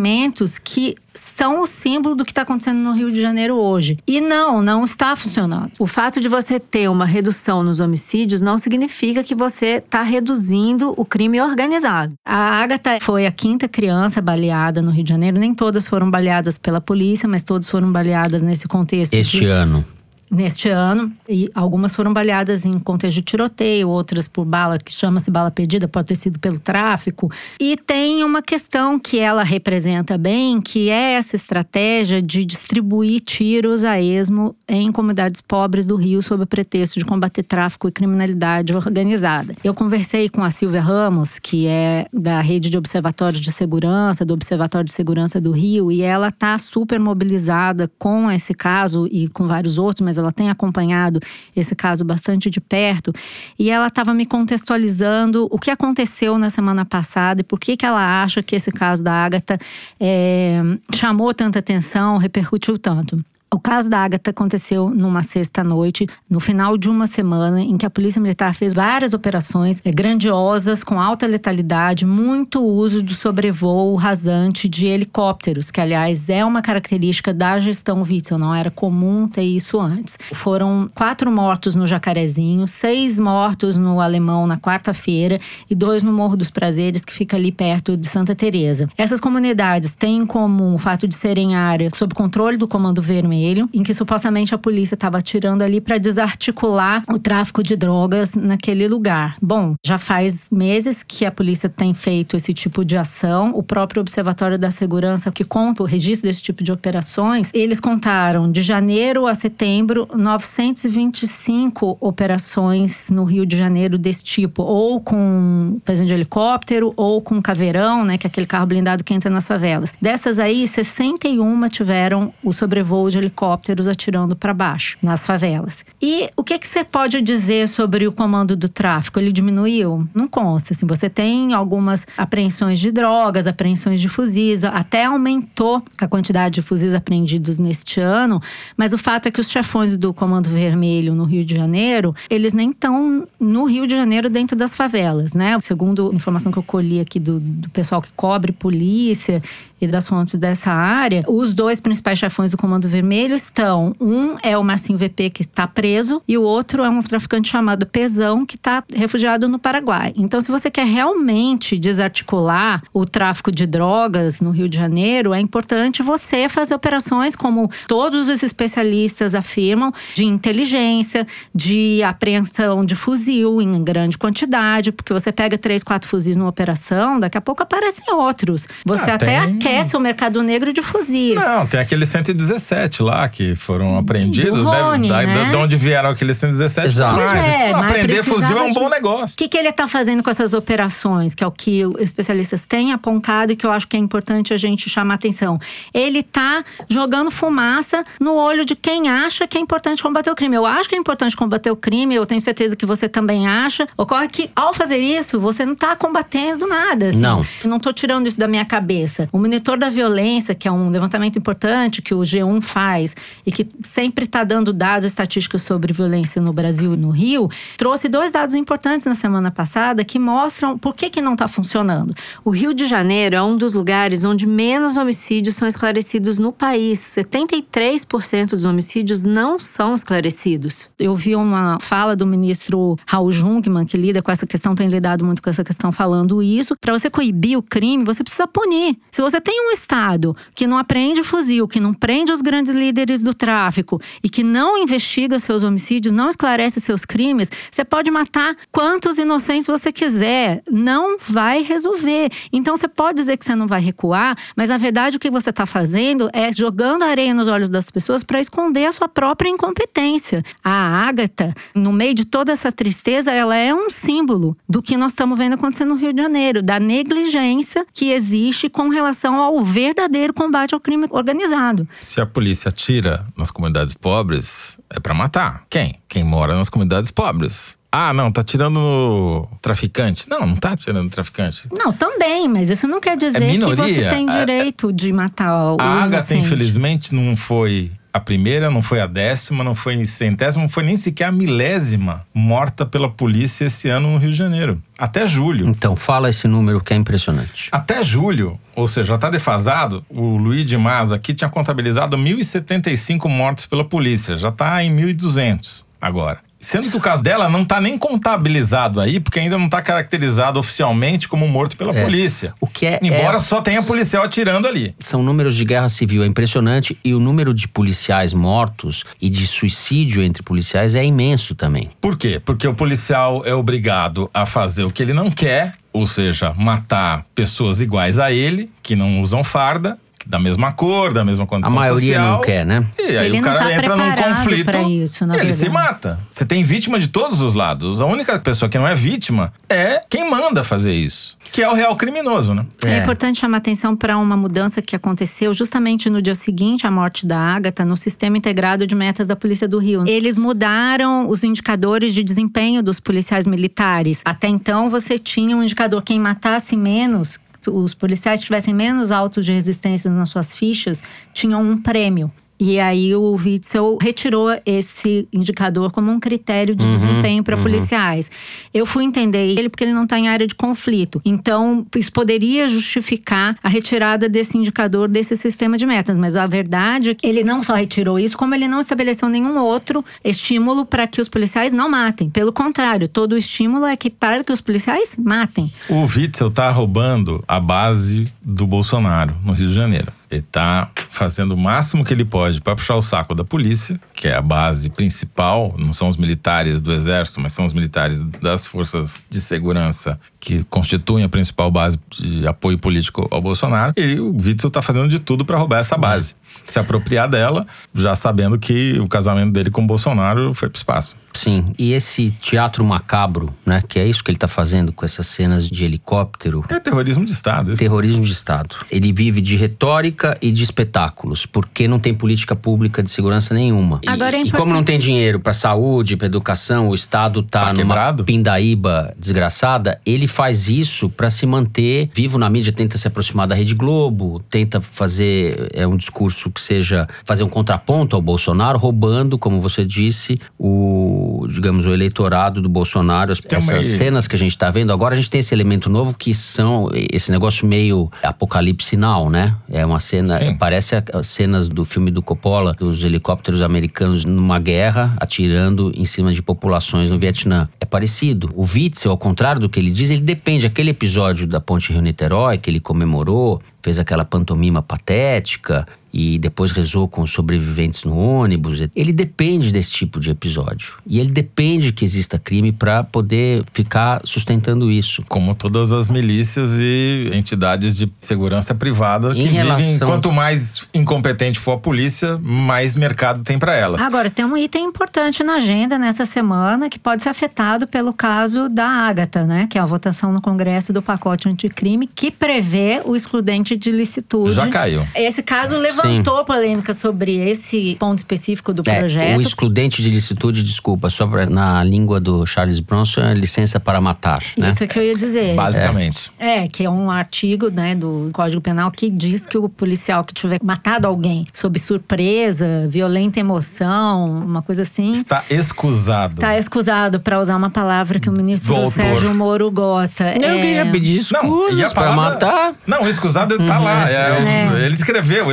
que 0.57 0.95
são 1.13 1.61
o 1.61 1.67
símbolo 1.67 2.15
do 2.15 2.23
que 2.25 2.31
está 2.31 2.41
acontecendo 2.41 2.79
no 2.79 2.91
Rio 2.91 3.11
de 3.11 3.21
Janeiro 3.21 3.55
hoje. 3.55 3.97
E 4.07 4.19
não, 4.19 4.61
não 4.61 4.83
está 4.83 5.15
funcionando. 5.15 5.71
O 5.79 5.85
fato 5.87 6.19
de 6.19 6.27
você 6.27 6.59
ter 6.59 6.89
uma 6.89 7.05
redução 7.05 7.63
nos 7.63 7.79
homicídios 7.79 8.41
não 8.41 8.57
significa 8.57 9.23
que 9.23 9.35
você 9.35 9.77
está 9.77 10.01
reduzindo 10.01 10.93
o 10.97 11.05
crime 11.05 11.39
organizado. 11.41 12.13
A 12.25 12.61
Agatha 12.63 12.97
foi 13.01 13.25
a 13.25 13.31
quinta 13.31 13.67
criança 13.67 14.21
baleada 14.21 14.81
no 14.81 14.91
Rio 14.91 15.03
de 15.03 15.09
Janeiro. 15.09 15.39
Nem 15.39 15.53
todas 15.53 15.87
foram 15.87 16.09
baleadas 16.09 16.57
pela 16.57 16.81
polícia, 16.81 17.27
mas 17.29 17.43
todas 17.43 17.69
foram 17.69 17.91
baleadas 17.91 18.41
nesse 18.41 18.67
contexto. 18.67 19.13
Este 19.13 19.39
de- 19.39 19.45
ano. 19.45 19.85
Neste 20.33 20.69
ano. 20.69 21.11
E 21.29 21.49
algumas 21.53 21.95
foram 21.95 22.11
baleadas 22.11 22.65
em 22.65 22.77
contexto 22.79 23.15
de 23.15 23.21
tiroteio, 23.21 23.89
outras 23.89 24.27
por 24.27 24.45
bala 24.45 24.77
que 24.77 24.91
chama-se 24.91 25.29
bala 25.29 25.51
perdida, 25.51 25.87
pode 25.87 26.07
ter 26.07 26.15
sido 26.15 26.39
pelo 26.39 26.59
tráfico. 26.59 27.31
E 27.59 27.77
tem 27.77 28.23
uma 28.23 28.41
questão 28.41 28.99
que 28.99 29.19
ela 29.19 29.43
representa 29.43 30.17
bem, 30.17 30.61
que 30.61 30.89
é 30.89 31.13
essa 31.13 31.35
estratégia 31.35 32.21
de 32.21 32.43
distribuir 32.43 33.21
tiros 33.21 33.83
a 33.83 34.01
esmo 34.01 34.55
em 34.67 34.91
comunidades 34.91 35.41
pobres 35.41 35.85
do 35.85 35.95
Rio 35.95 36.21
sob 36.21 36.43
o 36.43 36.47
pretexto 36.47 36.99
de 36.99 37.05
combater 37.05 37.43
tráfico 37.43 37.87
e 37.87 37.91
criminalidade 37.91 38.73
organizada. 38.75 39.55
Eu 39.63 39.73
conversei 39.73 40.29
com 40.29 40.43
a 40.43 40.49
Silvia 40.49 40.81
Ramos, 40.81 41.39
que 41.39 41.67
é 41.67 42.07
da 42.11 42.41
rede 42.41 42.69
de 42.69 42.77
observatórios 42.77 43.41
de 43.41 43.51
segurança, 43.51 44.25
do 44.25 44.33
Observatório 44.33 44.85
de 44.85 44.93
Segurança 44.93 45.39
do 45.39 45.51
Rio, 45.51 45.91
e 45.91 46.01
ela 46.01 46.29
está 46.29 46.57
super 46.57 46.99
mobilizada 46.99 47.91
com 47.99 48.31
esse 48.31 48.53
caso 48.53 49.07
e 49.11 49.27
com 49.27 49.47
vários 49.47 49.77
outros, 49.77 50.03
mas 50.03 50.17
ela 50.23 50.31
tem 50.31 50.49
acompanhado 50.49 51.19
esse 51.55 51.75
caso 51.75 52.03
bastante 52.03 52.49
de 52.49 52.59
perto. 52.59 53.13
E 53.57 53.69
ela 53.69 53.87
estava 53.87 54.13
me 54.13 54.25
contextualizando 54.25 55.47
o 55.51 55.59
que 55.59 55.69
aconteceu 55.69 56.37
na 56.37 56.49
semana 56.49 56.85
passada 56.85 57.41
e 57.41 57.43
por 57.43 57.59
que, 57.59 57.77
que 57.77 57.85
ela 57.85 58.23
acha 58.23 58.41
que 58.41 58.55
esse 58.55 58.71
caso 58.71 59.03
da 59.03 59.13
Agatha 59.13 59.59
é, 59.99 60.61
chamou 60.93 61.33
tanta 61.33 61.59
atenção, 61.59 62.17
repercutiu 62.17 62.77
tanto. 62.77 63.23
O 63.53 63.59
caso 63.59 63.87
da 63.87 63.99
Agatha 63.99 64.31
aconteceu 64.31 64.89
numa 64.89 65.21
sexta-noite, 65.21 66.07
no 66.27 66.39
final 66.39 66.75
de 66.75 66.89
uma 66.89 67.05
semana, 67.05 67.61
em 67.61 67.77
que 67.77 67.85
a 67.85 67.89
Polícia 67.89 68.19
Militar 68.19 68.55
fez 68.55 68.73
várias 68.73 69.13
operações 69.13 69.79
é, 69.85 69.91
grandiosas, 69.91 70.83
com 70.83 70.99
alta 70.99 71.27
letalidade, 71.27 72.03
muito 72.03 72.63
uso 72.63 73.03
do 73.03 73.13
sobrevoo 73.13 73.93
rasante 73.95 74.67
de 74.67 74.87
helicópteros, 74.87 75.69
que, 75.69 75.79
aliás, 75.79 76.31
é 76.31 76.43
uma 76.43 76.63
característica 76.63 77.31
da 77.31 77.59
gestão 77.59 78.01
Witzel, 78.01 78.39
não 78.39 78.55
era 78.55 78.71
comum 78.71 79.27
ter 79.27 79.43
isso 79.43 79.79
antes. 79.79 80.17
Foram 80.33 80.89
quatro 80.95 81.31
mortos 81.31 81.75
no 81.75 81.85
Jacarezinho, 81.85 82.67
seis 82.67 83.19
mortos 83.19 83.77
no 83.77 84.01
Alemão 84.01 84.47
na 84.47 84.57
quarta-feira 84.57 85.39
e 85.69 85.75
dois 85.75 86.01
no 86.01 86.11
Morro 86.11 86.35
dos 86.35 86.49
Prazeres, 86.49 87.05
que 87.05 87.13
fica 87.13 87.37
ali 87.37 87.51
perto 87.51 87.95
de 87.95 88.07
Santa 88.07 88.33
Teresa. 88.33 88.89
Essas 88.97 89.19
comunidades 89.19 89.93
têm 89.93 90.17
em 90.17 90.25
comum 90.25 90.73
o 90.73 90.79
fato 90.79 91.07
de 91.07 91.13
serem 91.13 91.55
áreas 91.55 91.93
sob 91.95 92.15
controle 92.15 92.57
do 92.57 92.67
Comando 92.67 92.99
Vermelho, 92.99 93.42
em 93.73 93.83
que 93.83 93.93
supostamente 93.93 94.53
a 94.53 94.57
polícia 94.57 94.95
estava 94.95 95.17
atirando 95.17 95.63
ali 95.63 95.81
para 95.81 95.97
desarticular 95.97 97.03
o 97.11 97.19
tráfico 97.19 97.61
de 97.63 97.75
drogas 97.75 98.33
naquele 98.35 98.87
lugar. 98.87 99.37
Bom, 99.41 99.75
já 99.85 99.97
faz 99.97 100.47
meses 100.51 101.03
que 101.03 101.25
a 101.25 101.31
polícia 101.31 101.69
tem 101.69 101.93
feito 101.93 102.35
esse 102.35 102.53
tipo 102.53 102.85
de 102.85 102.97
ação. 102.97 103.51
O 103.55 103.63
próprio 103.63 104.01
Observatório 104.01 104.57
da 104.57 104.71
Segurança, 104.71 105.31
que 105.31 105.43
conta 105.43 105.83
o 105.83 105.85
registro 105.85 106.29
desse 106.29 106.41
tipo 106.41 106.63
de 106.63 106.71
operações, 106.71 107.49
eles 107.53 107.79
contaram 107.79 108.51
de 108.51 108.61
janeiro 108.61 109.27
a 109.27 109.33
setembro 109.33 110.07
925 110.15 111.97
operações 111.99 113.09
no 113.09 113.23
Rio 113.23 113.45
de 113.45 113.57
Janeiro 113.57 113.97
desse 113.97 114.23
tipo, 114.23 114.63
ou 114.63 115.01
com 115.01 115.79
presença 115.83 116.07
de 116.07 116.13
helicóptero, 116.13 116.93
ou 116.95 117.21
com 117.21 117.41
caveirão, 117.41 118.05
né, 118.05 118.17
que 118.17 118.27
é 118.27 118.29
aquele 118.29 118.47
carro 118.47 118.65
blindado 118.65 119.03
que 119.03 119.13
entra 119.13 119.29
nas 119.29 119.47
favelas. 119.47 119.93
Dessas 120.01 120.39
aí, 120.39 120.67
61 120.67 121.67
tiveram 121.69 122.33
o 122.43 122.51
sobrevoo 122.51 123.09
de 123.09 123.17
helicópteros 123.33 123.87
atirando 123.87 124.35
para 124.35 124.53
baixo 124.53 124.97
nas 125.01 125.25
favelas. 125.25 125.83
E 126.01 126.29
o 126.37 126.43
que 126.43 126.59
que 126.59 126.67
você 126.67 126.83
pode 126.83 127.19
dizer 127.21 127.67
sobre 127.67 128.07
o 128.07 128.11
comando 128.11 128.55
do 128.55 128.69
tráfico? 128.69 129.19
Ele 129.19 129.31
diminuiu? 129.31 130.07
Não 130.13 130.27
consta. 130.27 130.73
Assim, 130.73 130.85
você 130.85 131.09
tem 131.09 131.53
algumas 131.53 132.05
apreensões 132.17 132.79
de 132.79 132.91
drogas, 132.91 133.47
apreensões 133.47 133.99
de 133.99 134.07
fuzis, 134.07 134.63
até 134.63 135.05
aumentou 135.05 135.83
a 135.97 136.07
quantidade 136.07 136.55
de 136.55 136.61
fuzis 136.61 136.93
apreendidos 136.93 137.57
neste 137.57 137.99
ano, 137.99 138.41
mas 138.77 138.93
o 138.93 138.97
fato 138.97 139.27
é 139.27 139.31
que 139.31 139.41
os 139.41 139.49
chefões 139.49 139.97
do 139.97 140.13
Comando 140.13 140.49
Vermelho 140.49 141.15
no 141.15 141.23
Rio 141.23 141.43
de 141.43 141.55
Janeiro, 141.55 142.15
eles 142.29 142.53
nem 142.53 142.69
estão 142.69 143.27
no 143.39 143.65
Rio 143.65 143.87
de 143.87 143.95
Janeiro 143.95 144.29
dentro 144.29 144.55
das 144.55 144.75
favelas, 144.75 145.33
né? 145.33 145.59
Segundo 145.59 146.11
a 146.11 146.15
informação 146.15 146.51
que 146.51 146.59
eu 146.59 146.63
colhi 146.63 146.99
aqui 146.99 147.19
do, 147.19 147.39
do 147.39 147.69
pessoal 147.69 148.01
que 148.01 148.09
cobre 148.15 148.51
polícia 148.51 149.41
e 149.83 149.87
das 149.87 150.07
fontes 150.07 150.35
dessa 150.35 150.71
área, 150.71 151.23
os 151.27 151.53
dois 151.53 151.79
principais 151.79 152.17
chefões 152.19 152.51
do 152.51 152.57
Comando 152.57 152.87
Vermelho 152.87 153.35
estão. 153.35 153.95
Um 153.99 154.35
é 154.41 154.57
o 154.57 154.63
Marcinho 154.63 154.97
VP, 154.97 155.29
que 155.29 155.41
está 155.43 155.67
preso, 155.67 156.21
e 156.27 156.37
o 156.37 156.41
outro 156.43 156.83
é 156.83 156.89
um 156.89 157.01
traficante 157.01 157.49
chamado 157.49 157.85
Pesão, 157.85 158.45
que 158.45 158.55
está 158.55 158.83
refugiado 158.93 159.47
no 159.47 159.59
Paraguai. 159.59 160.13
Então, 160.15 160.39
se 160.41 160.49
você 160.51 160.69
quer 160.71 160.85
realmente 160.85 161.77
desarticular 161.77 162.83
o 162.93 163.05
tráfico 163.05 163.51
de 163.51 163.65
drogas 163.65 164.39
no 164.41 164.51
Rio 164.51 164.69
de 164.69 164.77
Janeiro, 164.77 165.33
é 165.33 165.39
importante 165.39 166.01
você 166.01 166.47
fazer 166.47 166.73
operações 166.75 167.35
como 167.35 167.69
todos 167.87 168.27
os 168.27 168.43
especialistas 168.43 169.35
afirmam, 169.35 169.91
de 170.15 170.23
inteligência, 170.23 171.27
de 171.53 172.01
apreensão 172.03 172.85
de 172.85 172.95
fuzil 172.95 173.61
em 173.61 173.83
grande 173.83 174.17
quantidade, 174.17 174.91
porque 174.91 175.13
você 175.13 175.31
pega 175.31 175.57
três, 175.57 175.83
quatro 175.83 176.07
fuzis 176.07 176.37
numa 176.37 176.49
operação, 176.49 177.19
daqui 177.19 177.37
a 177.37 177.41
pouco 177.41 177.63
aparecem 177.63 178.13
outros. 178.13 178.67
Você 178.85 179.11
Ah, 179.11 179.15
até 179.15 179.41
tem. 179.45 179.59
Aquece 179.75 179.95
o 179.97 179.99
mercado 179.99 180.41
negro 180.43 180.71
de 180.73 180.81
fuzis. 180.81 181.35
Não, 181.35 181.65
tem 181.67 181.79
aqueles 181.79 182.09
117 182.09 183.01
lá 183.03 183.27
que 183.29 183.55
foram 183.55 183.97
apreendidos, 183.97 184.59
Do 184.59 184.69
Rony, 184.69 185.09
né? 185.09 185.13
Da- 185.25 185.33
né? 185.33 185.49
De 185.51 185.55
onde 185.55 185.75
vieram 185.75 186.09
aqueles 186.09 186.37
117? 186.37 186.87
Exato. 186.87 187.15
Mas, 187.15 187.31
Pois 187.31 187.45
é, 187.45 187.71
mas 187.71 187.83
aprender 187.83 188.23
fuzil 188.23 188.57
é 188.57 188.61
um 188.61 188.73
bom 188.73 188.89
negócio. 188.89 189.33
O 189.33 189.37
que, 189.37 189.47
que 189.47 189.57
ele 189.57 189.69
está 189.69 189.87
fazendo 189.87 190.21
com 190.23 190.29
essas 190.29 190.53
operações, 190.53 191.33
que 191.35 191.43
é 191.43 191.47
o 191.47 191.51
que 191.51 191.85
os 191.85 191.95
especialistas 192.01 192.65
têm 192.65 192.91
apontado 192.93 193.51
e 193.51 193.55
que 193.55 193.65
eu 193.65 193.71
acho 193.71 193.87
que 193.87 193.95
é 193.95 193.99
importante 193.99 194.53
a 194.53 194.57
gente 194.57 194.89
chamar 194.89 195.15
atenção? 195.15 195.59
Ele 195.93 196.19
está 196.19 196.63
jogando 196.89 197.31
fumaça 197.31 198.03
no 198.19 198.33
olho 198.35 198.65
de 198.65 198.75
quem 198.75 199.09
acha 199.09 199.47
que 199.47 199.57
é 199.57 199.61
importante 199.61 200.01
combater 200.03 200.29
o 200.31 200.35
crime. 200.35 200.55
Eu 200.55 200.65
acho 200.65 200.89
que 200.89 200.95
é 200.95 200.97
importante 200.97 201.35
combater 201.35 201.71
o 201.71 201.75
crime, 201.75 202.15
eu 202.15 202.25
tenho 202.25 202.41
certeza 202.41 202.75
que 202.75 202.85
você 202.85 203.07
também 203.09 203.47
acha. 203.47 203.87
Ocorre 203.97 204.27
que, 204.27 204.49
ao 204.55 204.73
fazer 204.73 204.97
isso, 204.97 205.39
você 205.39 205.65
não 205.65 205.73
está 205.73 205.95
combatendo 205.95 206.67
nada. 206.67 207.07
assim. 207.09 207.17
Não. 207.19 207.45
Eu 207.63 207.69
não 207.69 207.77
estou 207.77 207.93
tirando 207.93 208.27
isso 208.27 208.37
da 208.39 208.47
minha 208.47 208.65
cabeça. 208.65 209.27
O 209.31 209.37
monitor 209.37 209.62
da 209.79 209.89
violência, 209.89 210.53
que 210.53 210.67
é 210.67 210.71
um 210.71 210.89
levantamento 210.89 211.37
importante 211.37 212.01
que 212.01 212.13
o 212.13 212.19
G1 212.19 212.61
faz 212.61 213.15
e 213.45 213.51
que 213.51 213.67
sempre 213.81 214.25
está 214.25 214.43
dando 214.43 214.71
dados 214.71 215.05
estatísticos 215.05 215.61
sobre 215.61 215.93
violência 215.93 216.41
no 216.41 216.53
Brasil 216.53 216.93
e 216.93 216.97
no 216.97 217.09
Rio, 217.09 217.49
trouxe 217.77 218.07
dois 218.07 218.31
dados 218.31 218.53
importantes 218.55 219.07
na 219.07 219.15
semana 219.15 219.49
passada 219.49 220.03
que 220.03 220.19
mostram 220.19 220.77
por 220.77 220.93
que, 220.93 221.09
que 221.09 221.21
não 221.21 221.33
está 221.33 221.47
funcionando. 221.47 222.13
O 222.45 222.49
Rio 222.49 222.73
de 222.73 222.85
Janeiro 222.85 223.35
é 223.35 223.41
um 223.41 223.57
dos 223.57 223.73
lugares 223.73 224.23
onde 224.23 224.45
menos 224.45 224.97
homicídios 224.97 225.55
são 225.55 225.67
esclarecidos 225.67 226.37
no 226.37 226.51
país. 226.51 226.99
73% 226.99 228.49
dos 228.51 228.65
homicídios 228.65 229.23
não 229.23 229.57
são 229.57 229.95
esclarecidos. 229.95 230.89
Eu 230.99 231.15
vi 231.15 231.35
uma 231.35 231.77
fala 231.79 232.15
do 232.15 232.25
ministro 232.25 232.97
Raul 233.05 233.31
Jungmann, 233.31 233.85
que 233.85 233.97
lida 233.97 234.21
com 234.21 234.31
essa 234.31 234.45
questão, 234.45 234.75
tem 234.75 234.87
lidado 234.87 235.23
muito 235.23 235.41
com 235.41 235.49
essa 235.49 235.63
questão, 235.63 235.91
falando 235.91 236.41
isso. 236.41 236.75
Para 236.79 236.93
você 236.93 237.09
coibir 237.09 237.57
o 237.57 237.63
crime, 237.63 238.03
você 238.03 238.23
precisa 238.23 238.47
punir. 238.47 238.97
Se 239.11 239.21
você 239.21 239.39
tem 239.43 239.67
um 239.67 239.71
Estado 239.71 240.35
que 240.55 240.65
não 240.65 240.77
apreende 240.77 241.23
fuzil, 241.23 241.67
que 241.67 241.79
não 241.79 241.93
prende 241.93 242.31
os 242.31 242.41
grandes 242.41 242.73
líderes 242.73 243.21
do 243.21 243.33
tráfico 243.33 244.01
e 244.23 244.29
que 244.29 244.43
não 244.43 244.77
investiga 244.77 245.37
seus 245.37 245.63
homicídios, 245.63 246.13
não 246.13 246.29
esclarece 246.29 246.79
seus 246.79 247.03
crimes, 247.03 247.51
você 247.69 247.83
pode 247.83 248.09
matar 248.09 248.55
quantos 248.71 249.17
inocentes 249.17 249.67
você 249.67 249.91
quiser. 249.91 250.63
Não 250.71 251.17
vai 251.19 251.61
resolver. 251.61 252.29
Então 252.51 252.77
você 252.77 252.87
pode 252.87 253.17
dizer 253.17 253.37
que 253.37 253.45
você 253.45 253.55
não 253.55 253.67
vai 253.67 253.81
recuar, 253.81 254.37
mas 254.55 254.69
na 254.69 254.77
verdade 254.77 255.17
o 255.17 255.19
que 255.19 255.29
você 255.29 255.49
está 255.49 255.65
fazendo 255.65 256.29
é 256.31 256.51
jogando 256.51 257.03
areia 257.03 257.33
nos 257.33 257.47
olhos 257.47 257.69
das 257.69 257.91
pessoas 257.91 258.23
para 258.23 258.39
esconder 258.39 258.85
a 258.85 258.91
sua 258.91 259.07
própria 259.07 259.49
incompetência. 259.49 260.43
A 260.63 261.07
Ágata, 261.07 261.53
no 261.75 261.91
meio 261.91 262.13
de 262.13 262.25
toda 262.25 262.51
essa 262.51 262.71
tristeza, 262.71 263.31
ela 263.31 263.55
é 263.55 263.73
um 263.73 263.89
símbolo 263.89 264.55
do 264.67 264.81
que 264.81 264.95
nós 264.95 265.11
estamos 265.11 265.37
vendo 265.37 265.53
acontecer 265.53 265.85
no 265.85 265.95
Rio 265.95 266.13
de 266.13 266.21
Janeiro, 266.21 266.61
da 266.61 266.79
negligência 266.79 267.85
que 267.93 268.11
existe 268.11 268.69
com 268.69 268.89
relação 268.89 269.32
ao 269.41 269.61
verdadeiro 269.63 270.33
combate 270.33 270.73
ao 270.73 270.79
crime 270.79 271.07
organizado. 271.09 271.87
Se 272.01 272.19
a 272.21 272.25
polícia 272.25 272.69
atira 272.69 273.25
nas 273.37 273.49
comunidades 273.51 273.93
pobres, 273.93 274.77
é 274.89 274.99
pra 274.99 275.13
matar. 275.13 275.63
Quem? 275.69 275.95
Quem 276.07 276.23
mora 276.23 276.55
nas 276.55 276.69
comunidades 276.69 277.11
pobres. 277.11 277.77
Ah, 277.95 278.11
não, 278.11 278.31
tá 278.31 278.41
tirando 278.43 278.79
no 278.79 279.47
traficante. 279.61 280.27
Não, 280.27 280.47
não 280.47 280.55
tá 280.55 280.75
tirando 280.75 281.03
no 281.03 281.09
traficante. 281.11 281.69
Não, 281.77 281.93
também, 281.93 282.47
mas 282.47 282.71
isso 282.71 282.87
não 282.87 282.99
quer 282.99 283.15
dizer 283.15 283.41
É 283.43 283.51
que 283.51 283.59
você 283.75 284.09
tem 284.09 284.27
É- 284.29 284.39
direito 284.39 284.91
de 284.91 285.13
matar 285.13 285.73
o 285.73 285.77
A 285.79 286.03
Agatha, 286.03 286.35
infelizmente, 286.35 287.13
não 287.13 287.35
foi 287.35 287.91
a 288.13 288.19
primeira, 288.19 288.69
não 288.69 288.83
foi 288.83 289.01
a 289.01 289.07
décima, 289.07 289.63
não 289.63 289.73
foi 289.73 289.99
a 289.99 290.07
centésima, 290.07 290.61
não 290.61 290.69
foi 290.69 290.83
nem 290.83 290.95
sequer 290.95 291.25
a 291.25 291.31
milésima 291.31 292.23
morta 292.31 292.85
pela 292.85 293.09
polícia 293.09 293.65
esse 293.65 293.89
ano 293.89 294.11
no 294.11 294.17
Rio 294.19 294.29
de 294.29 294.37
Janeiro. 294.37 294.79
Até 294.99 295.25
julho. 295.25 295.67
Então, 295.67 295.95
fala 295.95 296.29
esse 296.29 296.47
número 296.47 296.79
que 296.79 296.93
é 296.93 296.95
impressionante. 296.95 297.69
Até 297.71 298.03
julho, 298.03 298.59
ou 298.75 298.87
seja, 298.87 299.09
já 299.09 299.15
está 299.15 299.31
defasado, 299.31 300.05
o 300.09 300.37
Luiz 300.37 300.69
de 300.69 300.77
Maza 300.77 301.15
aqui 301.15 301.33
tinha 301.33 301.49
contabilizado 301.49 302.15
1.075 302.15 303.27
mortos 303.27 303.65
pela 303.65 303.83
polícia. 303.83 304.35
Já 304.35 304.49
está 304.49 304.83
em 304.83 304.95
1.200 304.95 305.83
agora. 305.99 306.39
Sendo 306.63 306.89
que 306.89 306.95
o 306.95 306.99
caso 307.01 307.21
dela 307.21 307.49
não 307.49 307.63
está 307.63 307.81
nem 307.81 307.97
contabilizado 307.97 309.01
aí, 309.01 309.19
porque 309.19 309.37
ainda 309.37 309.57
não 309.57 309.65
está 309.65 309.81
caracterizado 309.81 310.57
oficialmente 310.57 311.27
como 311.27 311.45
morto 311.45 311.75
pela 311.75 311.93
É. 311.93 312.01
polícia. 312.05 312.53
O 312.61 312.65
que 312.65 312.85
é- 312.85 312.99
Embora 313.03 313.35
é- 313.35 313.39
só 313.41 313.61
tenha 313.61 313.83
policial 313.83 314.23
atirando 314.23 314.65
ali. 314.65 314.95
São 314.97 315.21
números 315.21 315.55
de 315.57 315.65
guerra 315.65 315.89
civil, 315.89 316.23
é 316.23 316.25
impressionante. 316.25 316.97
E 317.03 317.13
o 317.13 317.19
número 317.19 317.53
de 317.53 317.67
policiais 317.67 318.33
mortos 318.33 319.03
e 319.21 319.29
de 319.29 319.45
suicídio 319.45 320.23
entre 320.23 320.41
policiais 320.41 320.95
é 320.95 321.03
imenso 321.05 321.53
também. 321.53 321.91
Por 321.99 322.17
quê? 322.17 322.41
Porque 322.43 322.65
o 322.65 322.73
policial 322.73 323.43
é 323.45 323.53
obrigado 323.53 324.29
a 324.33 324.45
fazer 324.45 324.83
o 324.85 324.89
que 324.89 325.03
ele 325.03 325.13
não 325.13 325.29
quer, 325.29 325.73
ou 325.91 326.07
seja, 326.07 326.53
matar 326.55 327.25
pessoas 327.35 327.81
iguais 327.81 328.17
a 328.19 328.31
ele, 328.31 328.71
que 328.81 328.95
não 328.95 329.21
usam 329.21 329.43
farda, 329.43 329.97
da 330.25 330.39
mesma 330.39 330.71
cor, 330.71 331.13
da 331.13 331.23
mesma 331.23 331.43
A 331.43 331.47
condição 331.47 331.73
maioria 331.75 332.15
social. 332.15 332.33
não 332.35 332.41
quer, 332.41 332.65
né? 332.65 332.85
E 332.99 333.17
aí 333.17 333.27
Ele 333.27 333.33
o 333.39 333.41
não 333.41 333.41
cara 333.41 333.59
tá 333.59 333.73
entra 333.73 333.95
num 333.95 334.11
conflito, 334.11 334.77
isso, 334.89 335.25
na 335.25 335.37
ele 335.37 335.53
se 335.53 335.69
mata. 335.69 336.19
Você 336.31 336.45
tem 336.45 336.63
vítima 336.63 336.99
de 336.99 337.07
todos 337.07 337.41
os 337.41 337.55
lados. 337.55 338.01
A 338.01 338.05
única 338.05 338.37
pessoa 338.39 338.69
que 338.69 338.77
não 338.77 338.87
é 338.87 338.95
vítima 338.95 339.53
é 339.69 340.01
quem 340.09 340.29
manda 340.29 340.63
fazer 340.63 340.93
isso, 340.93 341.37
que 341.51 341.61
é 341.61 341.69
o 341.69 341.73
real 341.73 341.95
criminoso, 341.95 342.53
né? 342.53 342.65
É. 342.83 342.93
É. 342.93 343.03
importante 343.03 343.39
chamar 343.39 343.57
atenção 343.57 343.95
para 343.95 344.17
uma 344.17 344.37
mudança 344.37 344.81
que 344.81 344.95
aconteceu 344.95 345.53
justamente 345.53 346.09
no 346.09 346.21
dia 346.21 346.35
seguinte 346.35 346.87
à 346.87 346.91
morte 346.91 347.25
da 347.25 347.37
Ágata 347.37 347.83
no 347.83 347.97
sistema 347.97 348.37
integrado 348.37 348.87
de 348.87 348.95
metas 348.95 349.27
da 349.27 349.35
Polícia 349.35 349.67
do 349.67 349.77
Rio. 349.79 350.07
Eles 350.07 350.37
mudaram 350.37 351.27
os 351.27 351.43
indicadores 351.43 352.13
de 352.13 352.23
desempenho 352.23 352.81
dos 352.81 352.99
policiais 352.99 353.45
militares. 353.45 354.21
Até 354.23 354.47
então 354.47 354.89
você 354.89 355.17
tinha 355.19 355.55
um 355.55 355.63
indicador 355.63 356.01
quem 356.01 356.19
matasse 356.19 356.75
menos 356.75 357.39
os 357.67 357.93
policiais 357.93 358.41
tivessem 358.41 358.73
menos 358.73 359.11
autos 359.11 359.45
de 359.45 359.51
resistência 359.53 360.09
nas 360.11 360.29
suas 360.29 360.53
fichas 360.53 361.01
tinham 361.33 361.61
um 361.61 361.77
prêmio. 361.77 362.31
E 362.59 362.79
aí 362.79 363.15
o 363.15 363.33
Witzel 363.35 363.97
retirou 364.01 364.49
esse 364.65 365.27
indicador 365.33 365.91
como 365.91 366.11
um 366.11 366.19
critério 366.19 366.75
de 366.75 366.89
desempenho 366.89 367.43
para 367.43 367.57
policiais. 367.57 368.29
Eu 368.73 368.85
fui 368.85 369.03
entender 369.03 369.57
ele 369.57 369.69
porque 369.69 369.83
ele 369.83 369.93
não 369.93 370.03
está 370.03 370.17
em 370.17 370.27
área 370.27 370.47
de 370.47 370.55
conflito. 370.55 371.21
Então, 371.25 371.85
isso 371.95 372.11
poderia 372.11 372.67
justificar 372.67 373.57
a 373.61 373.67
retirada 373.67 374.29
desse 374.29 374.57
indicador 374.57 375.07
desse 375.07 375.35
sistema 375.35 375.77
de 375.77 375.85
metas. 375.85 376.17
Mas 376.17 376.35
a 376.35 376.47
verdade 376.47 377.09
é 377.11 377.13
que 377.13 377.25
ele 377.27 377.43
não 377.43 377.61
só 377.63 377.73
retirou 377.73 378.17
isso, 378.19 378.37
como 378.37 378.55
ele 378.55 378.67
não 378.67 378.79
estabeleceu 378.79 379.27
nenhum 379.27 379.57
outro 379.59 380.03
estímulo 380.23 380.85
para 380.85 381.07
que 381.07 381.19
os 381.19 381.27
policiais 381.27 381.73
não 381.73 381.89
matem. 381.89 382.29
Pelo 382.29 382.53
contrário, 382.53 383.07
todo 383.07 383.33
o 383.33 383.37
estímulo 383.37 383.85
é 383.85 383.97
que 383.97 384.09
para 384.09 384.43
que 384.43 384.51
os 384.51 384.61
policiais 384.61 385.15
matem. 385.17 385.71
O 385.89 386.03
Witzel 386.03 386.51
tá 386.51 386.69
roubando 386.69 387.43
a 387.47 387.59
base 387.59 388.25
do 388.41 388.65
Bolsonaro 388.65 389.35
no 389.43 389.53
Rio 389.53 389.67
de 389.67 389.73
Janeiro. 389.73 390.11
Ele 390.33 390.41
tá 390.41 390.89
fazendo 391.11 391.53
o 391.53 391.57
máximo 391.57 392.03
que 392.03 392.11
ele 392.11 392.25
pode 392.25 392.59
para 392.59 392.75
puxar 392.75 392.95
o 392.95 393.01
saco 393.03 393.35
da 393.35 393.43
polícia, 393.43 393.99
que 394.15 394.27
é 394.27 394.35
a 394.35 394.41
base 394.41 394.89
principal, 394.89 395.75
não 395.77 395.93
são 395.93 396.09
os 396.09 396.17
militares 396.17 396.81
do 396.81 396.91
exército, 396.91 397.39
mas 397.39 397.53
são 397.53 397.65
os 397.65 397.73
militares 397.73 398.21
das 398.41 398.65
forças 398.65 399.21
de 399.29 399.39
segurança 399.39 400.19
que 400.39 400.63
constituem 400.65 401.23
a 401.23 401.29
principal 401.29 401.69
base 401.69 401.99
de 402.09 402.47
apoio 402.47 402.79
político 402.79 403.27
ao 403.29 403.41
Bolsonaro. 403.41 403.93
E 403.95 404.19
o 404.19 404.35
Witzel 404.35 404.71
tá 404.71 404.81
fazendo 404.81 405.07
de 405.07 405.19
tudo 405.19 405.45
para 405.45 405.57
roubar 405.57 405.79
essa 405.79 405.97
base. 405.97 406.35
Se 406.65 406.79
apropriar 406.79 407.29
dela, 407.29 407.67
já 407.93 408.15
sabendo 408.15 408.57
que 408.57 408.99
o 408.99 409.07
casamento 409.07 409.51
dele 409.51 409.69
com 409.69 409.83
o 409.83 409.87
Bolsonaro 409.87 410.53
foi 410.55 410.67
pro 410.67 410.77
espaço. 410.77 411.15
Sim, 411.33 411.65
e 411.77 411.93
esse 411.93 412.31
teatro 412.39 412.83
macabro, 412.85 413.53
né? 413.65 413.81
Que 413.87 413.99
é 413.99 414.07
isso 414.07 414.23
que 414.23 414.29
ele 414.31 414.37
tá 414.37 414.47
fazendo 414.47 414.91
com 414.91 415.03
essas 415.05 415.27
cenas 415.27 415.67
de 415.69 415.83
helicóptero. 415.83 416.63
É 416.69 416.79
terrorismo 416.79 417.25
de 417.25 417.31
Estado. 417.31 417.71
Isso. 417.73 417.79
Terrorismo 417.79 418.23
de 418.23 418.31
Estado. 418.31 418.75
Ele 418.91 419.11
vive 419.11 419.41
de 419.41 419.55
retórica 419.55 420.37
e 420.41 420.51
de 420.51 420.63
espetáculos, 420.63 421.45
porque 421.45 421.87
não 421.87 421.99
tem 421.99 422.13
política 422.13 422.55
pública 422.55 423.01
de 423.03 423.09
segurança 423.09 423.53
nenhuma. 423.53 423.99
E- 424.03 424.07
Agora 424.09 424.37
é 424.37 424.41
e, 424.43 424.51
como 424.51 424.73
não 424.73 424.83
tem 424.83 424.97
dinheiro 424.99 425.39
para 425.39 425.53
saúde, 425.53 426.15
para 426.15 426.27
educação, 426.27 426.89
o 426.89 426.93
Estado 426.95 427.41
tá, 427.43 427.59
Tá 427.61 427.65
numa 427.73 427.75
quebrado? 427.75 428.23
pindaíba 428.23 429.13
desgraçada, 429.17 429.99
ele 430.05 430.27
faz 430.27 430.67
isso 430.67 431.09
para 431.09 431.29
se 431.29 431.45
manter 431.45 432.09
vivo 432.13 432.37
na 432.37 432.49
mídia, 432.49 432.71
tenta 432.71 432.97
se 432.97 433.07
aproximar 433.07 433.47
da 433.47 433.55
Rede 433.55 433.73
Globo, 433.73 434.39
tenta 434.49 434.79
fazer 434.81 435.69
é 435.73 435.85
um 435.87 435.97
discurso 435.97 436.49
que 436.51 436.61
seja 436.61 437.07
fazer 437.25 437.43
um 437.43 437.49
contraponto 437.49 438.15
ao 438.15 438.21
Bolsonaro, 438.21 438.77
roubando, 438.77 439.37
como 439.37 439.59
você 439.59 439.83
disse, 439.85 440.37
o 440.57 441.22
digamos 441.49 441.85
o 441.85 441.93
eleitorado 441.93 442.61
do 442.61 442.69
Bolsonaro, 442.69 443.31
as, 443.31 443.39
uma- 443.39 443.73
essas 443.73 443.85
cenas 443.97 444.27
que 444.27 444.35
a 444.35 444.39
gente 444.39 444.57
tá 444.57 444.69
vendo 444.71 444.91
agora, 444.93 445.13
a 445.13 445.17
gente 445.17 445.29
tem 445.29 445.39
esse 445.39 445.53
elemento 445.53 445.89
novo 445.89 446.15
que 446.17 446.33
são 446.33 446.89
esse 446.93 447.31
negócio 447.31 447.67
meio 447.67 448.09
apocalipse 448.21 448.95
now, 448.97 449.29
né? 449.29 449.55
É 449.69 449.85
uma 449.85 449.99
cena, 449.99 450.33
Sim. 450.35 450.55
parece 450.55 450.95
as 451.13 451.27
cenas 451.27 451.67
do 451.67 451.83
filme 451.85 452.11
do 452.11 452.21
Coppola, 452.21 452.73
dos 452.73 453.03
helicópteros 453.03 453.61
americanos 453.61 454.25
numa 454.25 454.59
guerra 454.59 455.13
atirando 455.17 455.91
em 455.95 456.05
cima 456.05 456.31
de 456.33 456.41
populações 456.41 457.09
no 457.09 457.19
Vietnã. 457.19 457.67
É 457.79 457.85
parecido. 457.85 458.49
O 458.55 458.63
Witzel, 458.63 459.11
ao 459.11 459.17
contrário 459.17 459.61
do 459.61 459.69
que 459.69 459.79
ele 459.79 459.91
diz, 459.91 460.09
ele 460.09 460.21
depende 460.21 460.65
aquele 460.65 460.91
episódio 460.91 461.45
da 461.47 461.59
Ponte 461.59 461.91
Rio-Niterói 461.91 462.57
que 462.57 462.69
ele 462.69 462.79
comemorou, 462.79 463.61
fez 463.81 463.99
aquela 463.99 464.25
pantomima 464.25 464.81
patética 464.81 465.85
e 466.13 466.37
depois 466.37 466.71
rezou 466.71 467.07
com 467.07 467.23
os 467.23 467.31
sobreviventes 467.31 468.03
no 468.03 468.15
ônibus. 468.15 468.79
Ele 468.95 469.11
depende 469.11 469.71
desse 469.71 469.91
tipo 469.91 470.19
de 470.19 470.29
episódio. 470.29 470.93
E 471.07 471.19
ele 471.19 471.31
depende 471.31 471.91
que 471.91 472.05
exista 472.05 472.37
crime 472.37 472.71
para 472.71 473.03
poder 473.03 473.63
ficar 473.73 474.21
sustentando 474.23 474.91
isso. 474.91 475.23
Como 475.27 475.55
todas 475.55 475.91
as 475.91 476.09
milícias 476.09 476.71
e 476.79 477.31
entidades 477.33 477.97
de 477.97 478.07
segurança 478.19 478.75
privada 478.75 479.33
que 479.33 479.39
Em 479.41 479.45
vivem. 479.45 479.55
relação- 479.57 480.07
Quanto 480.07 480.31
mais 480.31 480.87
incompetente 480.93 481.57
for 481.59 481.71
a 481.73 481.77
polícia, 481.77 482.37
mais 482.41 482.95
mercado 482.95 483.43
tem 483.43 483.57
para 483.57 483.73
elas. 483.73 483.99
Agora, 484.01 484.29
tem 484.29 484.45
um 484.45 484.55
item 484.55 484.85
importante 484.85 485.43
na 485.43 485.55
agenda 485.55 485.97
nessa 485.97 486.25
semana 486.25 486.89
que 486.89 486.99
pode 486.99 487.23
ser 487.23 487.29
afetado 487.29 487.87
pelo 487.87 488.13
caso 488.13 488.69
da 488.69 488.85
Ágata, 488.87 489.45
né? 489.45 489.67
Que 489.69 489.77
é 489.77 489.81
a 489.81 489.85
votação 489.85 490.31
no 490.31 490.41
Congresso 490.41 490.93
do 490.93 491.01
pacote 491.01 491.49
anticrime, 491.49 492.05
que 492.07 492.29
prevê 492.29 493.01
o 493.03 493.15
excludente 493.15 493.75
de 493.75 493.91
licitude. 493.91 494.53
Já 494.53 494.67
caiu. 494.67 495.07
Esse 495.15 495.41
caso 495.41 495.77
levantou 496.07 496.43
polêmica 496.45 496.93
sobre 496.93 497.37
esse 497.37 497.95
ponto 497.99 498.19
específico 498.19 498.73
do 498.73 498.81
É, 498.85 498.99
projeto. 498.99 499.37
o 499.37 499.41
excludente 499.41 500.01
de 500.01 500.09
licitude, 500.09 500.63
desculpa, 500.63 501.09
só 501.09 501.25
pra, 501.27 501.45
na 501.45 501.83
língua 501.83 502.19
do 502.19 502.45
Charles 502.45 502.79
Bronson, 502.79 503.21
é 503.21 503.33
licença 503.33 503.79
para 503.79 503.99
matar, 504.01 504.41
né? 504.57 504.69
Isso 504.69 504.83
é 504.83 504.87
que 504.87 504.97
eu 504.99 505.03
ia 505.03 505.15
dizer. 505.15 505.55
Basicamente. 505.55 506.31
É, 506.39 506.67
que 506.67 506.83
é 506.85 506.89
um 506.89 507.09
artigo 507.09 507.69
né, 507.69 507.95
do 507.95 508.29
Código 508.33 508.61
Penal 508.61 508.91
que 508.91 509.09
diz 509.09 509.45
que 509.45 509.57
o 509.57 509.67
policial 509.69 510.23
que 510.23 510.33
tiver 510.33 510.59
matado 510.63 511.07
alguém 511.07 511.45
sob 511.53 511.79
surpresa, 511.79 512.87
violenta 512.87 513.39
emoção, 513.39 514.25
uma 514.25 514.61
coisa 514.61 514.83
assim. 514.83 515.11
Está 515.13 515.43
escusado. 515.49 516.35
Tá 516.39 516.57
escusado 516.57 517.19
para 517.19 517.39
usar 517.39 517.55
uma 517.55 517.69
palavra 517.69 518.19
que 518.19 518.29
o 518.29 518.31
ministro 518.31 518.73
Doutor. 518.73 518.91
Sérgio 518.91 519.33
Moro 519.33 519.69
gosta. 519.71 520.25
Eu 520.35 520.49
É, 520.57 520.61
queria 520.61 520.85
pedir 520.91 521.25
e 521.73 521.83
a 521.83 521.89
para 521.89 522.11
matar. 522.13 522.73
Não, 522.85 523.03
o 523.03 523.09
escusado 523.09 523.57
tá 523.57 523.79
lá. 523.79 524.09
É, 524.09 524.13
É. 524.13 524.85
Ele 524.85 524.95
escreveu 524.95 525.47
o 525.47 525.51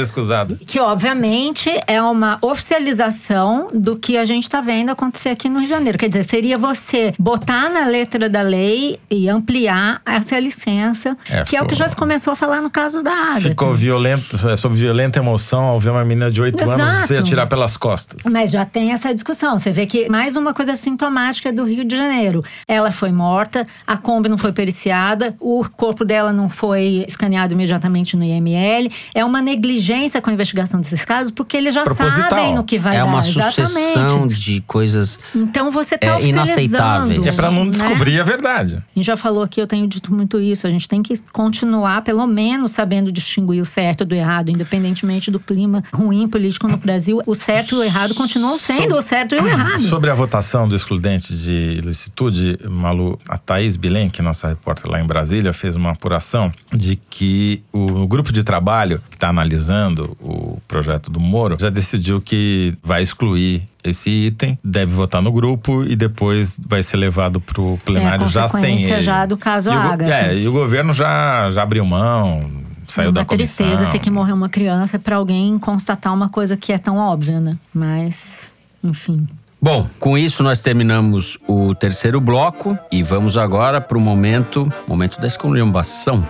Que, 0.66 0.78
obviamente, 0.80 1.70
é 1.86 2.00
uma 2.02 2.38
oficialização 2.40 3.68
do 3.72 3.96
que 3.96 4.16
a 4.16 4.24
gente 4.24 4.44
está 4.44 4.60
vendo 4.60 4.90
acontecer 4.90 5.30
aqui 5.30 5.48
no 5.48 5.58
Rio 5.58 5.68
de 5.68 5.74
Janeiro. 5.74 5.98
Quer 5.98 6.08
dizer, 6.08 6.24
seria 6.24 6.56
você 6.58 7.14
botar 7.18 7.68
na 7.68 7.86
letra 7.86 8.28
da 8.28 8.42
lei 8.42 8.98
e 9.10 9.28
ampliar 9.28 10.00
essa 10.04 10.38
licença, 10.38 11.16
É, 11.30 11.42
que 11.44 11.56
é 11.56 11.62
o 11.62 11.66
que 11.66 11.74
já 11.74 11.86
se 11.88 11.96
começou 11.96 12.32
a 12.32 12.36
falar 12.36 12.60
no 12.60 12.70
caso 12.70 13.02
da 13.02 13.12
Ágata. 13.12 13.40
Ficou 13.40 13.74
violento, 13.74 14.36
é, 14.48 14.56
sob 14.56 14.74
violenta 14.74 15.18
emoção 15.18 15.64
ao 15.64 15.78
ver 15.80 15.90
uma 15.90 16.04
menina 16.04 16.30
de 16.30 16.40
8 16.40 16.68
anos 16.68 17.06
se 17.06 17.16
atirar 17.16 17.46
pelas 17.48 17.76
costas. 17.76 18.24
Mas 18.30 18.50
já 18.50 18.64
tem 18.64 18.92
essa 18.92 19.12
discussão. 19.12 19.58
Você 19.58 19.70
vê 19.72 19.86
que 19.86 20.08
mais 20.08 20.36
uma 20.36 20.54
coisa 20.54 20.76
sintomática 20.76 21.52
do 21.52 21.64
Rio 21.64 21.84
de 21.84 21.96
Janeiro. 21.96 22.44
Ela 22.66 22.90
foi 22.90 23.12
morta, 23.12 23.66
a 23.86 23.96
Kombi 23.96 24.28
não 24.28 24.38
foi 24.38 24.52
periciada, 24.52 25.34
o 25.40 25.64
corpo 25.76 26.04
dela 26.04 26.32
não 26.32 26.48
foi 26.48 27.04
escaneado 27.08 27.54
imediatamente 27.54 28.16
no 28.16 28.24
IML. 28.24 28.90
É 29.14 29.24
uma 29.24 29.40
negligência 29.42 30.20
com 30.20 30.29
a 30.30 30.34
investigação 30.34 30.80
desses 30.80 31.04
casos, 31.04 31.30
porque 31.30 31.56
eles 31.56 31.74
já 31.74 31.82
Proposital. 31.84 32.30
sabem 32.30 32.54
no 32.54 32.64
que 32.64 32.78
vai 32.78 32.96
é 32.96 32.98
dar. 33.00 33.04
uma 33.06 33.22
sucessão 33.22 33.64
Exatamente. 33.64 34.34
de 34.40 34.60
coisas. 34.62 35.18
Então 35.34 35.70
você 35.70 35.98
tá 35.98 36.18
É, 36.20 36.26
inaceitáveis. 36.26 37.26
É 37.26 37.32
pra 37.32 37.50
não 37.50 37.64
né? 37.64 37.70
descobrir 37.72 38.20
a 38.20 38.24
verdade. 38.24 38.76
A 38.76 38.82
gente 38.98 39.06
já 39.06 39.16
falou 39.16 39.42
aqui, 39.42 39.60
eu 39.60 39.66
tenho 39.66 39.86
dito 39.86 40.12
muito 40.12 40.40
isso. 40.40 40.66
A 40.66 40.70
gente 40.70 40.88
tem 40.88 41.02
que 41.02 41.16
continuar, 41.32 42.02
pelo 42.02 42.26
menos, 42.26 42.72
sabendo 42.72 43.10
distinguir 43.12 43.60
o 43.60 43.64
certo 43.66 44.04
do 44.04 44.14
errado, 44.14 44.50
independentemente 44.50 45.30
do 45.30 45.38
clima 45.40 45.82
ruim 45.92 46.28
político 46.28 46.66
no 46.68 46.76
Brasil. 46.76 47.22
O 47.26 47.34
certo 47.34 47.74
e 47.76 47.78
o 47.78 47.82
errado 47.82 48.14
continuam 48.14 48.58
sendo 48.58 48.96
o 48.96 49.02
certo 49.02 49.34
e 49.34 49.38
o 49.40 49.46
errado. 49.46 49.80
Sobre 49.82 50.10
a 50.10 50.14
votação 50.14 50.68
do 50.68 50.74
excludente 50.76 51.34
de 51.36 51.52
ilicitude, 51.78 52.58
Malu, 52.68 53.18
a 53.28 53.36
Thaís 53.38 53.76
Bilenque, 53.76 54.22
nossa 54.22 54.48
repórter 54.48 54.90
lá 54.90 55.00
em 55.00 55.04
Brasília, 55.06 55.52
fez 55.52 55.76
uma 55.76 55.90
apuração 55.92 56.52
de 56.72 56.96
que 56.96 57.62
o 57.72 58.06
grupo 58.06 58.32
de 58.32 58.42
trabalho 58.42 59.02
que 59.10 59.16
está 59.16 59.28
analisando 59.28 60.16
o 60.22 60.58
projeto 60.68 61.10
do 61.10 61.18
Moro 61.18 61.56
já 61.58 61.70
decidiu 61.70 62.20
que 62.20 62.74
vai 62.82 63.02
excluir 63.02 63.62
esse 63.82 64.10
item, 64.10 64.58
deve 64.62 64.92
votar 64.92 65.22
no 65.22 65.32
grupo 65.32 65.82
e 65.84 65.96
depois 65.96 66.60
vai 66.66 66.82
ser 66.82 66.96
levado 66.98 67.40
para 67.40 67.60
o 67.60 67.78
plenário 67.84 68.26
já 68.28 68.46
sem 68.48 68.84
É 68.84 68.90
ele. 68.92 69.02
já 69.02 69.24
do 69.24 69.36
caso 69.36 69.70
e 69.70 69.72
Ágata. 69.72 70.12
É, 70.12 70.36
e 70.38 70.46
o 70.46 70.52
governo 70.52 70.92
já, 70.92 71.50
já 71.50 71.62
abriu 71.62 71.84
mão, 71.86 72.50
saiu 72.86 73.08
é 73.08 73.12
da 73.12 73.20
uma 73.20 73.26
comissão. 73.26 73.66
tristeza 73.66 73.90
ter 73.90 73.98
que 73.98 74.10
morrer 74.10 74.32
uma 74.32 74.48
criança 74.48 74.98
para 74.98 75.16
alguém 75.16 75.58
constatar 75.58 76.12
uma 76.12 76.28
coisa 76.28 76.56
que 76.56 76.72
é 76.72 76.78
tão 76.78 76.98
óbvia, 76.98 77.40
né? 77.40 77.56
Mas, 77.72 78.50
enfim. 78.84 79.26
Bom, 79.62 79.86
com 79.98 80.16
isso 80.16 80.42
nós 80.42 80.62
terminamos 80.62 81.38
o 81.46 81.74
terceiro 81.74 82.18
bloco 82.18 82.78
e 82.90 83.02
vamos 83.02 83.36
agora 83.36 83.78
para 83.78 83.98
o 83.98 84.00
momento, 84.00 84.66
momento 84.88 85.20
da 85.20 85.26
esculhambação, 85.26 86.26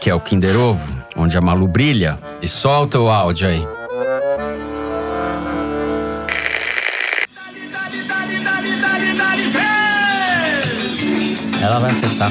que 0.00 0.08
é 0.08 0.14
o 0.14 0.20
Kinder 0.20 0.56
Ovo, 0.56 0.94
onde 1.16 1.36
a 1.36 1.40
Malu 1.40 1.66
brilha 1.66 2.16
e 2.40 2.46
solta 2.46 3.00
o 3.00 3.08
áudio 3.08 3.48
aí. 3.48 3.66
Ela 11.60 11.80
vai 11.80 11.90
acertar. 11.90 12.30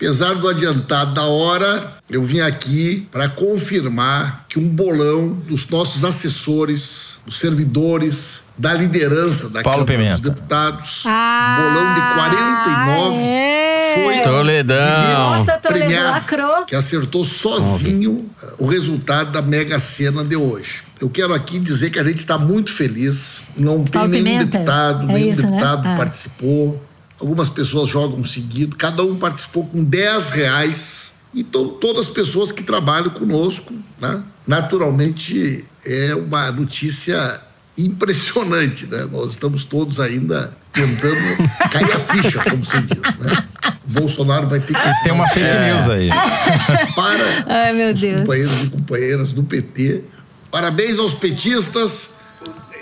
Apesar 0.00 0.34
do 0.34 0.48
adiantado 0.48 1.12
da 1.12 1.24
hora, 1.24 1.92
eu 2.08 2.24
vim 2.24 2.40
aqui 2.40 3.06
para 3.12 3.28
confirmar 3.28 4.46
que 4.48 4.58
um 4.58 4.66
bolão 4.66 5.34
dos 5.46 5.68
nossos 5.68 6.06
assessores, 6.06 7.18
dos 7.26 7.38
servidores, 7.38 8.42
da 8.56 8.72
liderança 8.72 9.50
da 9.50 9.62
Paulo 9.62 9.84
Câmara 9.84 10.04
Pimenta. 10.04 10.22
dos 10.22 10.30
Deputados, 10.30 11.02
bolão 11.04 11.94
de 11.94 12.00
49 12.14 13.16
é. 13.18 13.94
foi 13.94 14.22
Toledão. 14.22 15.36
Nossa, 15.36 15.58
premiado, 15.58 16.12
lacrou. 16.12 16.64
que 16.64 16.74
acertou 16.74 17.22
sozinho 17.22 18.24
uh, 18.42 18.46
o 18.58 18.66
resultado 18.66 19.32
da 19.32 19.42
Mega 19.42 19.78
Sena 19.78 20.24
de 20.24 20.34
hoje. 20.34 20.82
Eu 20.98 21.10
quero 21.10 21.34
aqui 21.34 21.58
dizer 21.58 21.90
que 21.90 21.98
a 21.98 22.04
gente 22.04 22.20
está 22.20 22.38
muito 22.38 22.72
feliz. 22.72 23.42
Não 23.54 23.84
tem 23.84 23.92
Paulo 23.92 24.08
nenhum 24.08 24.24
Pimenta, 24.24 24.44
deputado, 24.46 25.10
é 25.10 25.12
nenhum 25.12 25.30
isso, 25.30 25.42
né? 25.42 25.50
deputado 25.50 25.88
Ah. 25.88 25.96
participou. 25.96 26.82
Algumas 27.20 27.48
pessoas 27.48 27.88
jogam 27.88 28.24
seguido, 28.24 28.74
cada 28.76 29.02
um 29.04 29.16
participou 29.16 29.66
com 29.66 29.84
10 29.84 30.30
reais. 30.30 31.10
Então, 31.34 31.68
todas 31.68 32.06
as 32.08 32.12
pessoas 32.12 32.50
que 32.50 32.62
trabalham 32.62 33.10
conosco, 33.10 33.72
né? 34.00 34.20
naturalmente, 34.46 35.64
é 35.84 36.14
uma 36.14 36.50
notícia 36.50 37.40
impressionante, 37.78 38.86
né? 38.86 39.06
Nós 39.10 39.32
estamos 39.32 39.64
todos 39.64 40.00
ainda 40.00 40.52
tentando 40.72 41.16
cair 41.70 41.92
a 41.92 41.98
ficha, 41.98 42.42
como 42.50 42.64
se 42.64 42.78
diz, 42.80 42.98
né? 43.18 43.44
O 43.86 44.00
Bolsonaro 44.00 44.48
vai 44.48 44.58
ter 44.60 44.74
que... 44.74 45.02
Tem 45.04 45.12
uma 45.12 45.26
fake 45.28 45.46
É. 45.46 45.72
news 45.74 45.88
aí. 45.90 46.08
Para 46.94 47.44
Ai, 47.46 47.72
meu 47.72 47.92
os 47.94 48.00
Deus. 48.00 48.20
companheiros 48.22 48.62
e 48.64 48.70
companheiras 48.70 49.32
do 49.32 49.42
PT. 49.44 50.02
Parabéns 50.50 50.98
aos 50.98 51.14
petistas, 51.14 52.10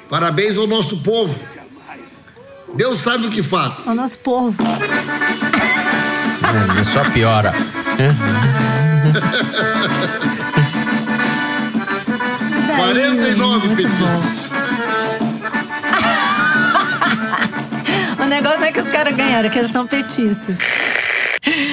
parabéns 0.09 0.57
ao 0.57 0.67
nosso 0.67 0.99
povo. 0.99 1.39
Deus 2.75 3.01
sabe 3.01 3.27
o 3.27 3.31
que 3.31 3.43
faz. 3.43 3.87
O 3.87 3.95
nosso 3.95 4.19
povo. 4.19 4.57
É, 6.81 6.85
só 6.85 7.05
piora. 7.11 7.53
Daí, 12.67 12.77
49 12.77 13.69
muito 13.69 13.83
petistas. 13.83 14.49
O 18.21 18.25
negócio 18.29 18.59
não 18.61 18.67
é 18.67 18.73
que 18.73 18.81
os 18.81 18.89
caras 18.91 19.17
ganharam, 19.17 19.49
é 19.49 19.51
que 19.51 19.59
eles 19.59 19.71
são 19.71 19.87
petistas. 19.87 20.59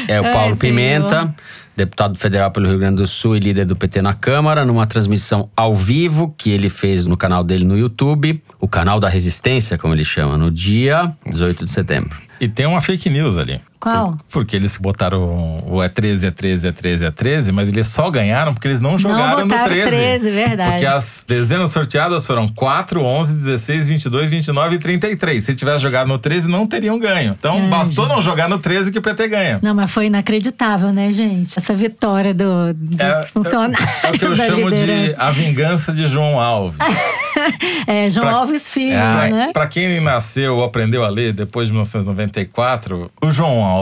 É 0.07 0.21
o 0.21 0.25
Ai, 0.25 0.31
Paulo 0.31 0.55
senhor. 0.55 1.33
Deputado 1.75 2.17
federal 2.17 2.51
pelo 2.51 2.69
Rio 2.69 2.79
Grande 2.79 2.97
do 2.97 3.07
Sul 3.07 3.35
e 3.35 3.39
líder 3.39 3.65
do 3.65 3.75
PT 3.75 4.01
na 4.01 4.13
Câmara, 4.13 4.63
numa 4.63 4.85
transmissão 4.85 5.49
ao 5.55 5.75
vivo 5.75 6.33
que 6.37 6.49
ele 6.49 6.69
fez 6.69 7.05
no 7.05 7.17
canal 7.17 7.43
dele 7.43 7.65
no 7.65 7.77
YouTube, 7.77 8.41
o 8.59 8.67
canal 8.67 8.99
da 8.99 9.09
Resistência, 9.09 9.77
como 9.77 9.93
ele 9.93 10.05
chama, 10.05 10.37
no 10.37 10.49
dia 10.49 11.13
18 11.25 11.65
de 11.65 11.71
setembro. 11.71 12.17
E 12.39 12.47
tem 12.47 12.65
uma 12.65 12.81
fake 12.81 13.09
news 13.09 13.37
ali. 13.37 13.59
Qual? 13.91 14.17
Porque 14.29 14.55
eles 14.55 14.77
botaram 14.77 15.63
o 15.67 15.81
é 15.83 15.87
13, 15.89 16.27
é 16.27 16.31
13, 16.31 16.67
é 16.67 16.71
13, 16.71 17.05
é 17.05 17.11
13, 17.11 17.51
mas 17.51 17.67
eles 17.69 17.87
só 17.87 18.09
ganharam 18.09 18.53
porque 18.53 18.67
eles 18.67 18.81
não 18.81 18.97
jogaram 18.97 19.41
no 19.41 19.47
botaram 19.47 19.69
13. 19.69 19.89
13, 19.89 20.29
verdade. 20.31 20.69
Porque 20.71 20.85
as 20.85 21.23
dezenas 21.27 21.71
sorteadas 21.71 22.25
foram 22.25 22.47
4, 22.47 23.01
11, 23.03 23.35
16, 23.35 23.89
22, 23.89 24.29
29 24.29 24.75
e 24.75 24.79
33. 24.79 25.43
Se 25.43 25.53
tivesse 25.55 25.79
jogado 25.83 26.07
no 26.07 26.17
13, 26.17 26.47
não 26.47 26.65
teriam 26.65 26.97
ganho. 26.99 27.35
Então 27.39 27.55
Ai, 27.61 27.67
bastou 27.69 28.05
gente. 28.05 28.15
não 28.15 28.21
jogar 28.21 28.49
no 28.49 28.57
13 28.59 28.91
que 28.91 28.97
o 28.99 29.01
PT 29.01 29.27
ganha. 29.27 29.59
Não, 29.61 29.73
mas 29.75 29.91
foi 29.91 30.07
inacreditável, 30.07 30.91
né, 30.91 31.11
gente? 31.11 31.53
Essa 31.57 31.73
vitória 31.73 32.33
do, 32.33 32.73
dos 32.73 32.99
É- 32.99 33.25
funcionários 33.25 33.89
É 34.03 34.09
o 34.09 34.13
que 34.13 34.25
eu 34.25 34.35
chamo 34.35 34.69
de 34.71 34.75
liderança. 34.77 35.15
a 35.21 35.31
vingança 35.31 35.93
de 35.93 36.07
João 36.07 36.39
Alves. 36.39 36.77
É, 37.85 38.09
João 38.09 38.25
Pra- 38.27 38.37
Alves 38.37 38.67
Filho, 38.69 38.93
É, 38.93 39.29
né? 39.29 39.49
Pra 39.53 39.67
quem 39.67 39.99
nasceu 39.99 40.55
ou 40.55 40.63
aprendeu 40.63 41.03
a 41.03 41.09
ler 41.09 41.33
depois 41.33 41.67
de 41.67 41.73
1994, 41.73 43.11
o 43.21 43.29
João 43.29 43.61
Alves 43.63 43.74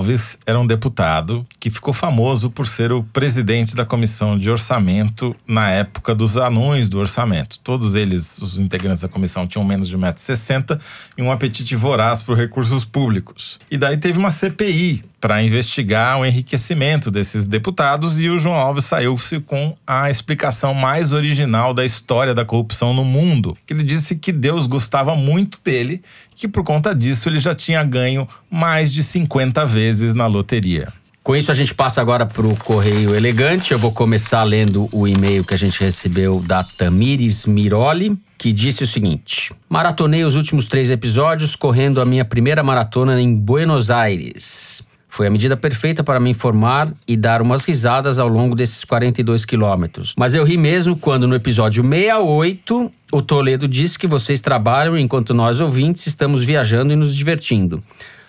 era 0.46 0.60
um 0.60 0.66
deputado 0.66 1.46
que 1.60 1.70
ficou 1.70 1.94
famoso 1.94 2.50
por 2.50 2.68
ser 2.68 2.92
o 2.92 3.04
presidente 3.04 3.76
da 3.76 3.86
comissão 3.86 4.38
de 4.38 4.50
orçamento 4.50 5.36
na 5.48 5.70
época 5.70 6.16
dos 6.16 6.38
anões 6.38 6.90
do 6.90 7.00
orçamento. 7.00 7.60
Todos 7.60 7.96
eles, 7.96 8.38
os 8.40 8.60
integrantes 8.60 9.02
da 9.02 9.08
comissão, 9.08 9.46
tinham 9.46 9.64
menos 9.64 9.88
de 9.88 9.98
1,60m 9.98 10.80
e 11.18 11.22
um 11.22 11.32
apetite 11.32 11.76
voraz 11.76 12.22
por 12.22 12.38
recursos 12.38 12.86
públicos. 12.86 13.60
E 13.70 13.78
daí 13.78 13.98
teve 13.98 14.18
uma 14.18 14.32
CPI 14.32 15.04
para 15.24 15.42
investigar 15.42 16.20
o 16.20 16.26
enriquecimento 16.26 17.10
desses 17.10 17.48
deputados 17.48 18.20
e 18.20 18.28
o 18.28 18.38
João 18.38 18.56
Alves 18.56 18.84
saiu-se 18.84 19.40
com 19.40 19.74
a 19.88 20.12
explicação 20.12 20.74
mais 20.74 21.14
original 21.14 21.74
da 21.74 21.86
história 21.86 22.34
da 22.34 22.44
corrupção 22.44 22.94
no 22.94 23.06
mundo. 23.06 23.58
Ele 23.70 23.84
disse 23.84 24.18
que 24.18 24.34
Deus 24.34 24.68
gostava 24.68 25.16
muito 25.16 25.62
dele 25.64 26.02
que 26.36 26.46
por 26.46 26.62
conta 26.66 26.94
disso 26.94 27.30
ele 27.30 27.40
já 27.40 27.56
tinha 27.56 27.82
ganho 27.86 28.28
mais 28.52 28.92
de 28.92 29.02
50 29.02 29.66
vezes 29.66 30.14
na 30.14 30.28
loteria. 30.28 30.90
Com 31.24 31.38
isso, 31.38 31.50
a 31.50 31.56
gente 31.56 31.74
passa 31.74 32.02
agora 32.02 32.26
para 32.26 32.46
o 32.46 32.58
Correio 32.58 33.16
Elegante. 33.16 33.72
Eu 33.72 33.80
vou 33.80 33.94
começar 33.94 34.44
lendo 34.44 34.90
o 34.92 35.08
e-mail 35.08 35.46
que 35.46 35.54
a 35.54 35.58
gente 35.58 35.80
recebeu 35.80 36.42
da 36.46 36.66
Tamires 36.66 37.46
Miroli, 37.46 38.18
que 38.38 38.52
disse 38.52 38.84
o 38.84 38.88
seguinte: 38.88 39.54
Maratonei 39.70 40.26
os 40.26 40.36
últimos 40.36 40.66
três 40.66 40.92
episódios 40.92 41.56
correndo 41.56 42.02
a 42.02 42.06
minha 42.06 42.26
primeira 42.26 42.62
maratona 42.62 43.22
em 43.22 43.34
Buenos 43.34 43.90
Aires. 43.90 44.84
Foi 45.14 45.28
a 45.28 45.30
medida 45.30 45.56
perfeita 45.56 46.04
para 46.04 46.20
me 46.20 46.32
informar 46.32 46.92
e 47.08 47.16
dar 47.16 47.40
umas 47.40 47.64
risadas 47.64 48.18
ao 48.18 48.28
longo 48.28 48.56
desses 48.56 48.84
42 48.84 49.46
quilômetros. 49.46 50.16
Mas 50.18 50.34
eu 50.34 50.44
ri 50.44 50.58
mesmo 50.58 50.98
quando 50.98 51.28
no 51.28 51.36
episódio 51.36 51.84
68 51.84 52.92
o 53.12 53.22
Toledo 53.22 53.68
disse 53.68 54.00
que 54.00 54.08
vocês 54.08 54.42
trabalham 54.42 54.98
enquanto 54.98 55.32
nós 55.32 55.60
ouvintes 55.60 56.08
estamos 56.08 56.44
viajando 56.44 56.94
e 56.94 56.96
nos 56.96 57.16
divertindo. 57.16 57.84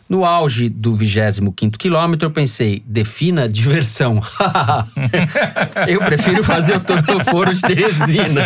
No 0.09 0.25
auge 0.25 0.69
do 0.69 0.95
25 0.97 1.55
quilômetro, 1.79 2.27
eu 2.27 2.31
pensei, 2.31 2.83
defina 2.87 3.49
diversão. 3.49 4.21
eu 5.89 5.99
prefiro 6.01 6.45
fazer 6.45 6.77
o 6.77 6.81
to- 6.81 6.95
foro 7.31 7.55
de 7.55 7.61
Teresina. 7.63 8.43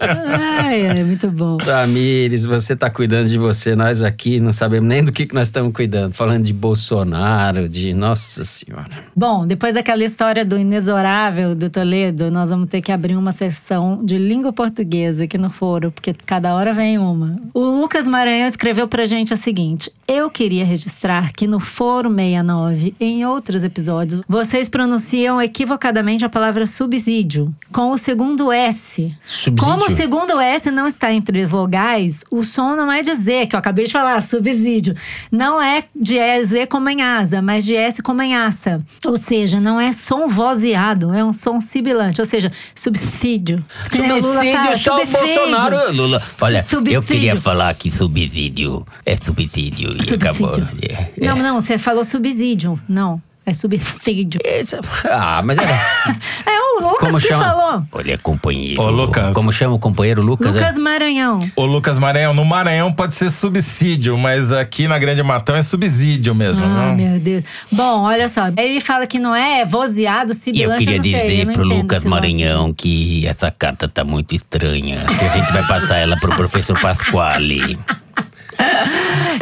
Ai, 0.00 0.86
ai, 0.88 1.04
muito 1.04 1.30
bom. 1.30 1.58
Tamires, 1.58 2.44
você 2.44 2.74
tá 2.74 2.88
cuidando 2.90 3.28
de 3.28 3.38
você. 3.38 3.74
Nós 3.76 4.02
aqui 4.02 4.40
não 4.40 4.52
sabemos 4.52 4.88
nem 4.88 5.04
do 5.04 5.12
que, 5.12 5.26
que 5.26 5.34
nós 5.34 5.48
estamos 5.48 5.72
cuidando. 5.72 6.12
Falando 6.14 6.44
de 6.44 6.52
Bolsonaro, 6.52 7.68
de. 7.68 7.92
Nossa 7.92 8.44
Senhora. 8.44 8.88
Bom, 9.14 9.46
depois 9.46 9.74
daquela 9.74 10.02
história 10.02 10.44
do 10.44 10.58
inexorável 10.58 11.54
do 11.54 11.68
Toledo, 11.68 12.30
nós 12.30 12.50
vamos 12.50 12.68
ter 12.68 12.80
que 12.80 12.90
abrir 12.90 13.16
uma 13.16 13.32
sessão 13.32 14.00
de 14.04 14.16
língua 14.16 14.52
portuguesa 14.52 15.24
aqui 15.24 15.36
no 15.36 15.50
foro, 15.50 15.92
porque 15.92 16.14
cada 16.26 16.54
hora 16.54 16.72
vem 16.72 16.98
uma. 16.98 17.36
O 17.52 17.60
Lucas 17.80 18.08
Maranhão 18.08 18.48
escreveu 18.48 18.88
pra 18.88 19.04
gente 19.04 19.32
a 19.34 19.36
seguinte: 19.36 19.92
Eu 20.08 20.30
queria 20.30 20.61
registrar 20.62 21.32
que 21.32 21.46
no 21.46 21.58
Foro 21.60 22.08
69, 22.14 22.94
em 23.00 23.24
outros 23.26 23.64
episódios, 23.64 24.22
vocês 24.28 24.68
pronunciam 24.68 25.40
equivocadamente 25.40 26.24
a 26.24 26.28
palavra 26.28 26.66
subsídio, 26.66 27.54
com 27.72 27.90
o 27.90 27.98
segundo 27.98 28.50
S. 28.52 29.14
Subsídio? 29.24 29.64
Como 29.64 29.86
o 29.92 29.96
segundo 29.96 30.40
S 30.40 30.70
não 30.70 30.86
está 30.86 31.12
entre 31.12 31.44
vogais, 31.46 32.24
o 32.30 32.42
som 32.44 32.74
não 32.76 32.90
é 32.90 33.02
de 33.02 33.14
Z, 33.14 33.46
que 33.46 33.54
eu 33.56 33.58
acabei 33.58 33.86
de 33.86 33.92
falar, 33.92 34.20
subsídio. 34.22 34.94
Não 35.30 35.60
é 35.60 35.84
de 35.94 36.18
Z 36.44 36.66
como 36.66 36.88
em 36.88 37.02
asa, 37.02 37.40
mas 37.42 37.64
de 37.64 37.74
S 37.74 38.02
como 38.02 38.22
em 38.22 38.34
aça. 38.36 38.82
Ou 39.04 39.16
seja, 39.18 39.60
não 39.60 39.80
é 39.80 39.92
som 39.92 40.28
vozeado, 40.28 41.12
é 41.12 41.24
um 41.24 41.32
som 41.32 41.60
sibilante. 41.60 42.20
Ou 42.20 42.26
seja, 42.26 42.50
subsídio. 42.74 43.64
Que 43.90 43.98
nem 43.98 44.12
o 44.12 44.20
Lula 44.20 44.44
fala, 44.44 44.78
só 44.78 44.96
o 44.96 45.00
subsídio. 45.06 45.34
Bolsonaro. 45.34 45.92
Lula, 45.92 46.22
olha, 46.40 46.58
eu 46.58 46.68
Subsídio. 46.78 47.02
queria 47.02 47.36
falar 47.36 47.74
que 47.74 47.90
subsídio 47.90 48.84
é 49.04 49.16
subsídio 49.16 49.90
e 49.90 49.92
Subsídio. 50.04 50.14
acabou. 50.16 50.51
É, 50.88 50.94
é. 50.94 51.10
Não, 51.26 51.36
não, 51.36 51.60
você 51.60 51.78
falou 51.78 52.04
subsídio. 52.04 52.78
Não, 52.88 53.20
é 53.46 53.52
subsídio. 53.52 54.40
Esse- 54.44 54.76
Ah, 55.04 55.40
mas 55.44 55.58
é. 55.58 55.62
É 56.46 56.62
o 56.80 56.88
Lucas 56.88 57.00
Como 57.00 57.20
que 57.20 57.28
chama? 57.28 57.44
falou. 57.44 57.84
Olha, 57.92 58.16
companheiro. 58.18 58.80
Ô, 58.80 58.88
Lucas. 58.90 59.34
Como 59.34 59.52
chama 59.52 59.74
o 59.74 59.78
companheiro 59.78 60.22
Lucas? 60.22 60.54
Lucas 60.54 60.74
é? 60.76 60.78
Maranhão. 60.78 61.46
O 61.54 61.64
Lucas 61.66 61.98
Maranhão, 61.98 62.32
no 62.32 62.44
Maranhão 62.46 62.90
pode 62.90 63.12
ser 63.14 63.30
subsídio, 63.30 64.16
mas 64.16 64.50
aqui 64.52 64.88
na 64.88 64.98
Grande 64.98 65.22
Matão 65.22 65.54
é 65.54 65.60
subsídio 65.62 66.34
mesmo. 66.34 66.64
Ah, 66.64 66.94
viu? 66.94 67.10
meu 67.10 67.20
Deus. 67.20 67.44
Bom, 67.70 68.00
olha 68.02 68.26
só. 68.26 68.48
Ele 68.56 68.80
fala 68.80 69.06
que 69.06 69.18
não 69.18 69.34
é 69.34 69.64
vozeado, 69.66 70.32
E 70.32 70.34
sibilante. 70.34 70.82
eu 70.82 70.92
queria 70.92 70.96
não 70.96 71.02
sei, 71.02 71.14
eu 71.14 71.20
dizer 71.30 71.44
não 71.46 71.52
pro 71.52 71.62
Lucas 71.64 71.98
lance. 71.98 72.08
Maranhão 72.08 72.72
que 72.72 73.26
essa 73.26 73.50
carta 73.50 73.86
tá 73.86 74.02
muito 74.02 74.34
estranha. 74.34 74.98
Que 75.18 75.24
a 75.24 75.28
gente 75.28 75.52
vai 75.52 75.64
passar 75.66 75.98
ela 75.98 76.16
pro 76.18 76.34
professor 76.34 76.78
Pasquale. 76.80 77.78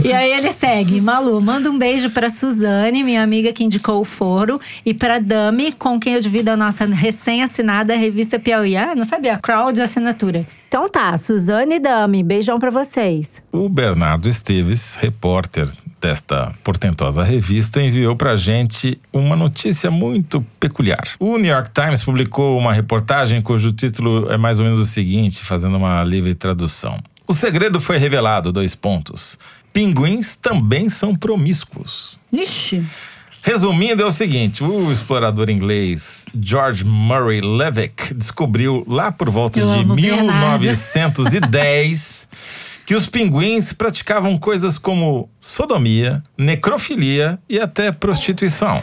E 0.02 0.12
aí 0.12 0.32
ele 0.32 0.50
segue. 0.50 1.00
Malu, 1.00 1.40
manda 1.42 1.70
um 1.70 1.78
beijo 1.78 2.10
pra 2.10 2.30
Suzane, 2.30 3.04
minha 3.04 3.22
amiga 3.22 3.52
que 3.52 3.62
indicou 3.62 4.00
o 4.00 4.04
foro. 4.04 4.58
E 4.84 4.94
pra 4.94 5.18
Dami, 5.18 5.72
com 5.72 6.00
quem 6.00 6.14
eu 6.14 6.20
divido 6.20 6.50
a 6.50 6.56
nossa 6.56 6.86
recém-assinada 6.86 7.94
revista 7.94 8.38
Piauí. 8.38 8.76
Ah, 8.76 8.94
não 8.94 9.04
sabia? 9.04 9.38
Crowd 9.38 9.80
assinatura. 9.80 10.46
Então 10.68 10.88
tá, 10.88 11.16
Suzane 11.16 11.74
e 11.74 11.78
Dami, 11.80 12.22
beijão 12.22 12.58
pra 12.58 12.70
vocês. 12.70 13.42
O 13.52 13.68
Bernardo 13.68 14.28
Esteves, 14.28 14.94
repórter 14.94 15.68
desta 16.00 16.54
portentosa 16.64 17.22
revista, 17.22 17.82
enviou 17.82 18.16
pra 18.16 18.34
gente 18.34 18.98
uma 19.12 19.36
notícia 19.36 19.90
muito 19.90 20.44
peculiar. 20.58 21.02
O 21.18 21.36
New 21.36 21.52
York 21.52 21.70
Times 21.74 22.02
publicou 22.02 22.58
uma 22.58 22.72
reportagem 22.72 23.42
cujo 23.42 23.70
título 23.70 24.32
é 24.32 24.38
mais 24.38 24.58
ou 24.58 24.64
menos 24.64 24.80
o 24.80 24.86
seguinte, 24.86 25.44
fazendo 25.44 25.76
uma 25.76 26.02
livre 26.02 26.34
tradução. 26.34 26.96
O 27.30 27.34
segredo 27.34 27.78
foi 27.78 27.96
revelado, 27.96 28.50
dois 28.50 28.74
pontos. 28.74 29.38
Pinguins 29.72 30.36
também 30.36 30.88
são 30.88 31.14
promíscuos. 31.14 32.18
Ixi. 32.32 32.84
Resumindo, 33.42 34.02
é 34.02 34.06
o 34.06 34.10
seguinte: 34.10 34.62
o 34.62 34.92
explorador 34.92 35.48
inglês 35.48 36.26
George 36.40 36.84
Murray 36.84 37.40
Levick 37.40 38.12
descobriu 38.14 38.84
lá 38.86 39.10
por 39.10 39.30
volta 39.30 39.58
Eu 39.58 39.66
de 39.66 39.80
amo 39.80 39.94
Bernardo. 39.94 40.60
1910 40.60 42.28
que 42.90 42.94
os 42.96 43.06
pinguins 43.06 43.72
praticavam 43.72 44.36
coisas 44.36 44.76
como 44.76 45.30
sodomia, 45.38 46.20
necrofilia 46.36 47.38
e 47.48 47.60
até 47.60 47.92
prostituição. 47.92 48.82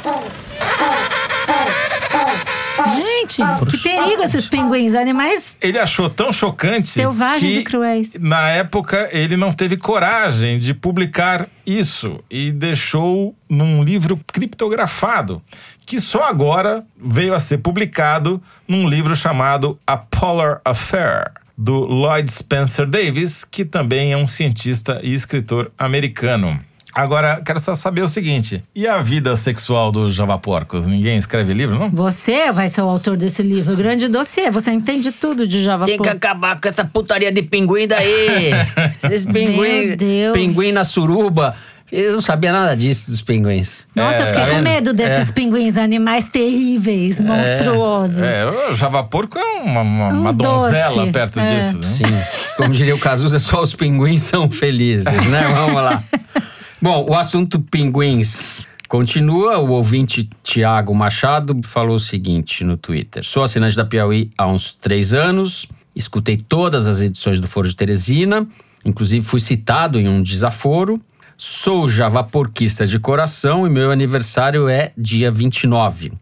Gente, 3.28 3.78
que 3.78 3.78
perigo 3.78 4.23
esses 4.23 4.47
pinguins, 4.47 4.93
animais 4.93 5.57
Ele 5.61 5.78
achou 5.78 6.09
tão 6.09 6.32
chocante 6.32 6.88
selvagens 6.88 7.53
que 7.53 7.59
e 7.59 7.63
cruéis. 7.63 8.11
na 8.19 8.49
época 8.49 9.09
ele 9.11 9.36
não 9.38 9.51
teve 9.51 9.78
coragem 9.78 10.57
de 10.57 10.73
publicar 10.73 11.47
isso 11.65 12.19
e 12.30 12.51
deixou 12.51 13.36
num 13.49 13.84
livro 13.84 14.19
criptografado, 14.32 15.41
que 15.86 15.99
só 15.99 16.23
agora 16.23 16.86
veio 16.97 17.34
a 17.34 17.39
ser 17.39 17.59
publicado 17.59 18.41
num 18.67 18.88
livro 18.88 19.15
chamado 19.15 19.78
A 19.86 19.97
Polar 19.97 20.61
Affair, 20.63 21.32
do 21.57 21.80
Lloyd 21.80 22.32
Spencer 22.32 22.86
Davis, 22.86 23.43
que 23.43 23.65
também 23.65 24.13
é 24.13 24.17
um 24.17 24.28
cientista 24.28 24.99
e 25.03 25.13
escritor 25.13 25.71
americano. 25.78 26.59
Agora, 26.98 27.39
quero 27.45 27.60
só 27.60 27.76
saber 27.76 28.02
o 28.02 28.08
seguinte: 28.08 28.64
e 28.74 28.88
a 28.88 28.98
vida 28.98 29.36
sexual 29.36 29.91
dos 29.91 30.16
javaporcos? 30.16 30.88
Ninguém 30.88 31.16
escreve 31.16 31.54
livro, 31.54 31.78
não? 31.78 31.91
Você 31.91 32.52
vai 32.52 32.70
ser 32.70 32.82
o 32.82 32.89
autor 32.89 33.16
desse 33.16 33.43
livro, 33.43 33.76
grande 33.76 34.08
dossiê. 34.08 34.50
Você 34.50 34.72
entende 34.72 35.12
tudo 35.12 35.45
de 35.48 35.64
Java 35.64 35.86
Tem 35.86 36.00
que 36.00 36.10
acabar 36.10 36.60
com 36.60 36.68
essa 36.68 36.84
putaria 36.84 37.32
de 37.32 37.43
pinguim 37.43 37.88
daí. 37.88 38.50
Esses 39.04 39.28
pinguim, 39.28 39.86
Meu 39.86 39.95
Deus. 39.95 40.34
pinguim 40.34 40.72
na 40.72 40.84
suruba. 40.84 41.56
Eu 41.91 42.14
não 42.14 42.20
sabia 42.22 42.52
nada 42.52 42.76
disso 42.76 43.12
dos 43.12 43.22
pinguins. 43.22 43.86
Nossa, 43.95 44.22
eu 44.24 44.28
fiquei 44.28 44.41
tá 44.41 44.48
com 44.50 44.56
vendo? 44.56 44.64
medo 44.64 44.91
desses 44.91 45.30
É. 45.30 45.32
pinguins, 45.32 45.78
animais 45.78 46.28
terríveis, 46.28 47.22
monstruosos. 47.22 48.20
É, 48.24 48.45
o 48.72 48.76
javaporco 48.76 49.38
é 49.38 49.62
uma, 49.62 49.82
uma, 49.82 50.08
Um 50.10 50.22
uma 50.22 50.34
donzela 50.34 50.95
doce, 50.95 51.12
perto 51.12 51.39
é. 51.39 51.56
disso, 51.60 51.78
né? 51.78 51.88
Sim. 51.88 52.54
Como 52.58 52.74
diria 52.74 52.95
o 52.95 53.00
Cazuza, 53.00 53.38
só 53.38 53.62
os 53.62 53.76
pinguins 53.76 54.24
são 54.24 54.50
felizes, 54.50 55.06
né? 55.06 55.43
Vamos 55.54 55.76
lá. 55.76 56.04
Bom, 56.80 57.07
o 57.09 57.15
assunto 57.15 57.59
pinguins 57.59 58.61
continua. 58.88 59.57
O 59.57 59.71
ouvinte 59.71 60.30
Tiago 60.43 60.93
Machado 60.93 61.59
falou 61.63 61.95
o 61.95 61.99
seguinte 61.99 62.63
no 62.63 62.78
Twitter: 62.78 63.23
Sou 63.23 63.41
assinante 63.41 63.75
da 63.75 63.84
Piauí 63.84 64.32
há 64.38 64.45
uns 64.45 64.75
três 64.75 65.11
anos, 65.11 65.65
escutei 65.95 66.38
todas 66.38 66.86
as 66.86 67.01
edições 67.01 67.39
do 67.39 67.47
Foro 67.47 67.67
de 67.67 67.75
Teresina, 67.75 68.47
inclusive 68.86 69.25
fui 69.25 69.39
citado 69.39 69.99
em 69.99 70.07
um 70.07 70.21
desaforo. 70.21 71.01
Sou 71.36 71.88
javaporquista 71.88 72.86
de 72.86 72.99
coração 72.99 73.65
e 73.65 73.69
meu 73.69 73.91
aniversário 73.91 74.69
é 74.69 74.91
dia 74.95 75.32
29. 75.32 76.13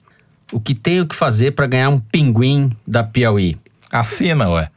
O 0.53 0.59
que 0.59 0.73
tenho 0.73 1.05
que 1.05 1.15
fazer 1.15 1.51
para 1.51 1.67
ganhar 1.67 1.89
um 1.89 1.97
pinguim 1.97 2.71
da 2.87 3.03
Piauí? 3.03 3.57
Assina, 3.91 4.49
ué. 4.49 4.69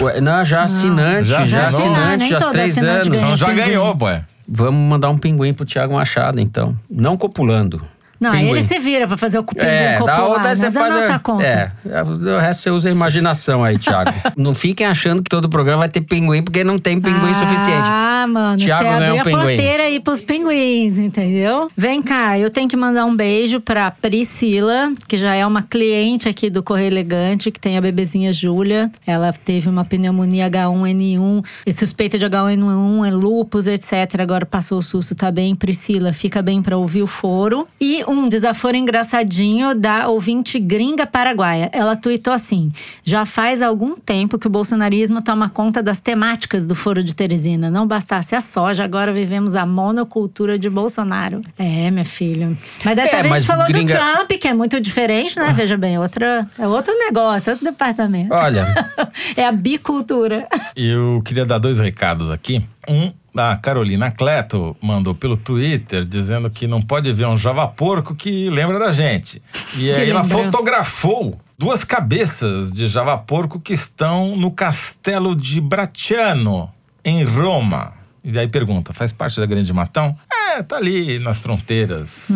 Ué, 0.00 0.20
não, 0.20 0.44
já 0.44 0.62
assinante, 0.62 1.28
Já 1.28 1.44
já, 1.44 1.68
assinou? 1.68 1.92
Assinante, 1.94 2.28
já 2.28 2.36
há 2.38 2.50
três 2.50 2.76
assinante 2.76 3.08
anos. 3.08 3.22
Então 3.22 3.36
já 3.36 3.46
pinguim. 3.46 3.64
ganhou, 3.64 3.96
ué. 4.02 4.24
Vamos 4.48 4.90
mandar 4.90 5.10
um 5.10 5.18
pinguim 5.18 5.52
pro 5.52 5.64
Thiago 5.64 5.94
Machado, 5.94 6.40
então. 6.40 6.76
Não 6.90 7.16
copulando. 7.16 7.84
Não, 8.20 8.30
pinguim. 8.32 8.50
ele 8.50 8.62
se 8.62 8.78
vira 8.78 9.08
pra 9.08 9.16
fazer 9.16 9.38
o 9.38 9.42
pinguim 9.42 9.66
É, 9.66 9.92
da 9.92 9.98
copular, 9.98 10.24
outra 10.28 10.42
né? 10.48 10.54
você 10.54 10.70
da 10.70 10.80
faz. 10.80 10.94
nossa 10.94 11.14
a- 11.14 11.18
conta. 11.18 11.44
É, 11.44 11.72
o 12.02 12.38
resto 12.38 12.62
você 12.62 12.70
usa 12.70 12.88
a 12.88 12.92
imaginação 12.92 13.64
aí, 13.64 13.78
Thiago. 13.78 14.12
não 14.36 14.54
fiquem 14.54 14.86
achando 14.86 15.22
que 15.22 15.30
todo 15.30 15.48
programa 15.48 15.78
vai 15.80 15.88
ter 15.88 16.02
pinguim, 16.02 16.42
porque 16.42 16.62
não 16.62 16.78
tem 16.78 17.00
pinguim 17.00 17.32
suficiente. 17.34 17.88
Ah, 17.90 18.26
mano, 18.28 18.58
Thiago 18.58 18.84
você 18.84 18.98
ganhou 18.98 19.18
abriu 19.18 19.20
a 19.20 19.24
pinguim. 19.24 19.56
porteira 19.56 19.82
aí 19.84 20.00
pros 20.00 20.20
pinguins, 20.20 20.98
entendeu? 20.98 21.70
Vem 21.76 22.02
cá, 22.02 22.38
eu 22.38 22.50
tenho 22.50 22.68
que 22.68 22.76
mandar 22.76 23.04
um 23.06 23.16
beijo 23.16 23.60
pra 23.60 23.90
Priscila, 23.90 24.92
que 25.08 25.16
já 25.16 25.34
é 25.34 25.46
uma 25.46 25.62
cliente 25.62 26.28
aqui 26.28 26.50
do 26.50 26.62
Correio 26.62 26.88
Elegante, 26.88 27.50
que 27.50 27.58
tem 27.58 27.78
a 27.78 27.80
bebezinha 27.80 28.32
Júlia. 28.32 28.90
Ela 29.06 29.32
teve 29.32 29.68
uma 29.68 29.84
pneumonia 29.84 30.48
H1N1, 30.50 31.42
e 31.66 31.72
suspeita 31.72 32.18
de 32.18 32.26
H1N1, 32.26 33.06
é 33.08 33.10
lupus, 33.10 33.66
etc. 33.66 34.20
Agora 34.20 34.44
passou 34.44 34.78
o 34.78 34.82
susto, 34.82 35.14
tá 35.14 35.30
bem? 35.32 35.54
Priscila, 35.54 36.12
fica 36.12 36.42
bem 36.42 36.60
pra 36.62 36.76
ouvir 36.76 37.02
o 37.02 37.06
foro. 37.06 37.66
E 37.80 38.02
um 38.10 38.28
desaforo 38.28 38.76
engraçadinho 38.76 39.74
da 39.74 40.08
ouvinte 40.08 40.58
gringa 40.58 41.06
paraguaia. 41.06 41.68
Ela 41.72 41.96
tuitou 41.96 42.32
assim: 42.32 42.72
já 43.04 43.24
faz 43.24 43.62
algum 43.62 43.94
tempo 43.96 44.38
que 44.38 44.46
o 44.46 44.50
bolsonarismo 44.50 45.22
toma 45.22 45.48
conta 45.48 45.82
das 45.82 45.98
temáticas 46.00 46.66
do 46.66 46.74
Foro 46.74 47.02
de 47.02 47.14
Teresina. 47.14 47.70
Não 47.70 47.86
bastasse 47.86 48.34
a 48.34 48.40
soja, 48.40 48.84
agora 48.84 49.12
vivemos 49.12 49.54
a 49.54 49.64
monocultura 49.66 50.58
de 50.58 50.68
Bolsonaro. 50.70 51.42
É, 51.58 51.90
minha 51.90 52.04
filha. 52.04 52.52
Mas 52.84 52.96
dessa 52.96 53.16
É, 53.16 53.22
vez 53.22 53.26
a 53.26 53.28
mas 53.30 53.42
gente 53.44 53.52
falou 53.52 53.66
gringa- 53.68 53.94
do 53.94 54.00
Trump, 54.00 54.30
que 54.40 54.48
é 54.48 54.54
muito 54.54 54.80
diferente, 54.80 55.36
né? 55.38 55.52
Veja 55.52 55.76
bem, 55.76 55.98
outra, 55.98 56.46
é 56.58 56.66
outro 56.66 56.92
negócio, 56.98 57.52
outro 57.52 57.64
departamento. 57.64 58.32
Olha, 58.34 58.66
é 59.36 59.44
a 59.44 59.52
bicultura. 59.52 60.46
Eu 60.76 61.22
queria 61.24 61.44
dar 61.44 61.58
dois 61.58 61.78
recados 61.78 62.30
aqui. 62.30 62.64
Um, 62.88 63.12
a 63.36 63.56
Carolina 63.56 64.10
Cleto 64.10 64.76
mandou 64.80 65.14
pelo 65.14 65.36
Twitter 65.36 66.04
dizendo 66.04 66.50
que 66.50 66.66
não 66.66 66.82
pode 66.82 67.12
ver 67.12 67.26
um 67.26 67.38
javaporco 67.38 68.14
que 68.14 68.50
lembra 68.50 68.78
da 68.78 68.90
gente. 68.90 69.42
E 69.76 69.90
aí 69.90 70.10
ela 70.10 70.24
fotografou 70.24 71.38
duas 71.58 71.84
cabeças 71.84 72.72
de 72.72 72.88
javaporco 72.88 73.60
que 73.60 73.72
estão 73.72 74.36
no 74.36 74.50
castelo 74.50 75.36
de 75.36 75.60
Bracciano, 75.60 76.70
em 77.04 77.22
Roma. 77.22 77.92
E 78.24 78.38
aí 78.38 78.48
pergunta, 78.48 78.92
faz 78.92 79.12
parte 79.12 79.38
da 79.38 79.46
Grande 79.46 79.72
Matão? 79.72 80.16
É, 80.32 80.62
tá 80.62 80.76
ali 80.76 81.18
nas 81.18 81.38
fronteiras. 81.38 82.28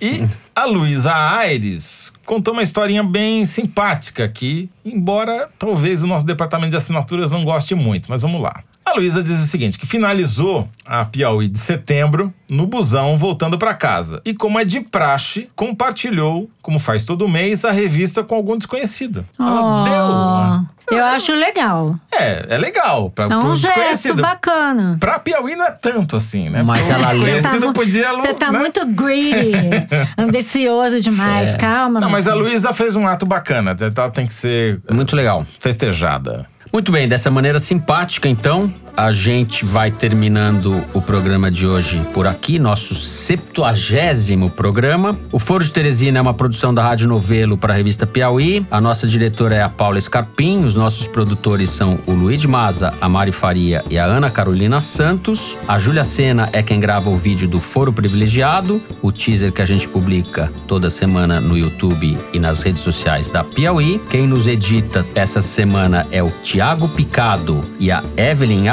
E 0.00 0.28
a 0.54 0.64
Luísa 0.64 1.12
Aires 1.14 2.12
contou 2.24 2.52
uma 2.52 2.62
historinha 2.62 3.02
bem 3.02 3.46
simpática 3.46 4.24
aqui, 4.24 4.68
embora 4.84 5.48
talvez 5.58 6.02
o 6.02 6.06
nosso 6.06 6.26
departamento 6.26 6.70
de 6.70 6.76
assinaturas 6.76 7.30
não 7.30 7.44
goste 7.44 7.74
muito, 7.74 8.10
mas 8.10 8.22
vamos 8.22 8.40
lá. 8.40 8.62
A 8.84 8.94
Luísa 8.94 9.22
diz 9.22 9.38
o 9.40 9.46
seguinte, 9.46 9.78
que 9.78 9.86
finalizou 9.86 10.68
a 10.84 11.04
Piauí 11.04 11.48
de 11.48 11.58
setembro 11.58 12.32
no 12.50 12.66
busão 12.66 13.16
voltando 13.16 13.56
para 13.56 13.72
casa. 13.74 14.20
E 14.24 14.34
como 14.34 14.58
é 14.58 14.64
de 14.64 14.80
praxe, 14.80 15.48
compartilhou, 15.56 16.50
como 16.60 16.78
faz 16.78 17.04
todo 17.04 17.28
mês, 17.28 17.64
a 17.64 17.70
revista 17.70 18.22
com 18.22 18.34
algum 18.34 18.56
desconhecido. 18.56 19.24
Ela 19.38 19.62
Oh, 19.62 19.84
deu. 19.84 20.98
Eu 20.98 21.04
acho 21.06 21.32
legal. 21.32 21.96
É, 22.12 22.44
é 22.50 22.58
legal. 22.58 23.08
Pra, 23.10 23.24
É 23.26 23.36
um 23.38 23.56
gesto 23.56 24.14
bacana. 24.14 24.96
Pra 25.00 25.18
Piauí 25.18 25.54
não 25.56 25.64
é 25.64 25.70
tanto 25.70 26.16
assim, 26.16 26.50
né? 26.50 26.62
Mas 26.62 26.80
Porque 26.86 26.92
ela 26.92 27.12
leu- 27.12 27.20
desconhecido 27.24 27.66
mu- 27.68 27.72
podia... 27.72 28.12
Você 28.12 28.34
tá 28.34 28.52
né? 28.52 28.58
muito 28.58 28.84
greedy, 28.88 29.52
ambicioso 30.18 31.00
demais. 31.00 31.54
Calma, 31.54 32.00
Não, 32.00 32.10
mas 32.10 32.28
a. 32.28 32.34
Luísa 32.34 32.72
fez 32.74 32.94
um 32.96 33.06
ato 33.06 33.24
bacana. 33.24 33.74
Ela 33.80 34.10
tem 34.10 34.26
que 34.26 34.34
ser 34.34 34.80
muito 34.90 35.14
legal. 35.16 35.46
festejada. 35.58 36.46
Muito 36.72 36.90
bem, 36.90 37.06
dessa 37.06 37.30
maneira 37.30 37.58
simpática, 37.58 38.28
então, 38.28 38.72
a 38.96 39.12
gente 39.12 39.64
vai 39.64 39.90
terminando 39.90 40.82
o 40.92 41.00
programa 41.00 41.50
de 41.50 41.66
hoje 41.66 42.00
por 42.12 42.26
aqui, 42.26 42.58
nosso 42.58 42.94
septuagésimo 42.94 44.50
programa. 44.50 45.18
O 45.30 45.38
Foro 45.38 45.64
de 45.64 45.72
Teresina 45.72 46.18
é 46.18 46.22
uma 46.22 46.34
produção 46.34 46.74
da 46.74 46.82
Rádio 46.82 47.08
Novelo 47.08 47.56
para 47.56 47.72
a 47.72 47.76
revista 47.76 48.06
Piauí. 48.06 48.64
A 48.70 48.80
nossa 48.80 49.06
diretora 49.06 49.54
é 49.54 49.62
a 49.62 49.68
Paula 49.68 50.00
Scarpim, 50.00 50.64
os 50.64 50.74
nossos 50.74 51.06
produtores 51.06 51.70
são 51.70 51.98
o 52.06 52.12
Luiz 52.12 52.44
Maza, 52.44 52.92
a 53.00 53.08
Mari 53.08 53.32
Faria 53.32 53.84
e 53.88 53.98
a 53.98 54.04
Ana 54.04 54.30
Carolina 54.30 54.80
Santos. 54.80 55.56
A 55.66 55.78
Júlia 55.78 56.04
Sena 56.04 56.48
é 56.52 56.62
quem 56.62 56.80
grava 56.80 57.10
o 57.10 57.16
vídeo 57.16 57.48
do 57.48 57.60
Foro 57.60 57.92
Privilegiado, 57.92 58.80
o 59.00 59.10
teaser 59.10 59.52
que 59.52 59.62
a 59.62 59.66
gente 59.66 59.88
publica 59.88 60.50
toda 60.66 60.90
semana 60.90 61.40
no 61.40 61.56
YouTube 61.56 62.18
e 62.32 62.38
nas 62.38 62.62
redes 62.62 62.82
sociais 62.82 63.30
da 63.30 63.42
Piauí. 63.42 64.00
Quem 64.10 64.26
nos 64.26 64.46
edita 64.46 65.04
essa 65.14 65.40
semana 65.40 66.06
é 66.10 66.22
o 66.22 66.30
Tiago 66.42 66.88
Picado 66.88 67.62
e 67.78 67.90
a 67.90 68.02
Evelyn 68.16 68.68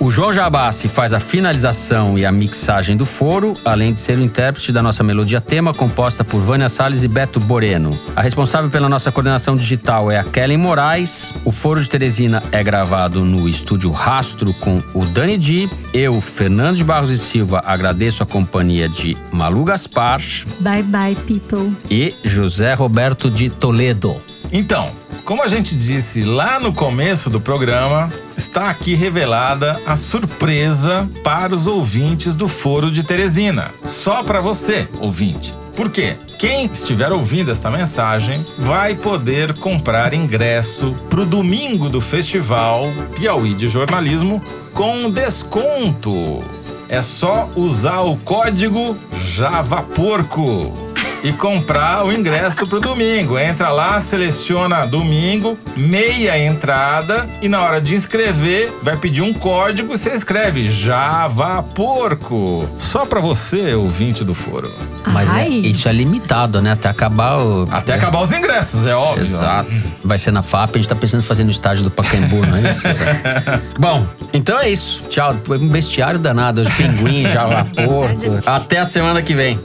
O 0.00 0.10
João 0.10 0.32
Jabassi 0.32 0.88
faz 0.88 1.12
a 1.12 1.20
finalização 1.20 2.18
e 2.18 2.26
a 2.26 2.32
mixagem 2.32 2.96
do 2.96 3.06
foro, 3.06 3.54
além 3.64 3.92
de 3.92 4.00
ser 4.00 4.18
o 4.18 4.22
intérprete 4.22 4.72
da 4.72 4.82
nossa 4.82 5.02
melodia 5.02 5.40
tema, 5.40 5.72
composta 5.72 6.24
por 6.24 6.40
Vânia 6.40 6.68
Salles 6.68 7.02
e 7.04 7.08
Beto 7.08 7.38
Boreno. 7.38 7.98
A 8.16 8.20
responsável 8.20 8.68
pela 8.70 8.88
nossa 8.88 9.12
coordenação 9.12 9.54
digital 9.54 10.10
é 10.10 10.18
a 10.18 10.24
Kellen 10.24 10.58
Moraes. 10.58 11.32
O 11.44 11.52
Foro 11.52 11.82
de 11.82 11.88
Teresina 11.88 12.42
é 12.50 12.62
gravado 12.62 13.24
no 13.24 13.48
estúdio 13.48 13.90
Rastro 13.90 14.52
com 14.54 14.82
o 14.92 15.04
Dani 15.06 15.38
Di. 15.38 15.70
Eu, 15.92 16.20
Fernando 16.20 16.76
de 16.76 16.84
Barros 16.84 17.10
e 17.10 17.18
Silva, 17.18 17.62
agradeço 17.64 18.22
a 18.22 18.26
companhia 18.26 18.88
de 18.88 19.16
Malu 19.30 19.64
Gaspar 19.64 20.20
Bye 20.60 20.82
bye, 20.82 21.14
people. 21.14 21.72
e 21.90 22.14
José 22.24 22.74
Roberto 22.74 23.30
de 23.30 23.48
Toledo. 23.48 24.16
Então, 24.52 24.90
como 25.24 25.42
a 25.42 25.48
gente 25.48 25.74
disse 25.74 26.22
lá 26.22 26.60
no 26.60 26.72
começo 26.72 27.30
do 27.30 27.40
programa, 27.40 28.12
está 28.36 28.68
aqui 28.68 28.94
revelada 28.94 29.80
a 29.86 29.96
surpresa 29.96 31.08
para 31.22 31.54
os 31.54 31.66
ouvintes 31.66 32.36
do 32.36 32.46
Foro 32.46 32.90
de 32.90 33.02
Teresina. 33.02 33.70
Só 33.84 34.22
para 34.22 34.40
você, 34.40 34.86
ouvinte. 35.00 35.54
Por 35.74 35.90
quê? 35.90 36.16
Quem 36.38 36.66
estiver 36.66 37.10
ouvindo 37.10 37.50
essa 37.50 37.70
mensagem 37.70 38.44
vai 38.58 38.94
poder 38.94 39.54
comprar 39.54 40.12
ingresso 40.12 40.92
para 41.08 41.22
o 41.22 41.26
domingo 41.26 41.88
do 41.88 42.00
festival 42.00 42.84
Piauí 43.16 43.54
de 43.54 43.66
Jornalismo 43.66 44.42
com 44.72 45.10
desconto. 45.10 46.44
É 46.88 47.00
só 47.00 47.48
usar 47.56 48.02
o 48.02 48.16
código 48.18 48.96
JavaPorco. 49.34 50.94
E 51.24 51.32
comprar 51.32 52.04
o 52.04 52.12
ingresso 52.12 52.66
pro 52.66 52.78
domingo. 52.80 53.38
Entra 53.38 53.70
lá, 53.70 53.98
seleciona 53.98 54.86
domingo, 54.86 55.58
meia 55.76 56.38
entrada 56.38 57.26
e 57.40 57.48
na 57.48 57.62
hora 57.62 57.80
de 57.80 57.94
inscrever 57.94 58.70
vai 58.82 58.96
pedir 58.96 59.22
um 59.22 59.32
código 59.32 59.92
e 59.94 59.98
você 59.98 60.10
escreve 60.10 60.68
Java 60.70 61.62
Porco. 61.62 62.68
Só 62.78 63.06
pra 63.06 63.20
você, 63.20 63.74
ouvinte 63.74 64.22
do 64.22 64.34
foro. 64.34 64.70
Mas 65.06 65.32
é- 65.34 65.48
isso 65.48 65.88
é 65.88 65.92
limitado, 65.92 66.60
né? 66.60 66.72
Até 66.72 66.88
acabar 66.88 67.38
o. 67.38 67.66
Até 67.70 67.94
acabar 67.94 68.20
os 68.20 68.30
ingressos, 68.32 68.86
é 68.86 68.94
óbvio. 68.94 69.22
Exato. 69.22 69.70
Vai 70.04 70.18
ser 70.18 70.30
na 70.30 70.42
FAP, 70.42 70.74
a 70.74 70.78
gente 70.78 70.88
tá 70.88 70.94
pensando 70.94 71.20
em 71.20 71.24
fazer 71.26 71.44
no 71.44 71.50
estádio 71.50 71.84
do 71.84 71.90
Pacaembu, 71.90 72.44
não 72.46 72.56
é 72.56 72.70
isso? 72.70 72.82
Bom, 73.78 74.06
então 74.32 74.58
é 74.58 74.68
isso. 74.70 75.02
Tchau. 75.08 75.34
Foi 75.44 75.58
um 75.58 75.68
bestiário 75.68 76.18
danado. 76.18 76.62
Pinguim, 76.76 77.22
java 77.32 77.64
porco. 77.64 78.42
Até 78.46 78.78
a 78.78 78.84
semana 78.84 79.22
que 79.22 79.34
vem. 79.34 79.58